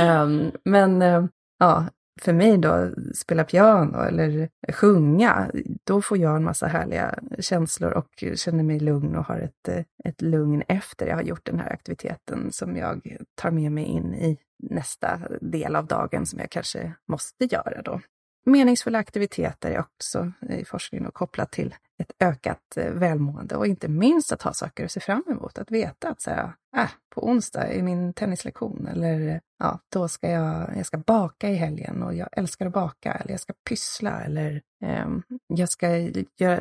Um, 0.00 0.52
men 0.64 1.02
uh, 1.02 1.26
ja, 1.58 1.86
för 2.20 2.32
mig 2.32 2.58
då, 2.58 2.90
spela 3.14 3.44
piano 3.44 3.98
eller 3.98 4.48
sjunga, 4.72 5.50
då 5.84 6.02
får 6.02 6.18
jag 6.18 6.36
en 6.36 6.44
massa 6.44 6.66
härliga 6.66 7.18
känslor 7.38 7.92
och 7.92 8.24
känner 8.34 8.64
mig 8.64 8.80
lugn 8.80 9.16
och 9.16 9.24
har 9.24 9.38
ett, 9.38 9.86
ett 10.04 10.22
lugn 10.22 10.62
efter 10.68 11.06
jag 11.06 11.16
har 11.16 11.22
gjort 11.22 11.46
den 11.46 11.60
här 11.60 11.72
aktiviteten 11.72 12.52
som 12.52 12.76
jag 12.76 13.16
tar 13.34 13.50
med 13.50 13.72
mig 13.72 13.84
in 13.84 14.14
i 14.14 14.38
nästa 14.62 15.20
del 15.40 15.76
av 15.76 15.86
dagen 15.86 16.26
som 16.26 16.38
jag 16.38 16.50
kanske 16.50 16.92
måste 17.08 17.44
göra 17.44 17.82
då. 17.82 18.00
Meningsfulla 18.44 18.98
aktiviteter 18.98 19.70
är 19.70 19.78
också 19.78 20.32
eh, 20.48 20.58
i 20.58 20.64
forskningen 20.64 21.10
kopplat 21.10 21.52
till 21.52 21.74
ett 21.98 22.12
ökat 22.20 22.76
eh, 22.76 22.92
välmående 22.92 23.56
och 23.56 23.66
inte 23.66 23.88
minst 23.88 24.32
att 24.32 24.42
ha 24.42 24.52
saker 24.52 24.84
att 24.84 24.90
se 24.90 25.00
fram 25.00 25.24
emot. 25.30 25.58
Att 25.58 25.70
veta 25.70 26.08
att 26.08 26.20
så 26.20 26.30
här, 26.30 26.52
äh, 26.76 26.90
på 27.14 27.28
onsdag 27.28 27.66
är 27.66 27.82
min 27.82 28.12
tennislektion 28.12 28.86
eller 28.86 29.40
ja, 29.58 29.80
då 29.92 30.08
ska 30.08 30.30
jag, 30.30 30.76
jag 30.76 30.86
ska 30.86 30.98
baka 30.98 31.48
i 31.48 31.54
helgen 31.54 32.02
och 32.02 32.14
jag 32.14 32.28
älskar 32.32 32.66
att 32.66 32.72
baka 32.72 33.12
eller 33.12 33.30
jag 33.30 33.40
ska 33.40 33.52
pyssla 33.68 34.20
eller 34.20 34.62
eh, 34.84 35.08
jag 35.46 35.68
ska 35.68 35.96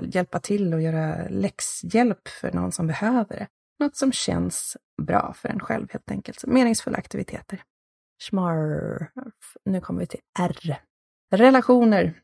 hjälpa 0.03 0.39
till 0.39 0.73
och 0.73 0.81
göra 0.81 1.27
läxhjälp 1.29 2.27
för 2.27 2.51
någon 2.51 2.71
som 2.71 2.87
behöver 2.87 3.35
det. 3.35 3.47
Något 3.79 3.95
som 3.95 4.11
känns 4.11 4.77
bra 5.01 5.33
för 5.33 5.49
en 5.49 5.59
själv 5.59 5.87
helt 5.91 6.11
enkelt. 6.11 6.39
Så 6.39 6.49
meningsfulla 6.49 6.97
aktiviteter. 6.97 7.63
Schmarf. 8.29 9.57
Nu 9.65 9.81
kommer 9.81 9.99
vi 9.99 10.07
till 10.07 10.19
R. 10.39 10.79
Relationer. 11.31 12.21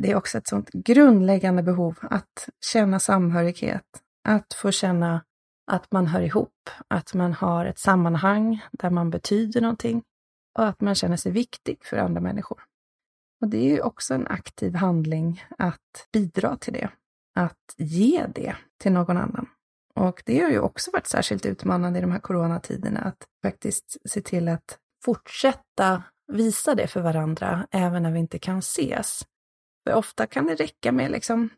Det 0.00 0.10
är 0.10 0.16
också 0.16 0.38
ett 0.38 0.48
sånt 0.48 0.70
grundläggande 0.70 1.62
behov 1.62 1.98
att 2.02 2.48
känna 2.72 2.98
samhörighet, 2.98 3.84
att 4.28 4.54
få 4.54 4.70
känna 4.70 5.24
att 5.66 5.92
man 5.92 6.06
hör 6.06 6.20
ihop, 6.20 6.70
att 6.88 7.14
man 7.14 7.32
har 7.32 7.66
ett 7.66 7.78
sammanhang 7.78 8.64
där 8.72 8.90
man 8.90 9.10
betyder 9.10 9.60
någonting 9.60 10.02
och 10.58 10.66
att 10.66 10.80
man 10.80 10.94
känner 10.94 11.16
sig 11.16 11.32
viktig 11.32 11.84
för 11.84 11.96
andra 11.96 12.20
människor. 12.20 12.62
Och 13.40 13.48
det 13.48 13.58
är 13.58 13.70
ju 13.70 13.80
också 13.80 14.14
en 14.14 14.26
aktiv 14.26 14.74
handling 14.74 15.44
att 15.58 16.08
bidra 16.12 16.56
till 16.56 16.72
det, 16.72 16.90
att 17.34 17.74
ge 17.76 18.26
det 18.34 18.56
till 18.78 18.92
någon 18.92 19.16
annan. 19.16 19.46
Och 19.94 20.22
det 20.26 20.42
har 20.42 20.50
ju 20.50 20.60
också 20.60 20.90
varit 20.90 21.06
särskilt 21.06 21.46
utmanande 21.46 21.98
i 21.98 22.02
de 22.02 22.12
här 22.12 22.18
coronatiderna, 22.18 23.00
att 23.00 23.26
faktiskt 23.42 23.96
se 24.04 24.20
till 24.20 24.48
att 24.48 24.78
fortsätta 25.04 26.02
visa 26.30 26.74
det 26.74 26.86
för 26.86 27.00
varandra 27.00 27.66
även 27.70 28.02
när 28.02 28.12
vi 28.12 28.18
inte 28.18 28.38
kan 28.38 28.58
ses. 28.58 29.22
För 29.84 29.94
ofta 29.94 30.26
kan 30.26 30.46
det 30.46 30.54
räcka 30.54 30.92
med 30.92 31.10
liksom 31.10 31.48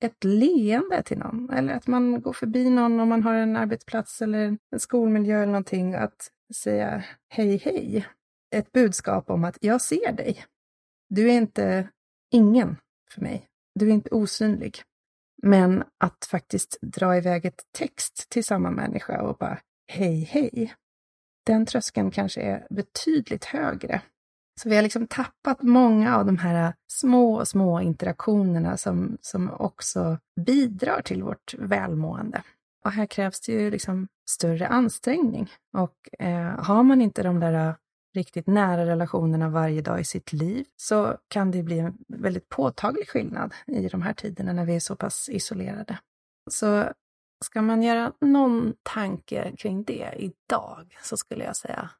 ett 0.00 0.24
leende 0.24 1.02
till 1.02 1.18
någon 1.18 1.50
eller 1.50 1.74
att 1.74 1.86
man 1.86 2.22
går 2.22 2.32
förbi 2.32 2.70
någon 2.70 3.00
om 3.00 3.08
man 3.08 3.22
har 3.22 3.34
en 3.34 3.56
arbetsplats 3.56 4.22
eller 4.22 4.58
en 4.70 4.80
skolmiljö 4.80 5.36
eller 5.36 5.52
någonting. 5.52 5.94
Att 5.94 6.30
säga 6.54 7.04
hej 7.28 7.56
hej. 7.56 8.06
Ett 8.54 8.72
budskap 8.72 9.30
om 9.30 9.44
att 9.44 9.58
jag 9.60 9.82
ser 9.82 10.12
dig. 10.12 10.44
Du 11.08 11.30
är 11.30 11.34
inte 11.34 11.88
ingen 12.32 12.76
för 13.14 13.20
mig. 13.20 13.48
Du 13.74 13.88
är 13.88 13.92
inte 13.92 14.10
osynlig. 14.10 14.82
Men 15.42 15.84
att 15.98 16.24
faktiskt 16.24 16.78
dra 16.80 17.16
iväg 17.16 17.44
ett 17.44 17.62
text 17.78 18.26
till 18.28 18.44
samma 18.44 18.70
människa 18.70 19.22
och 19.22 19.36
bara 19.36 19.58
hej 19.86 20.24
hej. 20.24 20.74
Den 21.48 21.66
tröskeln 21.66 22.10
kanske 22.10 22.40
är 22.40 22.66
betydligt 22.70 23.44
högre 23.44 24.02
så 24.60 24.68
vi 24.68 24.76
har 24.76 24.82
liksom 24.82 25.06
tappat 25.06 25.62
många 25.62 26.16
av 26.16 26.26
de 26.26 26.38
här 26.38 26.74
små, 26.92 27.44
små 27.44 27.80
interaktionerna 27.80 28.76
som, 28.76 29.18
som 29.20 29.50
också 29.50 30.18
bidrar 30.46 31.02
till 31.02 31.22
vårt 31.22 31.54
välmående. 31.58 32.42
Och 32.84 32.92
här 32.92 33.06
krävs 33.06 33.40
det 33.40 33.52
ju 33.52 33.70
liksom 33.70 34.08
större 34.30 34.68
ansträngning. 34.68 35.50
Och 35.76 36.24
eh, 36.24 36.64
har 36.64 36.82
man 36.82 37.00
inte 37.00 37.22
de 37.22 37.40
där 37.40 37.74
riktigt 38.14 38.46
nära 38.46 38.86
relationerna 38.86 39.48
varje 39.48 39.82
dag 39.82 40.00
i 40.00 40.04
sitt 40.04 40.32
liv 40.32 40.64
så 40.76 41.16
kan 41.28 41.50
det 41.50 41.62
bli 41.62 41.78
en 41.78 41.98
väldigt 42.08 42.48
påtaglig 42.48 43.08
skillnad 43.08 43.54
i 43.66 43.88
de 43.88 44.02
här 44.02 44.12
tiderna 44.12 44.52
när 44.52 44.64
vi 44.64 44.76
är 44.76 44.80
så 44.80 44.96
pass 44.96 45.28
isolerade. 45.28 45.98
Så 46.50 46.92
ska 47.44 47.62
man 47.62 47.82
göra 47.82 48.12
någon 48.20 48.74
tanke 48.82 49.56
kring 49.56 49.84
det 49.84 50.14
idag 50.16 50.98
så 51.02 51.16
skulle 51.16 51.44
jag 51.44 51.56
säga 51.56 51.90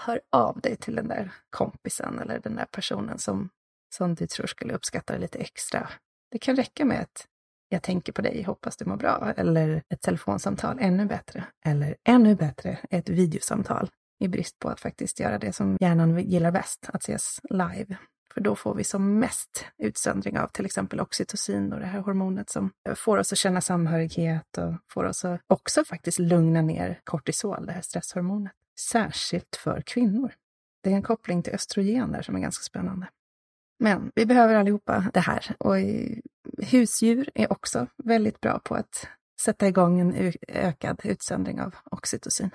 hör 0.00 0.20
av 0.30 0.60
dig 0.60 0.76
till 0.76 0.94
den 0.94 1.08
där 1.08 1.32
kompisen 1.50 2.18
eller 2.18 2.38
den 2.38 2.56
där 2.56 2.66
personen 2.70 3.18
som, 3.18 3.50
som 3.94 4.14
du 4.14 4.26
tror 4.26 4.46
skulle 4.46 4.74
uppskatta 4.74 5.12
det 5.12 5.18
lite 5.18 5.38
extra. 5.38 5.88
Det 6.30 6.38
kan 6.38 6.56
räcka 6.56 6.84
med 6.84 7.00
ett 7.00 7.26
jag 7.72 7.82
tänker 7.82 8.12
på 8.12 8.22
dig, 8.22 8.42
hoppas 8.42 8.76
du 8.76 8.84
mår 8.84 8.96
bra, 8.96 9.32
eller 9.36 9.82
ett 9.88 10.00
telefonsamtal, 10.00 10.78
ännu 10.80 11.06
bättre. 11.06 11.44
Eller 11.64 11.96
ännu 12.04 12.34
bättre, 12.34 12.78
ett 12.90 13.08
videosamtal, 13.08 13.90
i 14.20 14.28
brist 14.28 14.58
på 14.58 14.68
att 14.68 14.80
faktiskt 14.80 15.20
göra 15.20 15.38
det 15.38 15.52
som 15.52 15.76
hjärnan 15.80 16.18
gillar 16.18 16.50
bäst, 16.50 16.90
att 16.92 17.02
ses 17.02 17.40
live. 17.50 17.96
För 18.34 18.40
då 18.40 18.56
får 18.56 18.74
vi 18.74 18.84
som 18.84 19.18
mest 19.18 19.66
utsöndring 19.78 20.38
av 20.38 20.46
till 20.46 20.66
exempel 20.66 21.00
oxytocin 21.00 21.72
och 21.72 21.80
det 21.80 21.86
här 21.86 22.00
hormonet 22.00 22.50
som 22.50 22.72
får 22.96 23.18
oss 23.18 23.32
att 23.32 23.38
känna 23.38 23.60
samhörighet 23.60 24.58
och 24.58 24.74
får 24.92 25.04
oss 25.04 25.24
att 25.24 25.40
också 25.46 25.84
faktiskt 25.84 26.18
lugna 26.18 26.62
ner 26.62 27.00
kortisol, 27.04 27.66
det 27.66 27.72
här 27.72 27.82
stresshormonet 27.82 28.52
särskilt 28.80 29.56
för 29.56 29.82
kvinnor. 29.86 30.32
Det 30.82 30.90
är 30.90 30.94
en 30.94 31.02
koppling 31.02 31.42
till 31.42 31.54
östrogen 31.54 32.12
där 32.12 32.22
som 32.22 32.36
är 32.36 32.40
ganska 32.40 32.62
spännande. 32.62 33.08
Men 33.78 34.12
vi 34.14 34.26
behöver 34.26 34.54
allihopa 34.54 35.10
det 35.14 35.20
här 35.20 35.56
och 35.58 35.76
husdjur 36.58 37.30
är 37.34 37.52
också 37.52 37.86
väldigt 38.04 38.40
bra 38.40 38.58
på 38.58 38.74
att 38.74 39.08
sätta 39.40 39.68
igång 39.68 40.00
en 40.00 40.32
ökad 40.48 41.00
utsöndring 41.04 41.60
av 41.60 41.74
oxytocin. 41.90 42.50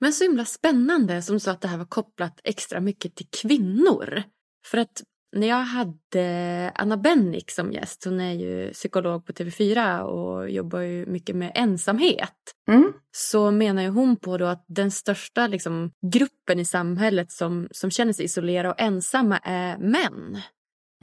Men 0.00 0.12
så 0.12 0.24
himla 0.24 0.44
spännande 0.44 1.22
som 1.22 1.34
du 1.34 1.40
sa 1.40 1.50
att 1.50 1.60
det 1.60 1.68
här 1.68 1.78
var 1.78 1.84
kopplat 1.84 2.40
extra 2.44 2.80
mycket 2.80 3.14
till 3.14 3.28
kvinnor. 3.42 4.22
För 4.66 4.78
att 4.78 5.02
när 5.32 5.46
jag 5.46 5.64
hade 5.64 6.72
Anna 6.74 6.96
Bennick 6.96 7.50
som 7.50 7.72
gäst, 7.72 8.04
hon 8.04 8.20
är 8.20 8.32
ju 8.32 8.72
psykolog 8.72 9.26
på 9.26 9.32
TV4 9.32 10.00
och 10.00 10.50
jobbar 10.50 10.80
ju 10.80 11.06
mycket 11.06 11.36
med 11.36 11.52
ensamhet. 11.54 12.54
Mm. 12.68 12.92
Så 13.16 13.50
menar 13.50 13.82
ju 13.82 13.88
hon 13.88 14.16
på 14.16 14.38
då 14.38 14.46
att 14.46 14.64
den 14.68 14.90
största 14.90 15.46
liksom, 15.46 15.90
gruppen 16.12 16.58
i 16.58 16.64
samhället 16.64 17.32
som, 17.32 17.68
som 17.70 17.90
känner 17.90 18.12
sig 18.12 18.24
isolerade 18.24 18.68
och 18.68 18.80
ensamma 18.80 19.38
är 19.38 19.78
män. 19.78 20.40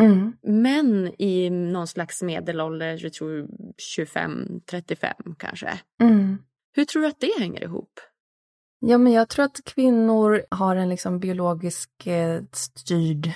Mm. 0.01 0.33
Män 0.41 1.21
i 1.21 1.49
någon 1.49 1.87
slags 1.87 2.21
medelålder, 2.21 2.99
jag 3.03 3.13
tror 3.13 3.47
25-35 3.97 5.35
kanske. 5.37 5.79
Mm. 6.01 6.37
Hur 6.75 6.85
tror 6.85 7.01
du 7.01 7.07
att 7.07 7.19
det 7.19 7.39
hänger 7.39 7.63
ihop? 7.63 7.99
Ja, 8.79 8.97
men 8.97 9.13
jag 9.13 9.29
tror 9.29 9.45
att 9.45 9.63
kvinnor 9.65 10.43
har 10.51 10.75
en 10.75 10.89
liksom 10.89 11.19
biologisk 11.19 12.07
eh, 12.07 12.41
styrd 12.51 13.31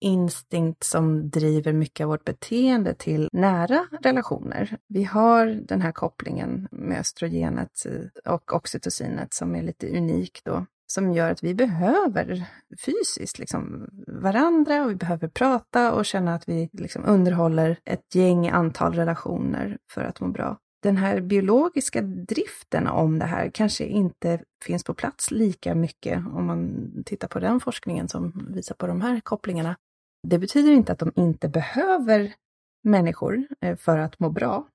instinkt 0.00 0.84
som 0.84 1.30
driver 1.30 1.72
mycket 1.72 2.04
av 2.04 2.10
vårt 2.10 2.24
beteende 2.24 2.94
till 2.94 3.28
nära 3.32 3.86
relationer. 4.02 4.76
Vi 4.88 5.04
har 5.04 5.46
den 5.46 5.80
här 5.80 5.92
kopplingen 5.92 6.68
med 6.70 7.00
östrogenet 7.00 7.86
och 8.26 8.54
oxytocinet 8.54 9.34
som 9.34 9.54
är 9.54 9.62
lite 9.62 9.98
unik 9.98 10.40
då, 10.44 10.66
som 10.86 11.12
gör 11.12 11.30
att 11.30 11.42
vi 11.42 11.54
behöver 11.54 12.44
fysiskt 12.84 13.38
liksom 13.38 13.88
varandra 14.06 14.84
och 14.84 14.90
vi 14.90 14.94
behöver 14.94 15.28
prata 15.28 15.92
och 15.92 16.06
känna 16.06 16.34
att 16.34 16.48
vi 16.48 16.70
liksom 16.72 17.04
underhåller 17.06 17.78
ett 17.84 18.14
gäng 18.14 18.48
antal 18.48 18.94
relationer 18.94 19.78
för 19.92 20.04
att 20.04 20.20
må 20.20 20.28
bra. 20.28 20.58
Den 20.82 20.96
här 20.96 21.20
biologiska 21.20 22.02
driften 22.02 22.86
om 22.86 23.18
det 23.18 23.24
här 23.24 23.50
kanske 23.54 23.84
inte 23.84 24.40
finns 24.64 24.84
på 24.84 24.94
plats 24.94 25.30
lika 25.30 25.74
mycket 25.74 26.18
om 26.18 26.46
man 26.46 26.90
tittar 27.06 27.28
på 27.28 27.40
den 27.40 27.60
forskningen 27.60 28.08
som 28.08 28.48
visar 28.54 28.74
på 28.74 28.86
de 28.86 29.00
här 29.00 29.20
kopplingarna. 29.20 29.76
Det 30.22 30.38
betyder 30.38 30.72
inte 30.72 30.92
att 30.92 30.98
de 30.98 31.12
inte 31.16 31.48
behöver 31.48 32.34
människor 32.82 33.46
eh, 33.60 33.76
för 33.76 33.98
att 33.98 34.20
må 34.20 34.30
bra, 34.30 34.68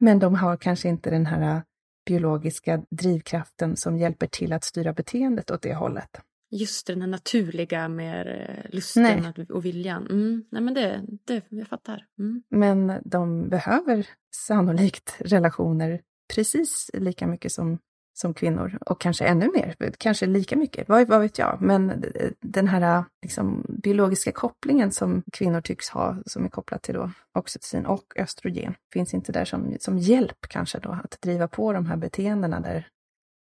men 0.00 0.18
de 0.18 0.34
har 0.34 0.56
kanske 0.56 0.88
inte 0.88 1.10
den 1.10 1.26
här 1.26 1.62
biologiska 2.06 2.82
drivkraften 2.90 3.76
som 3.76 3.96
hjälper 3.96 4.26
till 4.26 4.52
att 4.52 4.64
styra 4.64 4.92
beteendet 4.92 5.50
åt 5.50 5.62
det 5.62 5.74
hållet. 5.74 6.20
Just 6.50 6.86
den 6.86 7.00
här 7.00 7.08
naturliga 7.08 7.88
med 7.88 8.26
eh, 8.26 8.70
lusten 8.70 9.32
Nej. 9.36 9.46
och 9.50 9.64
viljan. 9.64 10.06
Mm. 10.06 10.44
Nej, 10.50 10.62
men 10.62 10.74
det, 10.74 11.02
det, 11.24 11.42
jag 11.48 11.68
fattar. 11.68 12.06
Mm. 12.18 12.42
Men 12.48 12.92
de 13.04 13.48
behöver 13.48 14.08
sannolikt 14.46 15.16
relationer 15.18 16.00
precis 16.34 16.90
lika 16.94 17.26
mycket 17.26 17.52
som, 17.52 17.78
som 18.12 18.34
kvinnor 18.34 18.78
och 18.80 19.00
kanske 19.00 19.24
ännu 19.24 19.50
mer, 19.54 19.92
kanske 19.98 20.26
lika 20.26 20.56
mycket, 20.56 20.88
vad, 20.88 21.08
vad 21.08 21.20
vet 21.20 21.38
jag. 21.38 21.58
Men 21.60 22.04
den 22.40 22.68
här 22.68 23.04
liksom, 23.22 23.66
biologiska 23.68 24.32
kopplingen 24.32 24.92
som 24.92 25.22
kvinnor 25.32 25.60
tycks 25.60 25.88
ha, 25.88 26.16
som 26.26 26.44
är 26.44 26.48
kopplad 26.48 26.82
till 26.82 26.94
då 26.94 27.10
oxytocin 27.32 27.86
och 27.86 28.12
östrogen, 28.16 28.74
finns 28.92 29.14
inte 29.14 29.32
där 29.32 29.44
som, 29.44 29.76
som 29.80 29.98
hjälp 29.98 30.48
kanske 30.48 30.78
då 30.78 30.98
att 31.04 31.20
driva 31.20 31.48
på 31.48 31.72
de 31.72 31.86
här 31.86 31.96
beteendena 31.96 32.60
där 32.60 32.88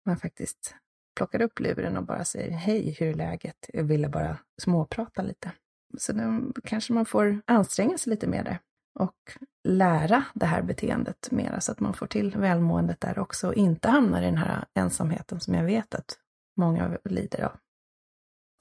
man 0.06 0.18
faktiskt 0.18 0.76
plockar 1.16 1.42
upp 1.42 1.60
luren 1.60 1.98
och 1.98 2.04
bara 2.04 2.26
säger 2.26 2.52
hej, 2.52 2.96
hur 3.00 3.08
är 3.08 3.14
läget? 3.14 3.70
Jag 3.74 3.84
ville 3.84 4.10
bara 4.10 4.38
småprata 4.62 5.22
lite. 5.22 5.52
Så 5.98 6.14
nu 6.14 6.54
kanske 6.64 6.94
man 6.94 7.06
får 7.06 7.42
anstränga 7.46 7.98
sig 7.98 8.10
lite 8.10 8.28
mer 8.28 8.44
där 8.44 8.60
och 9.00 9.16
lära 9.64 10.24
det 10.34 10.46
här 10.46 10.62
beteendet 10.62 11.32
mera 11.32 11.62
så 11.62 11.72
att 11.72 11.80
man 11.80 11.94
får 11.94 12.08
till 12.08 12.38
välmåendet 12.38 13.02
där 13.02 13.20
också 13.20 13.48
och 13.48 13.54
inte 13.54 13.90
hamnar 13.90 14.22
i 14.22 14.26
den 14.26 14.38
här 14.38 14.66
ensamheten 14.74 15.40
som 15.40 15.54
jag 15.54 15.64
vet 15.64 15.96
att 15.96 16.20
många 16.58 16.98
lider 17.06 17.44
av. 17.44 17.52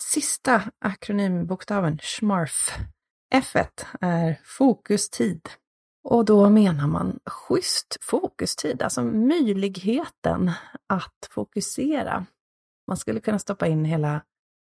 Sista 0.02 0.62
akronymbokstaven, 0.78 1.98
SMARF. 2.02 2.78
F 3.34 3.56
är 4.00 4.40
fokustid. 4.44 5.48
Och 6.04 6.24
då 6.24 6.50
menar 6.50 6.86
man 6.86 7.18
schysst 7.26 7.96
fokustid, 8.00 8.82
alltså 8.82 9.04
möjligheten 9.04 10.52
att 10.86 11.28
fokusera. 11.30 12.26
Man 12.86 12.96
skulle 12.96 13.20
kunna 13.20 13.38
stoppa 13.38 13.66
in 13.66 13.84
hela 13.84 14.22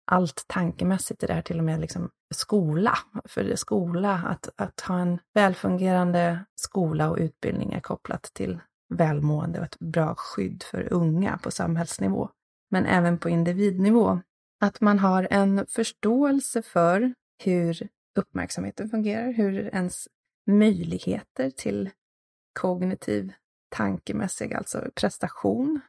allt 0.04 0.44
tankemässigt 0.46 1.22
i 1.22 1.26
det 1.26 1.34
här, 1.34 1.42
till 1.42 1.58
och 1.58 1.64
med 1.64 1.80
liksom 1.80 2.10
skola. 2.34 2.98
För 3.24 3.56
skola, 3.56 4.14
att, 4.26 4.48
att 4.56 4.80
ha 4.80 4.98
en 4.98 5.18
välfungerande 5.34 6.44
skola 6.54 7.10
och 7.10 7.18
utbildning 7.18 7.72
är 7.72 7.80
kopplat 7.80 8.22
till 8.22 8.58
välmående 8.94 9.58
och 9.58 9.64
ett 9.64 9.78
bra 9.78 10.14
skydd 10.14 10.62
för 10.62 10.92
unga 10.92 11.38
på 11.38 11.50
samhällsnivå. 11.50 12.28
Men 12.70 12.86
även 12.86 13.18
på 13.18 13.28
individnivå. 13.28 14.20
Att 14.60 14.80
man 14.80 14.98
har 14.98 15.28
en 15.30 15.66
förståelse 15.66 16.62
för 16.62 17.14
hur 17.44 17.88
uppmärksamheten 18.18 18.88
fungerar, 18.88 19.32
hur 19.32 19.74
ens 19.74 20.08
möjligheter 20.46 21.50
till 21.50 21.90
kognitiv, 22.60 23.32
tankemässig, 23.68 24.54
alltså 24.54 24.90
prestation, 24.94 25.80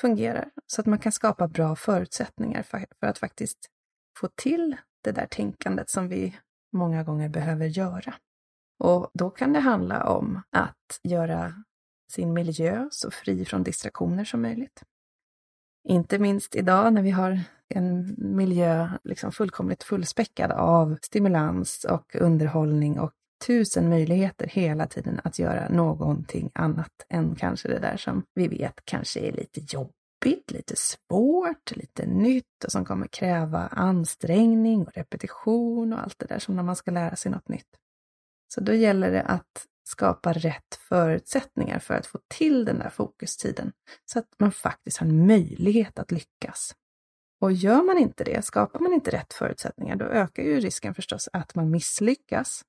fungerar. 0.00 0.50
Så 0.66 0.80
att 0.80 0.86
man 0.86 0.98
kan 0.98 1.12
skapa 1.12 1.48
bra 1.48 1.76
förutsättningar 1.76 2.62
för, 2.62 2.86
för 3.00 3.06
att 3.06 3.18
faktiskt 3.18 3.58
få 4.18 4.28
till 4.34 4.76
det 5.04 5.12
där 5.12 5.26
tänkandet 5.26 5.90
som 5.90 6.08
vi 6.08 6.36
många 6.72 7.02
gånger 7.02 7.28
behöver 7.28 7.66
göra. 7.66 8.14
Och 8.78 9.10
då 9.14 9.30
kan 9.30 9.52
det 9.52 9.60
handla 9.60 10.04
om 10.04 10.42
att 10.50 11.00
göra 11.02 11.54
sin 12.12 12.32
miljö 12.32 12.88
så 12.90 13.10
fri 13.10 13.44
från 13.44 13.62
distraktioner 13.62 14.24
som 14.24 14.42
möjligt. 14.42 14.82
Inte 15.88 16.18
minst 16.18 16.54
idag 16.54 16.92
när 16.92 17.02
vi 17.02 17.10
har 17.10 17.40
en 17.68 18.14
miljö 18.18 18.90
liksom 19.04 19.32
fullkomligt 19.32 19.82
fullspäckad 19.82 20.52
av 20.52 20.98
stimulans 21.02 21.84
och 21.84 22.14
underhållning 22.14 23.00
och 23.00 23.12
tusen 23.46 23.88
möjligheter 23.88 24.46
hela 24.46 24.86
tiden 24.86 25.20
att 25.24 25.38
göra 25.38 25.68
någonting 25.68 26.50
annat 26.54 26.92
än 27.08 27.34
kanske 27.34 27.68
det 27.68 27.78
där 27.78 27.96
som 27.96 28.22
vi 28.34 28.48
vet 28.48 28.80
kanske 28.84 29.20
är 29.20 29.32
lite 29.32 29.60
jobbigt, 29.60 30.50
lite 30.50 30.74
svårt, 30.76 31.76
lite 31.76 32.06
nytt 32.06 32.64
och 32.64 32.72
som 32.72 32.84
kommer 32.84 33.06
kräva 33.06 33.66
ansträngning 33.66 34.86
och 34.86 34.94
repetition 34.94 35.92
och 35.92 35.98
allt 36.02 36.18
det 36.18 36.26
där 36.26 36.38
som 36.38 36.56
när 36.56 36.62
man 36.62 36.76
ska 36.76 36.90
lära 36.90 37.16
sig 37.16 37.32
något 37.32 37.48
nytt. 37.48 37.76
Så 38.54 38.60
då 38.60 38.74
gäller 38.74 39.10
det 39.10 39.22
att 39.22 39.66
skapa 39.88 40.32
rätt 40.32 40.74
förutsättningar 40.88 41.78
för 41.78 41.94
att 41.94 42.06
få 42.06 42.18
till 42.28 42.64
den 42.64 42.78
där 42.78 42.90
fokustiden 42.90 43.72
så 44.04 44.18
att 44.18 44.28
man 44.38 44.52
faktiskt 44.52 44.98
har 44.98 45.06
en 45.06 45.26
möjlighet 45.26 45.98
att 45.98 46.10
lyckas. 46.10 46.74
Och 47.40 47.52
gör 47.52 47.82
man 47.82 47.98
inte 47.98 48.24
det, 48.24 48.44
skapar 48.44 48.80
man 48.80 48.92
inte 48.92 49.10
rätt 49.10 49.32
förutsättningar, 49.32 49.96
då 49.96 50.04
ökar 50.04 50.42
ju 50.42 50.60
risken 50.60 50.94
förstås 50.94 51.28
att 51.32 51.54
man 51.54 51.70
misslyckas 51.70 52.64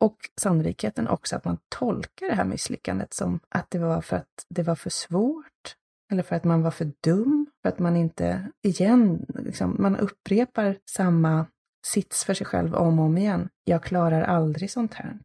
och 0.00 0.16
sannolikheten 0.40 1.08
också 1.08 1.36
att 1.36 1.44
man 1.44 1.58
tolkar 1.68 2.26
det 2.26 2.34
här 2.34 2.44
misslyckandet 2.44 3.14
som 3.14 3.40
att 3.48 3.70
det 3.70 3.78
var 3.78 4.00
för 4.00 4.16
att 4.16 4.46
det 4.48 4.62
var 4.62 4.74
för 4.74 4.90
svårt, 4.90 5.76
eller 6.12 6.22
för 6.22 6.36
att 6.36 6.44
man 6.44 6.62
var 6.62 6.70
för 6.70 6.92
dum, 7.00 7.46
för 7.62 7.68
att 7.68 7.78
man 7.78 7.96
inte, 7.96 8.50
igen, 8.62 9.26
liksom, 9.28 9.76
man 9.78 9.96
upprepar 9.96 10.78
samma 10.90 11.46
sits 11.86 12.24
för 12.24 12.34
sig 12.34 12.46
själv 12.46 12.74
om 12.74 12.98
och 12.98 13.04
om 13.04 13.18
igen. 13.18 13.48
Jag 13.64 13.82
klarar 13.82 14.22
aldrig 14.22 14.70
sånt 14.70 14.94
här. 14.94 15.18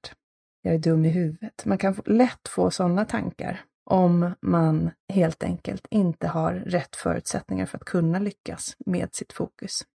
Jag 0.61 0.75
är 0.75 0.79
dum 0.79 1.05
i 1.05 1.09
huvudet. 1.09 1.65
Man 1.65 1.77
kan 1.77 1.95
lätt 2.05 2.47
få 2.47 2.71
sådana 2.71 3.05
tankar 3.05 3.61
om 3.85 4.31
man 4.41 4.91
helt 5.13 5.43
enkelt 5.43 5.87
inte 5.89 6.27
har 6.27 6.53
rätt 6.53 6.95
förutsättningar 6.95 7.65
för 7.65 7.77
att 7.77 7.85
kunna 7.85 8.19
lyckas 8.19 8.75
med 8.85 9.15
sitt 9.15 9.33
fokus. 9.33 9.85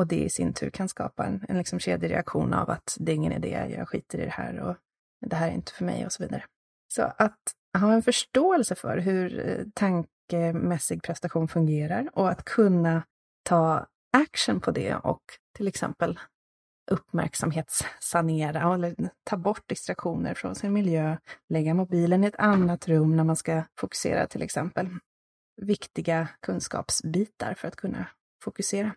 Och 0.00 0.06
det 0.06 0.24
i 0.24 0.30
sin 0.30 0.52
tur 0.52 0.70
kan 0.70 0.88
skapa 0.88 1.26
en, 1.26 1.44
en 1.48 1.58
liksom 1.58 1.78
kedjereaktion 1.78 2.54
av 2.54 2.70
att 2.70 2.96
det 3.00 3.12
är 3.12 3.16
ingen 3.16 3.32
idé, 3.32 3.74
jag 3.76 3.88
skiter 3.88 4.18
i 4.18 4.24
det 4.24 4.30
här 4.30 4.60
och 4.60 4.76
det 5.26 5.36
här 5.36 5.48
är 5.48 5.52
inte 5.52 5.72
för 5.72 5.84
mig 5.84 6.06
och 6.06 6.12
så 6.12 6.22
vidare. 6.22 6.44
Så 6.94 7.02
att 7.02 7.38
ha 7.78 7.92
en 7.92 8.02
förståelse 8.02 8.74
för 8.74 8.98
hur 8.98 9.48
eh, 9.48 9.64
tankemässig 9.74 11.02
prestation 11.02 11.48
fungerar 11.48 12.10
och 12.12 12.30
att 12.30 12.44
kunna 12.44 13.02
ta 13.42 13.86
action 14.12 14.60
på 14.60 14.70
det 14.70 14.94
och 14.94 15.22
till 15.56 15.68
exempel 15.68 16.20
uppmärksamhetssanera 16.90 18.74
eller 18.74 18.94
ta 19.24 19.36
bort 19.36 19.68
distraktioner 19.68 20.34
från 20.34 20.54
sin 20.54 20.72
miljö, 20.72 21.16
lägga 21.48 21.74
mobilen 21.74 22.24
i 22.24 22.26
ett 22.26 22.38
annat 22.38 22.88
rum 22.88 23.16
när 23.16 23.24
man 23.24 23.36
ska 23.36 23.62
fokusera 23.76 24.26
till 24.26 24.42
exempel. 24.42 24.88
Viktiga 25.56 26.28
kunskapsbitar 26.42 27.54
för 27.54 27.68
att 27.68 27.76
kunna 27.76 28.06
fokusera. 28.44 28.94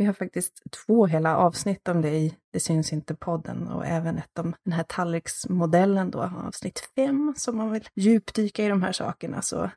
Vi 0.00 0.06
har 0.06 0.12
faktiskt 0.12 0.62
två 0.70 1.06
hela 1.06 1.36
avsnitt 1.36 1.88
om 1.88 2.02
det 2.02 2.10
i 2.10 2.34
Det 2.52 2.60
syns 2.60 2.92
inte 2.92 3.14
podden 3.14 3.68
och 3.68 3.86
även 3.86 4.18
ett 4.18 4.38
om 4.38 4.54
den 4.64 4.72
här 4.72 4.82
tallriksmodellen 4.82 6.10
då, 6.10 6.22
avsnitt 6.22 6.90
fem. 6.96 7.34
Så 7.36 7.50
om 7.50 7.56
man 7.56 7.72
vill 7.72 7.88
djupdyka 7.94 8.64
i 8.64 8.68
de 8.68 8.82
här 8.82 8.92
sakerna 8.92 9.42
så, 9.42 9.70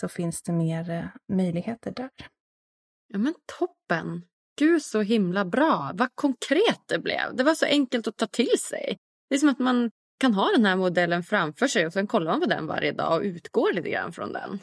så 0.00 0.08
finns 0.08 0.42
det 0.42 0.52
mer 0.52 0.90
eh, 0.90 1.04
möjligheter 1.36 1.90
där. 1.90 2.10
Ja 3.08 3.18
men 3.18 3.34
toppen! 3.58 4.22
Gud 4.58 4.82
så 4.82 5.00
himla 5.00 5.44
bra! 5.44 5.90
Vad 5.94 6.08
konkret 6.14 6.80
det 6.86 6.98
blev! 6.98 7.36
Det 7.36 7.44
var 7.44 7.54
så 7.54 7.66
enkelt 7.66 8.06
att 8.06 8.16
ta 8.16 8.26
till 8.26 8.58
sig. 8.60 8.98
Det 9.28 9.34
är 9.34 9.38
som 9.38 9.48
att 9.48 9.58
man 9.58 9.90
kan 10.20 10.34
ha 10.34 10.50
den 10.56 10.64
här 10.64 10.76
modellen 10.76 11.22
framför 11.22 11.66
sig 11.66 11.86
och 11.86 11.92
sen 11.92 12.06
kollar 12.06 12.30
man 12.30 12.40
på 12.40 12.46
den 12.46 12.66
varje 12.66 12.92
dag 12.92 13.16
och 13.16 13.22
utgår 13.22 13.72
lite 13.72 13.90
grann 13.90 14.12
från 14.12 14.32
den. 14.32 14.58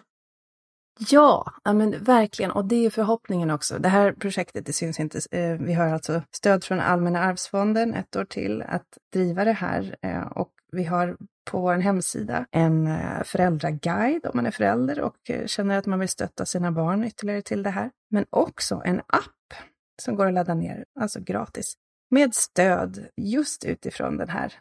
Ja, 1.00 1.52
men 1.66 2.04
verkligen. 2.04 2.52
Och 2.52 2.66
det 2.66 2.86
är 2.86 2.90
förhoppningen 2.90 3.52
också. 3.52 3.80
Det 3.80 3.90
här 3.90 4.12
projektet, 4.12 4.66
det 4.66 4.74
syns 4.74 5.00
inte. 5.00 5.20
Eh, 5.32 5.54
vi 5.54 5.74
har 5.74 5.88
alltså 5.88 6.22
stöd 6.32 6.64
från 6.64 6.80
Allmänna 6.80 7.20
arvsfonden 7.20 7.94
ett 7.94 8.16
år 8.16 8.26
till 8.26 8.62
att 8.62 8.98
driva 9.14 9.46
det 9.46 9.52
här. 9.52 9.96
Eh, 10.02 10.22
och 10.22 10.52
vi 10.72 10.84
har 10.84 11.18
på 11.52 11.62
vår 11.62 11.76
hemsida 11.76 12.46
en 12.52 12.88
eh, 12.88 13.24
föräldraguide 13.24 14.26
om 14.26 14.32
man 14.34 14.46
är 14.46 14.52
förälder 14.52 15.02
och 15.02 15.16
känner 15.46 15.78
att 15.78 15.86
man 15.86 16.00
vill 16.00 16.10
stötta 16.10 16.46
sina 16.46 16.72
barn 16.72 17.04
ytterligare 17.04 17.42
till 17.42 17.64
det 17.64 17.70
här. 17.70 17.92
Men 18.10 18.26
också 18.30 18.82
en 18.86 19.00
app 19.00 19.54
som 20.02 20.16
går 20.16 20.28
att 20.28 20.34
ladda 20.34 20.54
ner, 20.54 20.86
alltså 21.00 21.20
gratis, 21.20 21.74
med 22.12 22.36
stöd 22.36 23.08
just 23.18 23.66
utifrån 23.66 24.18
den 24.18 24.30
här 24.30 24.54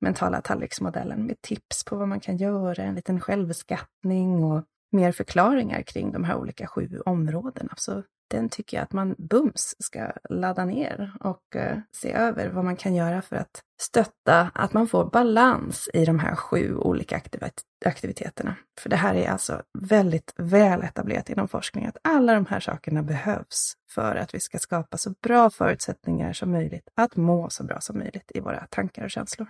mentala 0.00 0.40
tallriksmodellen 0.40 1.26
med 1.26 1.40
tips 1.40 1.84
på 1.84 1.96
vad 1.96 2.08
man 2.08 2.20
kan 2.20 2.36
göra, 2.36 2.82
en 2.82 2.94
liten 2.94 3.20
självskattning 3.20 4.44
och 4.44 4.64
mer 4.92 5.12
förklaringar 5.12 5.82
kring 5.82 6.12
de 6.12 6.24
här 6.24 6.36
olika 6.36 6.66
sju 6.66 7.00
områdena. 7.06 7.74
Så 7.76 8.02
den 8.30 8.48
tycker 8.48 8.76
jag 8.76 8.84
att 8.84 8.92
man 8.92 9.14
bums 9.18 9.74
ska 9.78 10.12
ladda 10.30 10.64
ner 10.64 11.12
och 11.20 11.56
eh, 11.56 11.78
se 11.92 12.12
över 12.12 12.48
vad 12.48 12.64
man 12.64 12.76
kan 12.76 12.94
göra 12.94 13.22
för 13.22 13.36
att 13.36 13.62
stötta 13.80 14.50
att 14.54 14.72
man 14.72 14.88
får 14.88 15.10
balans 15.10 15.90
i 15.94 16.04
de 16.04 16.18
här 16.18 16.34
sju 16.34 16.76
olika 16.76 17.16
aktivit 17.16 17.62
aktiviteterna. 17.84 18.56
För 18.80 18.90
det 18.90 18.96
här 18.96 19.14
är 19.14 19.30
alltså 19.30 19.62
väldigt 19.78 20.34
väl 20.36 20.82
etablerat 20.82 21.30
inom 21.30 21.48
forskning 21.48 21.86
att 21.86 21.96
alla 22.04 22.34
de 22.34 22.46
här 22.46 22.60
sakerna 22.60 23.02
behövs 23.02 23.74
för 23.94 24.16
att 24.16 24.34
vi 24.34 24.40
ska 24.40 24.58
skapa 24.58 24.96
så 24.96 25.14
bra 25.22 25.50
förutsättningar 25.50 26.32
som 26.32 26.50
möjligt 26.50 26.88
att 26.94 27.16
må 27.16 27.50
så 27.50 27.64
bra 27.64 27.80
som 27.80 27.98
möjligt 27.98 28.30
i 28.34 28.40
våra 28.40 28.66
tankar 28.70 29.04
och 29.04 29.10
känslor. 29.10 29.48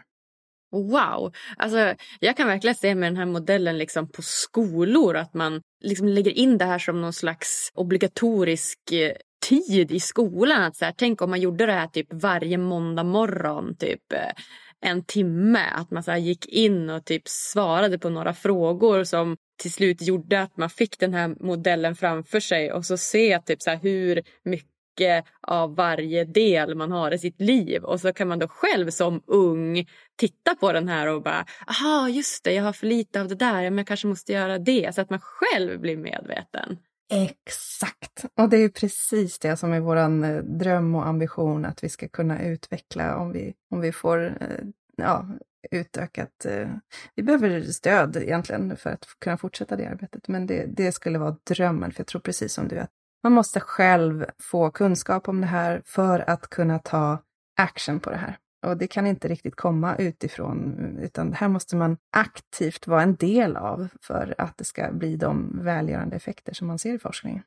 Wow! 0.73 1.33
Alltså, 1.57 1.95
jag 2.21 2.37
kan 2.37 2.47
verkligen 2.47 2.75
se 2.75 2.95
med 2.95 3.13
den 3.13 3.17
här 3.17 3.27
modellen 3.27 3.79
liksom 3.79 4.09
på 4.09 4.23
skolor 4.23 5.17
att 5.17 5.35
man 5.35 5.61
liksom 5.81 6.09
lägger 6.09 6.31
in 6.31 6.59
det 6.59 6.65
här 6.65 6.79
som 6.79 7.01
någon 7.01 7.13
slags 7.13 7.71
obligatorisk 7.75 8.93
eh, 8.93 9.13
tid 9.49 9.93
i 9.93 10.01
skolan. 10.01 10.63
Att 10.63 10.77
så 10.77 10.85
här, 10.85 10.95
tänk 10.97 11.23
om 11.23 11.31
man 11.31 11.41
gjorde 11.41 11.67
det 11.67 11.73
här 11.73 11.87
typ 11.87 12.07
varje 12.11 12.59
måndag 12.59 13.05
morgon, 13.05 13.77
typ 13.77 14.13
eh, 14.13 14.33
en 14.81 15.05
timme. 15.05 15.65
Att 15.73 15.91
man 15.91 16.03
så 16.03 16.17
gick 16.17 16.47
in 16.47 16.91
och 16.91 17.05
typ 17.05 17.23
svarade 17.29 17.99
på 17.99 18.11
några 18.11 18.35
frågor 18.35 19.05
som 19.05 19.37
till 19.61 19.73
slut 19.73 20.03
gjorde 20.03 20.43
att 20.43 20.57
man 20.57 20.71
fick 20.71 20.99
den 20.99 21.15
här 21.15 21.29
modellen 21.41 21.97
framför 21.97 22.41
sig 22.41 22.73
och 22.73 22.87
så 22.87 22.97
se 22.97 23.41
typ 23.41 23.63
så 23.63 23.71
här, 23.71 23.79
hur 23.83 24.23
mycket 24.45 24.70
mycket 25.01 25.25
av 25.41 25.75
varje 25.77 26.25
del 26.25 26.75
man 26.75 26.93
har 26.93 27.15
i 27.15 27.19
sitt 27.19 27.41
liv 27.41 27.85
och 27.85 28.01
så 28.01 28.13
kan 28.13 28.29
man 28.29 28.39
då 28.39 28.49
själv 28.49 28.91
som 28.91 29.23
ung 29.27 29.87
titta 30.17 30.55
på 30.55 30.73
den 30.73 30.89
här 30.89 31.07
och 31.07 31.23
bara 31.23 31.45
aha 31.67 32.09
just 32.09 32.45
det 32.45 32.53
jag 32.53 32.65
har 32.65 32.73
för 32.73 32.87
lite 32.87 33.21
av 33.21 33.29
det 33.29 33.35
där 33.35 33.63
men 33.63 33.79
jag 33.79 33.87
kanske 33.87 34.07
måste 34.07 34.33
göra 34.33 34.59
det 34.59 34.95
så 34.95 35.01
att 35.01 35.11
man 35.11 35.21
själv 35.21 35.81
blir 35.81 35.97
medveten. 35.97 36.79
Exakt! 37.13 38.25
Och 38.37 38.49
det 38.49 38.57
är 38.57 38.69
precis 38.69 39.39
det 39.39 39.57
som 39.57 39.73
är 39.73 39.81
vår 39.81 39.97
eh, 39.97 40.43
dröm 40.43 40.95
och 40.95 41.07
ambition 41.07 41.65
att 41.65 41.85
vi 41.85 41.89
ska 41.89 42.09
kunna 42.09 42.43
utveckla 42.43 43.17
om 43.17 43.33
vi, 43.33 43.55
om 43.71 43.81
vi 43.81 43.93
får 43.93 44.27
eh, 44.27 44.65
ja, 44.97 45.27
utökat... 45.71 46.45
Eh, 46.45 46.69
vi 47.15 47.23
behöver 47.23 47.63
stöd 47.63 48.17
egentligen 48.17 48.77
för 48.77 48.91
att 48.91 49.05
kunna 49.21 49.37
fortsätta 49.37 49.77
det 49.77 49.87
arbetet, 49.87 50.29
men 50.29 50.47
det, 50.47 50.67
det 50.67 50.93
skulle 50.93 51.19
vara 51.19 51.37
drömmen, 51.45 51.93
för 51.93 52.01
jag 52.01 52.07
tror 52.07 52.21
precis 52.21 52.53
som 52.53 52.69
du 52.69 52.79
att 52.79 52.91
man 53.23 53.33
måste 53.33 53.61
själv 53.61 54.27
få 54.43 54.71
kunskap 54.71 55.29
om 55.29 55.41
det 55.41 55.47
här 55.47 55.83
för 55.85 56.31
att 56.31 56.51
kunna 56.51 56.79
ta 56.79 57.19
action 57.57 58.01
på 58.01 58.11
det 58.11 58.17
här. 58.17 58.39
Och 58.67 58.77
det 58.77 58.87
kan 58.87 59.07
inte 59.07 59.29
riktigt 59.29 59.57
komma 59.57 59.97
utifrån, 59.97 60.77
utan 61.03 61.31
det 61.31 61.37
här 61.37 61.49
måste 61.49 61.77
man 61.77 61.97
aktivt 62.17 62.87
vara 62.87 63.03
en 63.03 63.15
del 63.15 63.57
av 63.57 63.89
för 64.01 64.35
att 64.39 64.59
det 64.59 64.65
ska 64.65 64.93
bli 64.93 65.17
de 65.17 65.59
välgörande 65.63 66.17
effekter 66.17 66.53
som 66.53 66.67
man 66.67 66.79
ser 66.79 66.95
i 66.95 66.99
forskningen. 66.99 67.43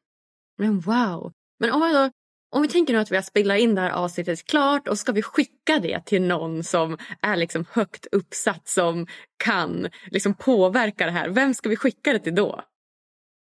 Men 0.57 0.79
wow! 0.79 1.31
Men 1.59 1.71
om, 1.71 1.79
då, 1.79 2.09
om 2.55 2.61
vi 2.61 2.67
tänker 2.67 2.93
nu 2.93 2.99
att 2.99 3.11
vi 3.11 3.15
har 3.15 3.23
spelat 3.23 3.59
in 3.59 3.75
det 3.75 3.81
här 3.81 3.91
avsnittet 3.91 4.45
klart 4.45 4.87
och 4.87 4.97
ska 4.97 5.11
vi 5.11 5.21
skicka 5.21 5.79
det 5.79 6.05
till 6.05 6.21
någon 6.21 6.63
som 6.63 6.97
är 7.21 7.35
liksom 7.35 7.65
högt 7.71 8.07
uppsatt 8.11 8.67
som 8.67 9.07
kan 9.37 9.89
liksom 10.05 10.33
påverka 10.33 11.05
det 11.05 11.11
här. 11.11 11.29
Vem 11.29 11.53
ska 11.53 11.69
vi 11.69 11.75
skicka 11.75 12.13
det 12.13 12.19
till 12.19 12.35
då? 12.35 12.61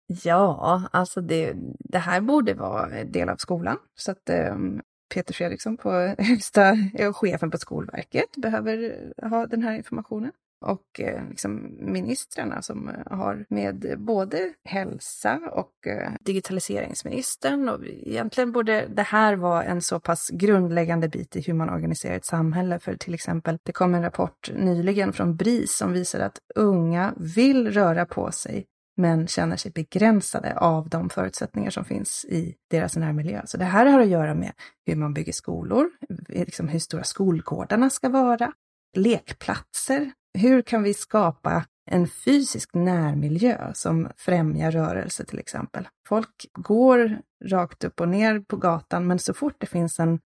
Ja, 0.06 0.82
alltså 0.92 1.20
det, 1.20 1.54
det 1.78 1.98
här 1.98 2.20
borde 2.20 2.54
vara 2.54 3.04
del 3.04 3.28
av 3.28 3.36
skolan. 3.36 3.76
Så 3.94 4.10
att 4.10 4.30
um, 4.52 4.82
Peter 5.14 5.34
Fredriksson 5.34 5.76
på 5.76 5.90
högsta, 6.18 6.70
eh, 6.94 7.12
chefen 7.12 7.50
på 7.50 7.58
Skolverket 7.58 8.36
behöver 8.36 8.96
eh, 9.22 9.28
ha 9.28 9.46
den 9.46 9.62
här 9.62 9.74
informationen. 9.74 10.32
Och 10.60 11.00
eh, 11.00 11.28
liksom 11.28 11.76
ministrarna 11.80 12.62
som 12.62 12.88
eh, 12.88 13.18
har 13.18 13.46
med 13.48 13.94
både 13.98 14.52
hälsa 14.64 15.40
och 15.52 15.86
eh, 15.86 16.12
digitaliseringsministern. 16.20 17.68
Och 17.68 17.86
egentligen 17.86 18.52
borde 18.52 18.86
det 18.86 19.02
här 19.02 19.36
vara 19.36 19.64
en 19.64 19.82
så 19.82 20.00
pass 20.00 20.30
grundläggande 20.32 21.08
bit 21.08 21.36
i 21.36 21.40
hur 21.40 21.54
man 21.54 21.70
organiserar 21.70 22.16
ett 22.16 22.24
samhälle. 22.24 22.78
För 22.78 22.96
till 22.96 23.14
exempel, 23.14 23.58
det 23.62 23.72
kom 23.72 23.94
en 23.94 24.02
rapport 24.02 24.50
nyligen 24.54 25.12
från 25.12 25.36
BRIS 25.36 25.76
som 25.76 25.92
visar 25.92 26.20
att 26.20 26.38
unga 26.54 27.14
vill 27.16 27.72
röra 27.72 28.06
på 28.06 28.32
sig 28.32 28.66
men 28.96 29.26
känner 29.26 29.56
sig 29.56 29.72
begränsade 29.72 30.58
av 30.58 30.88
de 30.88 31.10
förutsättningar 31.10 31.70
som 31.70 31.84
finns 31.84 32.24
i 32.24 32.54
deras 32.70 32.96
närmiljö. 32.96 33.42
Så 33.44 33.56
det 33.56 33.64
här 33.64 33.86
har 33.86 34.00
att 34.00 34.08
göra 34.08 34.34
med 34.34 34.52
hur 34.86 34.96
man 34.96 35.14
bygger 35.14 35.32
skolor, 35.32 35.90
liksom 36.28 36.68
hur 36.68 36.78
stora 36.78 37.04
skolgårdarna 37.04 37.90
ska 37.90 38.08
vara, 38.08 38.52
lekplatser. 38.96 40.12
Hur 40.38 40.62
kan 40.62 40.82
vi 40.82 40.94
skapa 40.94 41.64
en 41.90 42.08
fysisk 42.08 42.74
närmiljö 42.74 43.70
som 43.74 44.08
främjar 44.16 44.70
rörelse 44.70 45.24
till 45.24 45.38
exempel? 45.38 45.88
Folk 46.08 46.46
går 46.52 47.18
rakt 47.44 47.84
upp 47.84 48.00
och 48.00 48.08
ner 48.08 48.40
på 48.40 48.56
gatan, 48.56 49.06
men 49.06 49.18
så 49.18 49.34
fort 49.34 49.56
det 49.58 49.66
finns 49.66 50.00
en, 50.00 50.20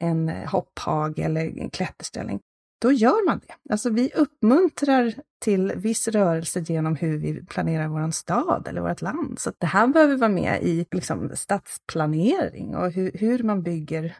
en 0.00 0.28
hopphag 0.28 1.18
eller 1.18 1.58
en 1.58 1.70
klätterställning, 1.70 2.40
då 2.80 2.92
gör 2.92 3.26
man 3.26 3.38
det. 3.38 3.72
Alltså 3.72 3.90
vi 3.90 4.10
uppmuntrar 4.14 5.14
till 5.40 5.72
viss 5.76 6.08
rörelse 6.08 6.60
genom 6.60 6.96
hur 6.96 7.18
vi 7.18 7.44
planerar 7.46 7.88
vår 7.88 8.10
stad 8.10 8.68
eller 8.68 8.80
vårt 8.80 9.02
land. 9.02 9.38
Så 9.38 9.52
det 9.58 9.66
här 9.66 9.86
behöver 9.86 10.16
vara 10.16 10.30
med 10.30 10.62
i 10.62 10.86
liksom, 10.90 11.30
stadsplanering 11.36 12.76
och 12.76 12.92
hur, 12.92 13.12
hur 13.14 13.42
man 13.42 13.62
bygger 13.62 14.16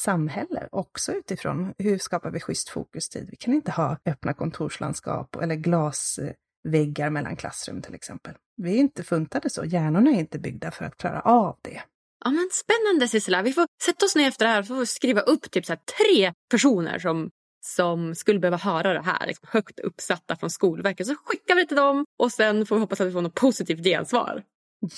samhälle 0.00 0.68
också 0.72 1.12
utifrån 1.12 1.74
hur 1.78 1.98
skapar 1.98 2.30
vi 2.30 2.40
schysst 2.40 2.68
fokustid. 2.68 3.28
Vi 3.30 3.36
kan 3.36 3.54
inte 3.54 3.70
ha 3.70 3.98
öppna 4.06 4.32
kontorslandskap 4.32 5.36
eller 5.36 5.54
glasväggar 5.54 7.10
mellan 7.10 7.36
klassrum 7.36 7.82
till 7.82 7.94
exempel. 7.94 8.34
Vi 8.56 8.74
är 8.74 8.78
inte 8.78 9.02
funtade 9.02 9.50
så, 9.50 9.64
hjärnorna 9.64 10.10
är 10.10 10.18
inte 10.18 10.38
byggda 10.38 10.70
för 10.70 10.84
att 10.84 10.96
klara 10.96 11.20
av 11.20 11.58
det. 11.62 11.82
Ja, 12.24 12.30
men 12.30 12.48
spännande 12.52 13.08
Sissela, 13.08 13.42
vi 13.42 13.52
får 13.52 13.66
sätta 13.84 14.06
oss 14.06 14.16
ner 14.16 14.28
efter 14.28 14.44
det 14.46 14.50
här 14.50 14.80
och 14.80 14.88
skriva 14.88 15.20
upp 15.20 15.50
typ 15.50 15.66
så 15.66 15.76
tre 15.76 16.32
personer 16.50 16.98
som 16.98 17.30
som 17.64 18.14
skulle 18.14 18.38
behöva 18.38 18.56
höra 18.56 18.92
det 18.92 19.02
här, 19.02 19.26
liksom 19.26 19.48
högt 19.52 19.80
uppsatta 19.80 20.36
från 20.36 20.50
Skolverket. 20.50 21.06
Så 21.06 21.14
skickar 21.24 21.54
vi 21.54 21.62
det 21.62 21.68
till 21.68 21.76
dem 21.76 22.04
och 22.18 22.32
sen 22.32 22.66
får 22.66 22.76
vi 22.76 22.80
hoppas 22.80 23.00
att 23.00 23.06
vi 23.06 23.12
får 23.12 23.22
något 23.22 23.34
positivt 23.34 23.84
gensvar. 23.84 24.42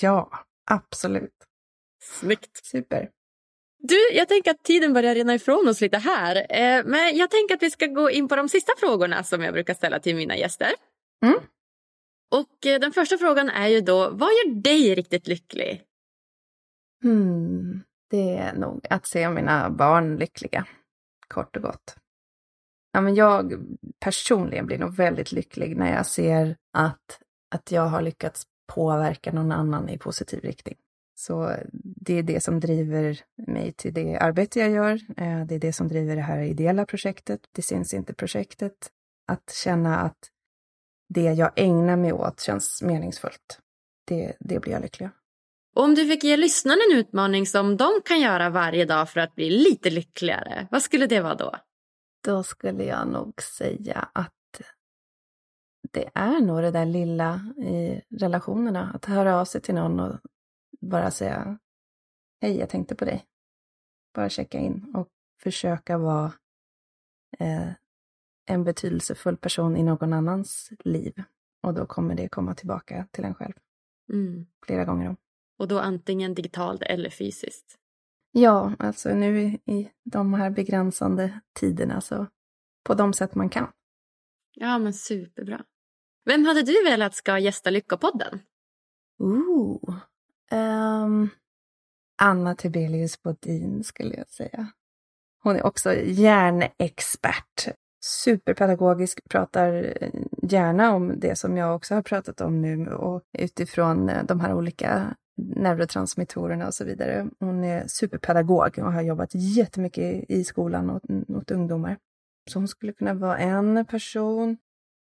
Ja, 0.00 0.30
absolut. 0.70 1.34
Snyggt. 2.02 2.60
Super. 2.62 3.10
Du, 3.78 4.10
jag 4.12 4.28
tänker 4.28 4.50
att 4.50 4.62
tiden 4.62 4.92
börjar 4.92 5.14
rinna 5.14 5.34
ifrån 5.34 5.68
oss 5.68 5.80
lite 5.80 5.98
här. 5.98 6.36
Eh, 6.36 6.84
men 6.84 7.16
jag 7.16 7.30
tänker 7.30 7.54
att 7.54 7.62
vi 7.62 7.70
ska 7.70 7.86
gå 7.86 8.10
in 8.10 8.28
på 8.28 8.36
de 8.36 8.48
sista 8.48 8.72
frågorna 8.78 9.22
som 9.22 9.42
jag 9.42 9.52
brukar 9.52 9.74
ställa 9.74 9.98
till 9.98 10.16
mina 10.16 10.36
gäster. 10.36 10.72
Mm. 11.24 11.38
Och 12.30 12.66
eh, 12.66 12.80
den 12.80 12.92
första 12.92 13.18
frågan 13.18 13.48
är 13.48 13.68
ju 13.68 13.80
då, 13.80 14.10
vad 14.10 14.28
gör 14.28 14.54
dig 14.54 14.94
riktigt 14.94 15.26
lycklig? 15.26 15.82
Hmm, 17.02 17.82
det 18.10 18.36
är 18.36 18.54
nog 18.54 18.86
att 18.90 19.06
se 19.06 19.30
mina 19.30 19.70
barn 19.70 20.16
lyckliga, 20.16 20.66
kort 21.28 21.56
och 21.56 21.62
gott. 21.62 21.96
Ja, 22.96 23.00
men 23.00 23.14
jag 23.14 23.52
personligen 24.00 24.66
blir 24.66 24.78
nog 24.78 24.96
väldigt 24.96 25.32
lycklig 25.32 25.76
när 25.76 25.94
jag 25.94 26.06
ser 26.06 26.56
att, 26.72 27.20
att 27.54 27.72
jag 27.72 27.86
har 27.86 28.02
lyckats 28.02 28.42
påverka 28.72 29.32
någon 29.32 29.52
annan 29.52 29.88
i 29.88 29.98
positiv 29.98 30.40
riktning. 30.40 30.76
Så 31.14 31.56
det 31.82 32.14
är 32.14 32.22
det 32.22 32.42
som 32.42 32.60
driver 32.60 33.20
mig 33.46 33.72
till 33.72 33.94
det 33.94 34.18
arbete 34.18 34.60
jag 34.60 34.70
gör. 34.70 34.92
Eh, 35.16 35.46
det 35.46 35.54
är 35.54 35.58
det 35.58 35.72
som 35.72 35.88
driver 35.88 36.16
det 36.16 36.22
här 36.22 36.42
ideella 36.42 36.86
projektet. 36.86 37.40
Det 37.52 37.62
syns 37.62 37.94
inte 37.94 38.14
projektet. 38.14 38.90
Att 39.28 39.52
känna 39.64 39.98
att 39.98 40.18
det 41.08 41.32
jag 41.32 41.50
ägnar 41.56 41.96
mig 41.96 42.12
åt 42.12 42.40
känns 42.40 42.82
meningsfullt. 42.82 43.60
Det, 44.06 44.36
det 44.40 44.60
blir 44.60 44.72
jag 44.72 44.82
lycklig 44.82 45.06
av. 45.06 45.12
Om 45.84 45.94
du 45.94 46.08
fick 46.08 46.24
ge 46.24 46.36
lyssnarna 46.36 46.80
en 46.90 46.98
utmaning 46.98 47.46
som 47.46 47.76
de 47.76 47.90
kan 48.04 48.20
göra 48.20 48.50
varje 48.50 48.84
dag 48.84 49.10
för 49.10 49.20
att 49.20 49.34
bli 49.34 49.50
lite 49.50 49.90
lyckligare, 49.90 50.66
vad 50.70 50.82
skulle 50.82 51.06
det 51.06 51.20
vara 51.20 51.34
då? 51.34 51.56
Då 52.20 52.42
skulle 52.42 52.84
jag 52.84 53.08
nog 53.08 53.42
säga 53.42 54.08
att 54.12 54.32
det 55.90 56.10
är 56.14 56.40
nog 56.40 56.62
det 56.62 56.70
där 56.70 56.86
lilla 56.86 57.54
i 57.56 58.02
relationerna. 58.10 58.90
Att 58.94 59.04
höra 59.04 59.40
av 59.40 59.44
sig 59.44 59.60
till 59.60 59.74
någon 59.74 60.00
och 60.00 60.20
bara 60.80 61.10
säga 61.10 61.58
Hej, 62.40 62.58
jag 62.58 62.68
tänkte 62.68 62.94
på 62.94 63.04
dig. 63.04 63.26
Bara 64.14 64.28
checka 64.28 64.58
in 64.58 64.92
och 64.94 65.08
försöka 65.42 65.98
vara 65.98 66.32
eh, 67.38 67.70
en 68.46 68.64
betydelsefull 68.64 69.36
person 69.36 69.76
i 69.76 69.82
någon 69.82 70.12
annans 70.12 70.70
liv. 70.84 71.22
Och 71.62 71.74
då 71.74 71.86
kommer 71.86 72.14
det 72.14 72.28
komma 72.28 72.54
tillbaka 72.54 73.08
till 73.10 73.24
en 73.24 73.34
själv. 73.34 73.52
Mm. 74.12 74.46
Flera 74.66 74.84
gånger 74.84 75.08
om. 75.08 75.16
Och 75.58 75.68
då 75.68 75.78
antingen 75.78 76.34
digitalt 76.34 76.82
eller 76.82 77.10
fysiskt? 77.10 77.78
Ja, 78.38 78.72
alltså 78.78 79.14
nu 79.14 79.38
i 79.64 79.90
de 80.04 80.34
här 80.34 80.50
begränsande 80.50 81.40
tiderna 81.54 82.00
så 82.00 82.26
på 82.84 82.94
de 82.94 83.12
sätt 83.12 83.34
man 83.34 83.48
kan. 83.48 83.68
Ja, 84.54 84.78
men 84.78 84.94
superbra. 84.94 85.64
Vem 86.24 86.44
hade 86.44 86.62
du 86.62 86.84
velat 86.84 87.14
ska 87.14 87.38
gästa 87.38 87.70
Lyckopodden? 87.70 88.40
Ooh. 89.18 89.94
Um, 90.52 91.28
Anna 92.22 92.54
Tibelius 92.54 93.22
Bodin 93.22 93.84
skulle 93.84 94.14
jag 94.14 94.28
säga. 94.28 94.66
Hon 95.42 95.56
är 95.56 95.66
också 95.66 95.94
hjärnexpert. 95.94 97.68
Superpedagogisk, 98.04 99.28
pratar 99.28 99.98
gärna 100.42 100.94
om 100.94 101.20
det 101.20 101.36
som 101.36 101.56
jag 101.56 101.76
också 101.76 101.94
har 101.94 102.02
pratat 102.02 102.40
om 102.40 102.62
nu 102.62 102.88
och 102.88 103.22
utifrån 103.38 104.10
de 104.24 104.40
här 104.40 104.54
olika 104.54 105.16
neurotransmittorerna 105.36 106.66
och 106.66 106.74
så 106.74 106.84
vidare. 106.84 107.28
Hon 107.40 107.64
är 107.64 107.86
superpedagog 107.86 108.78
och 108.78 108.92
har 108.92 109.02
jobbat 109.02 109.30
jättemycket 109.32 110.30
i 110.30 110.44
skolan 110.44 110.90
åt, 110.90 111.02
åt 111.28 111.50
ungdomar. 111.50 111.96
Så 112.50 112.58
hon 112.58 112.68
skulle 112.68 112.92
kunna 112.92 113.14
vara 113.14 113.38
en 113.38 113.86
person. 113.86 114.56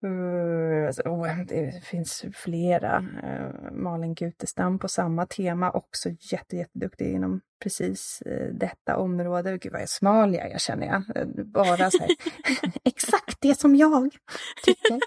Uh, 0.05 0.87
alltså, 0.87 1.03
oh, 1.03 1.39
det 1.49 1.85
finns 1.85 2.25
flera. 2.35 2.99
Uh, 2.99 3.73
Malin 3.73 4.15
Gutestam 4.15 4.79
på 4.79 4.89
samma 4.89 5.27
tema, 5.27 5.71
också 5.71 6.09
jätte, 6.21 6.57
jätteduktig 6.57 7.13
inom 7.13 7.41
precis 7.63 8.23
uh, 8.27 8.55
detta 8.55 8.97
område. 8.97 9.59
Gud 9.59 9.73
vad 9.73 9.89
smal 9.89 10.35
jag 10.35 10.51
är 10.51 10.59
känner 10.59 10.87
jag. 10.87 11.03
bara 11.47 11.91
så 11.91 11.99
här, 11.99 12.11
exakt 12.85 13.41
det 13.41 13.59
som 13.59 13.77
jag 13.77 14.17
tycker. 14.65 15.01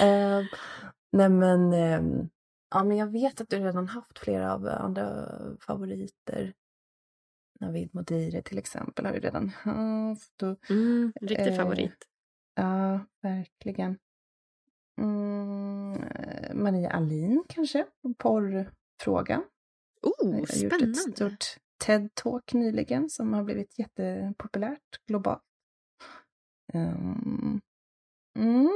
nej 1.12 1.28
men, 1.28 1.72
ehm, 1.72 2.28
ja 2.74 2.84
men 2.84 2.96
jag 2.96 3.06
vet 3.06 3.40
att 3.40 3.48
du 3.48 3.58
redan 3.58 3.88
haft 3.88 4.18
flera 4.18 4.54
av 4.54 4.68
andra 4.68 5.26
favoriter. 5.60 6.54
Navid 7.60 7.94
Modiri 7.94 8.42
till 8.42 8.58
exempel 8.58 9.06
har 9.06 9.12
du 9.12 9.20
redan 9.20 9.48
haft. 9.62 10.42
Och, 10.42 10.70
mm, 10.70 11.12
riktig 11.20 11.52
eh, 11.52 11.56
favorit. 11.56 12.08
Ja, 12.54 13.00
verkligen. 13.22 13.98
Mm, 15.00 16.04
Maria 16.52 16.90
Alin 16.90 17.44
kanske, 17.48 17.86
porrfrågan. 18.18 19.44
Oh, 20.02 20.30
jag 20.30 20.38
har 20.38 20.46
spännande. 20.46 20.86
gjort 20.86 20.96
ett 20.96 21.16
stort 21.16 21.56
TED-talk 21.84 22.54
nyligen 22.54 23.10
som 23.10 23.32
har 23.32 23.44
blivit 23.44 23.78
jättepopulärt 23.78 25.06
globalt. 25.06 25.42
Um, 26.74 27.60
mm. 28.38 28.70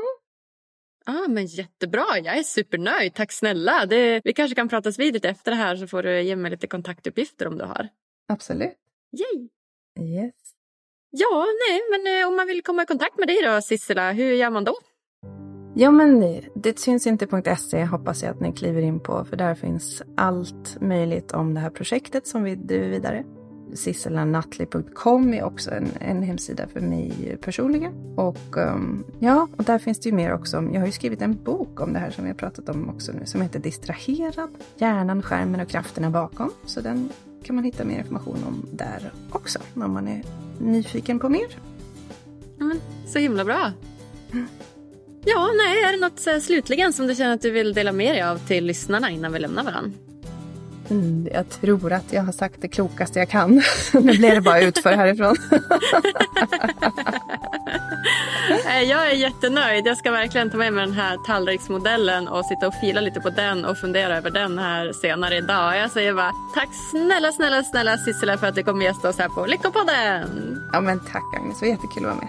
Ja, 1.08 1.28
men 1.28 1.46
jättebra. 1.46 2.04
Jag 2.24 2.38
är 2.38 2.42
supernöjd. 2.42 3.14
Tack 3.14 3.32
snälla. 3.32 3.86
Det, 3.86 4.20
vi 4.24 4.32
kanske 4.32 4.54
kan 4.54 4.68
pratas 4.68 4.98
vid 4.98 5.14
lite 5.14 5.28
efter 5.28 5.50
det 5.50 5.56
här 5.56 5.76
så 5.76 5.86
får 5.86 6.02
du 6.02 6.22
ge 6.22 6.36
mig 6.36 6.50
lite 6.50 6.66
kontaktuppgifter 6.66 7.48
om 7.48 7.58
du 7.58 7.64
har. 7.64 7.88
Absolut. 8.28 8.76
Yay! 9.12 9.48
Yes. 10.14 10.34
Ja, 11.10 11.46
nej, 11.68 11.80
men 11.90 12.20
eh, 12.20 12.28
om 12.28 12.36
man 12.36 12.46
vill 12.46 12.62
komma 12.62 12.82
i 12.82 12.86
kontakt 12.86 13.18
med 13.18 13.28
dig 13.28 13.42
då, 13.42 13.60
Sissela, 13.60 14.12
hur 14.12 14.32
gör 14.32 14.50
man 14.50 14.64
då? 14.64 14.74
Ja, 15.74 15.90
men 15.90 16.42
det 16.54 16.78
syns 16.78 17.06
inte.se 17.06 17.84
hoppas 17.84 18.22
jag 18.22 18.30
att 18.30 18.40
ni 18.40 18.52
kliver 18.52 18.82
in 18.82 19.00
på, 19.00 19.24
för 19.24 19.36
där 19.36 19.54
finns 19.54 20.02
allt 20.16 20.80
möjligt 20.80 21.32
om 21.32 21.54
det 21.54 21.60
här 21.60 21.70
projektet 21.70 22.26
som 22.26 22.42
vi 22.42 22.54
driver 22.54 22.88
vidare. 22.88 23.24
Sisselanatli.com 23.74 25.34
är 25.34 25.42
också 25.42 25.70
en, 25.70 25.88
en 26.00 26.22
hemsida 26.22 26.68
för 26.68 26.80
mig 26.80 27.38
personligen. 27.40 27.92
Och 28.16 28.56
um, 28.56 29.04
ja, 29.18 29.48
och 29.56 29.64
där 29.64 29.78
finns 29.78 30.00
det 30.00 30.08
ju 30.08 30.14
mer 30.14 30.32
också. 30.32 30.56
Jag 30.72 30.80
har 30.80 30.86
ju 30.86 30.92
skrivit 30.92 31.22
en 31.22 31.42
bok 31.44 31.80
om 31.80 31.92
det 31.92 31.98
här 31.98 32.10
som 32.10 32.24
vi 32.24 32.30
har 32.30 32.36
pratat 32.36 32.68
om 32.68 32.88
också 32.88 33.12
nu, 33.12 33.26
som 33.26 33.42
heter 33.42 33.58
Distraherad. 33.58 34.50
Hjärnan, 34.76 35.22
skärmen 35.22 35.60
och 35.60 35.68
krafterna 35.68 36.10
bakom. 36.10 36.50
Så 36.64 36.80
den 36.80 37.08
kan 37.42 37.54
man 37.54 37.64
hitta 37.64 37.84
mer 37.84 37.98
information 37.98 38.38
om 38.46 38.66
där 38.72 39.12
också, 39.30 39.58
om 39.74 39.92
man 39.92 40.08
är 40.08 40.22
nyfiken 40.58 41.18
på 41.18 41.28
mer. 41.28 41.58
Mm, 42.60 42.80
så 43.06 43.18
himla 43.18 43.44
bra. 43.44 43.72
Ja, 45.24 45.50
nej, 45.56 45.82
är 45.82 45.92
det 45.92 46.00
något 46.00 46.26
eh, 46.26 46.38
slutligen 46.38 46.92
som 46.92 47.06
du 47.06 47.14
känner 47.14 47.34
att 47.34 47.42
du 47.42 47.50
vill 47.50 47.74
dela 47.74 47.92
med 47.92 48.14
dig 48.14 48.22
av 48.22 48.38
till 48.38 48.64
lyssnarna 48.64 49.10
innan 49.10 49.32
vi 49.32 49.38
lämnar 49.38 49.64
varandra? 49.64 50.07
Mm, 50.90 51.28
jag 51.32 51.50
tror 51.50 51.92
att 51.92 52.12
jag 52.12 52.22
har 52.22 52.32
sagt 52.32 52.56
det 52.60 52.68
klokaste 52.68 53.18
jag 53.18 53.28
kan. 53.28 53.50
nu 53.92 54.18
blir 54.18 54.34
det 54.34 54.40
bara 54.40 54.60
utför 54.60 54.92
härifrån. 54.92 55.36
Jag 58.88 59.10
är 59.10 59.14
jättenöjd. 59.14 59.86
Jag 59.86 59.96
ska 59.96 60.10
verkligen 60.10 60.50
ta 60.50 60.56
med 60.56 60.72
mig 60.72 60.86
den 60.86 60.94
här 60.94 61.16
tallriksmodellen 61.26 62.28
och 62.28 62.44
sitta 62.44 62.68
och 62.68 62.74
fila 62.74 63.00
lite 63.00 63.20
på 63.20 63.30
den 63.30 63.64
och 63.64 63.78
fundera 63.78 64.16
över 64.16 64.30
den 64.30 64.58
här 64.58 64.92
senare 64.92 65.36
idag. 65.36 65.76
Jag 65.76 65.90
säger 65.90 66.14
bara 66.14 66.32
tack 66.54 66.68
snälla, 66.90 67.32
snälla, 67.32 67.62
snälla 67.62 67.96
Sissela 67.96 68.38
för 68.38 68.46
att 68.46 68.54
du 68.54 68.62
kom 68.62 68.82
gästa 68.82 69.08
oss 69.08 69.18
här 69.18 69.28
på 69.28 69.46
Lyckopodden. 69.46 70.60
ja, 70.72 70.80
men 70.80 71.00
tack 71.00 71.24
Agnes, 71.36 71.60
det 71.60 71.66
var 71.66 71.72
jättekul 71.72 72.06
att 72.06 72.16
vara 72.16 72.16
med. 72.16 72.28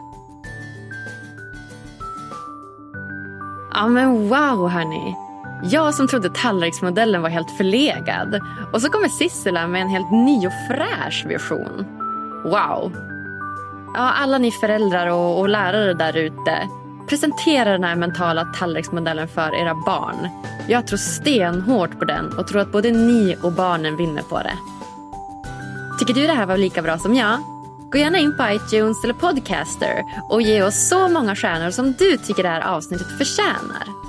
Ja 3.73 3.87
men 3.87 4.29
wow 4.29 4.69
hörni. 4.69 5.28
Jag 5.63 5.93
som 5.93 6.07
trodde 6.07 6.29
tallriksmodellen 6.29 7.21
var 7.21 7.29
helt 7.29 7.57
förlegad. 7.57 8.41
Och 8.73 8.81
så 8.81 8.89
kommer 8.89 9.07
Sissela 9.07 9.67
med 9.67 9.81
en 9.81 9.89
helt 9.89 10.11
ny 10.11 10.47
och 10.47 10.53
fräsch 10.67 11.25
vision. 11.27 11.85
Wow. 12.43 12.93
Ja, 13.93 14.11
alla 14.11 14.37
ni 14.37 14.51
föräldrar 14.51 15.07
och, 15.07 15.39
och 15.39 15.49
lärare 15.49 15.93
där 15.93 16.17
ute. 16.17 16.69
Presentera 17.07 17.71
den 17.71 17.83
här 17.83 17.95
mentala 17.95 18.45
tallriksmodellen 18.45 19.27
för 19.27 19.55
era 19.55 19.75
barn. 19.75 20.29
Jag 20.67 20.87
tror 20.87 20.97
stenhårt 20.97 21.99
på 21.99 22.05
den 22.05 22.37
och 22.37 22.47
tror 22.47 22.61
att 22.61 22.71
både 22.71 22.91
ni 22.91 23.37
och 23.43 23.51
barnen 23.51 23.97
vinner 23.97 24.21
på 24.21 24.37
det. 24.37 24.57
Tycker 25.99 26.13
du 26.13 26.27
det 26.27 26.33
här 26.33 26.45
var 26.45 26.57
lika 26.57 26.81
bra 26.81 26.97
som 26.97 27.15
jag? 27.15 27.39
Gå 27.91 27.97
gärna 27.97 28.17
in 28.17 28.37
på 28.37 28.43
iTunes 28.49 29.03
eller 29.03 29.13
Podcaster 29.13 30.03
och 30.29 30.41
ge 30.41 30.63
oss 30.63 30.87
så 30.89 31.09
många 31.09 31.35
stjärnor 31.35 31.71
som 31.71 31.93
du 31.93 32.17
tycker 32.17 32.43
det 32.43 32.49
här 32.49 32.61
avsnittet 32.61 33.17
förtjänar. 33.17 34.08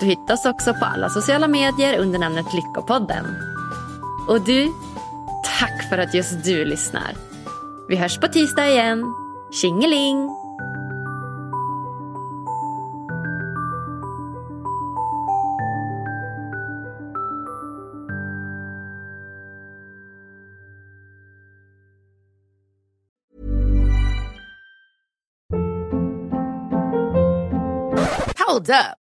Du 0.00 0.06
hittas 0.06 0.46
också 0.46 0.74
på 0.74 0.84
alla 0.84 1.08
sociala 1.08 1.48
medier 1.48 1.98
under 1.98 2.18
namnet 2.18 2.54
Lyckopodden. 2.54 3.24
Och 4.28 4.40
du, 4.40 4.72
tack 5.58 5.88
för 5.88 5.98
att 5.98 6.14
just 6.14 6.44
du 6.44 6.64
lyssnar. 6.64 7.14
Vi 7.88 7.96
hörs 7.96 8.18
på 8.18 8.28
tisdag 8.28 8.68
igen. 8.68 9.14
Tjingeling! 9.52 10.30
Hold 28.46 28.70
up. 28.70 29.03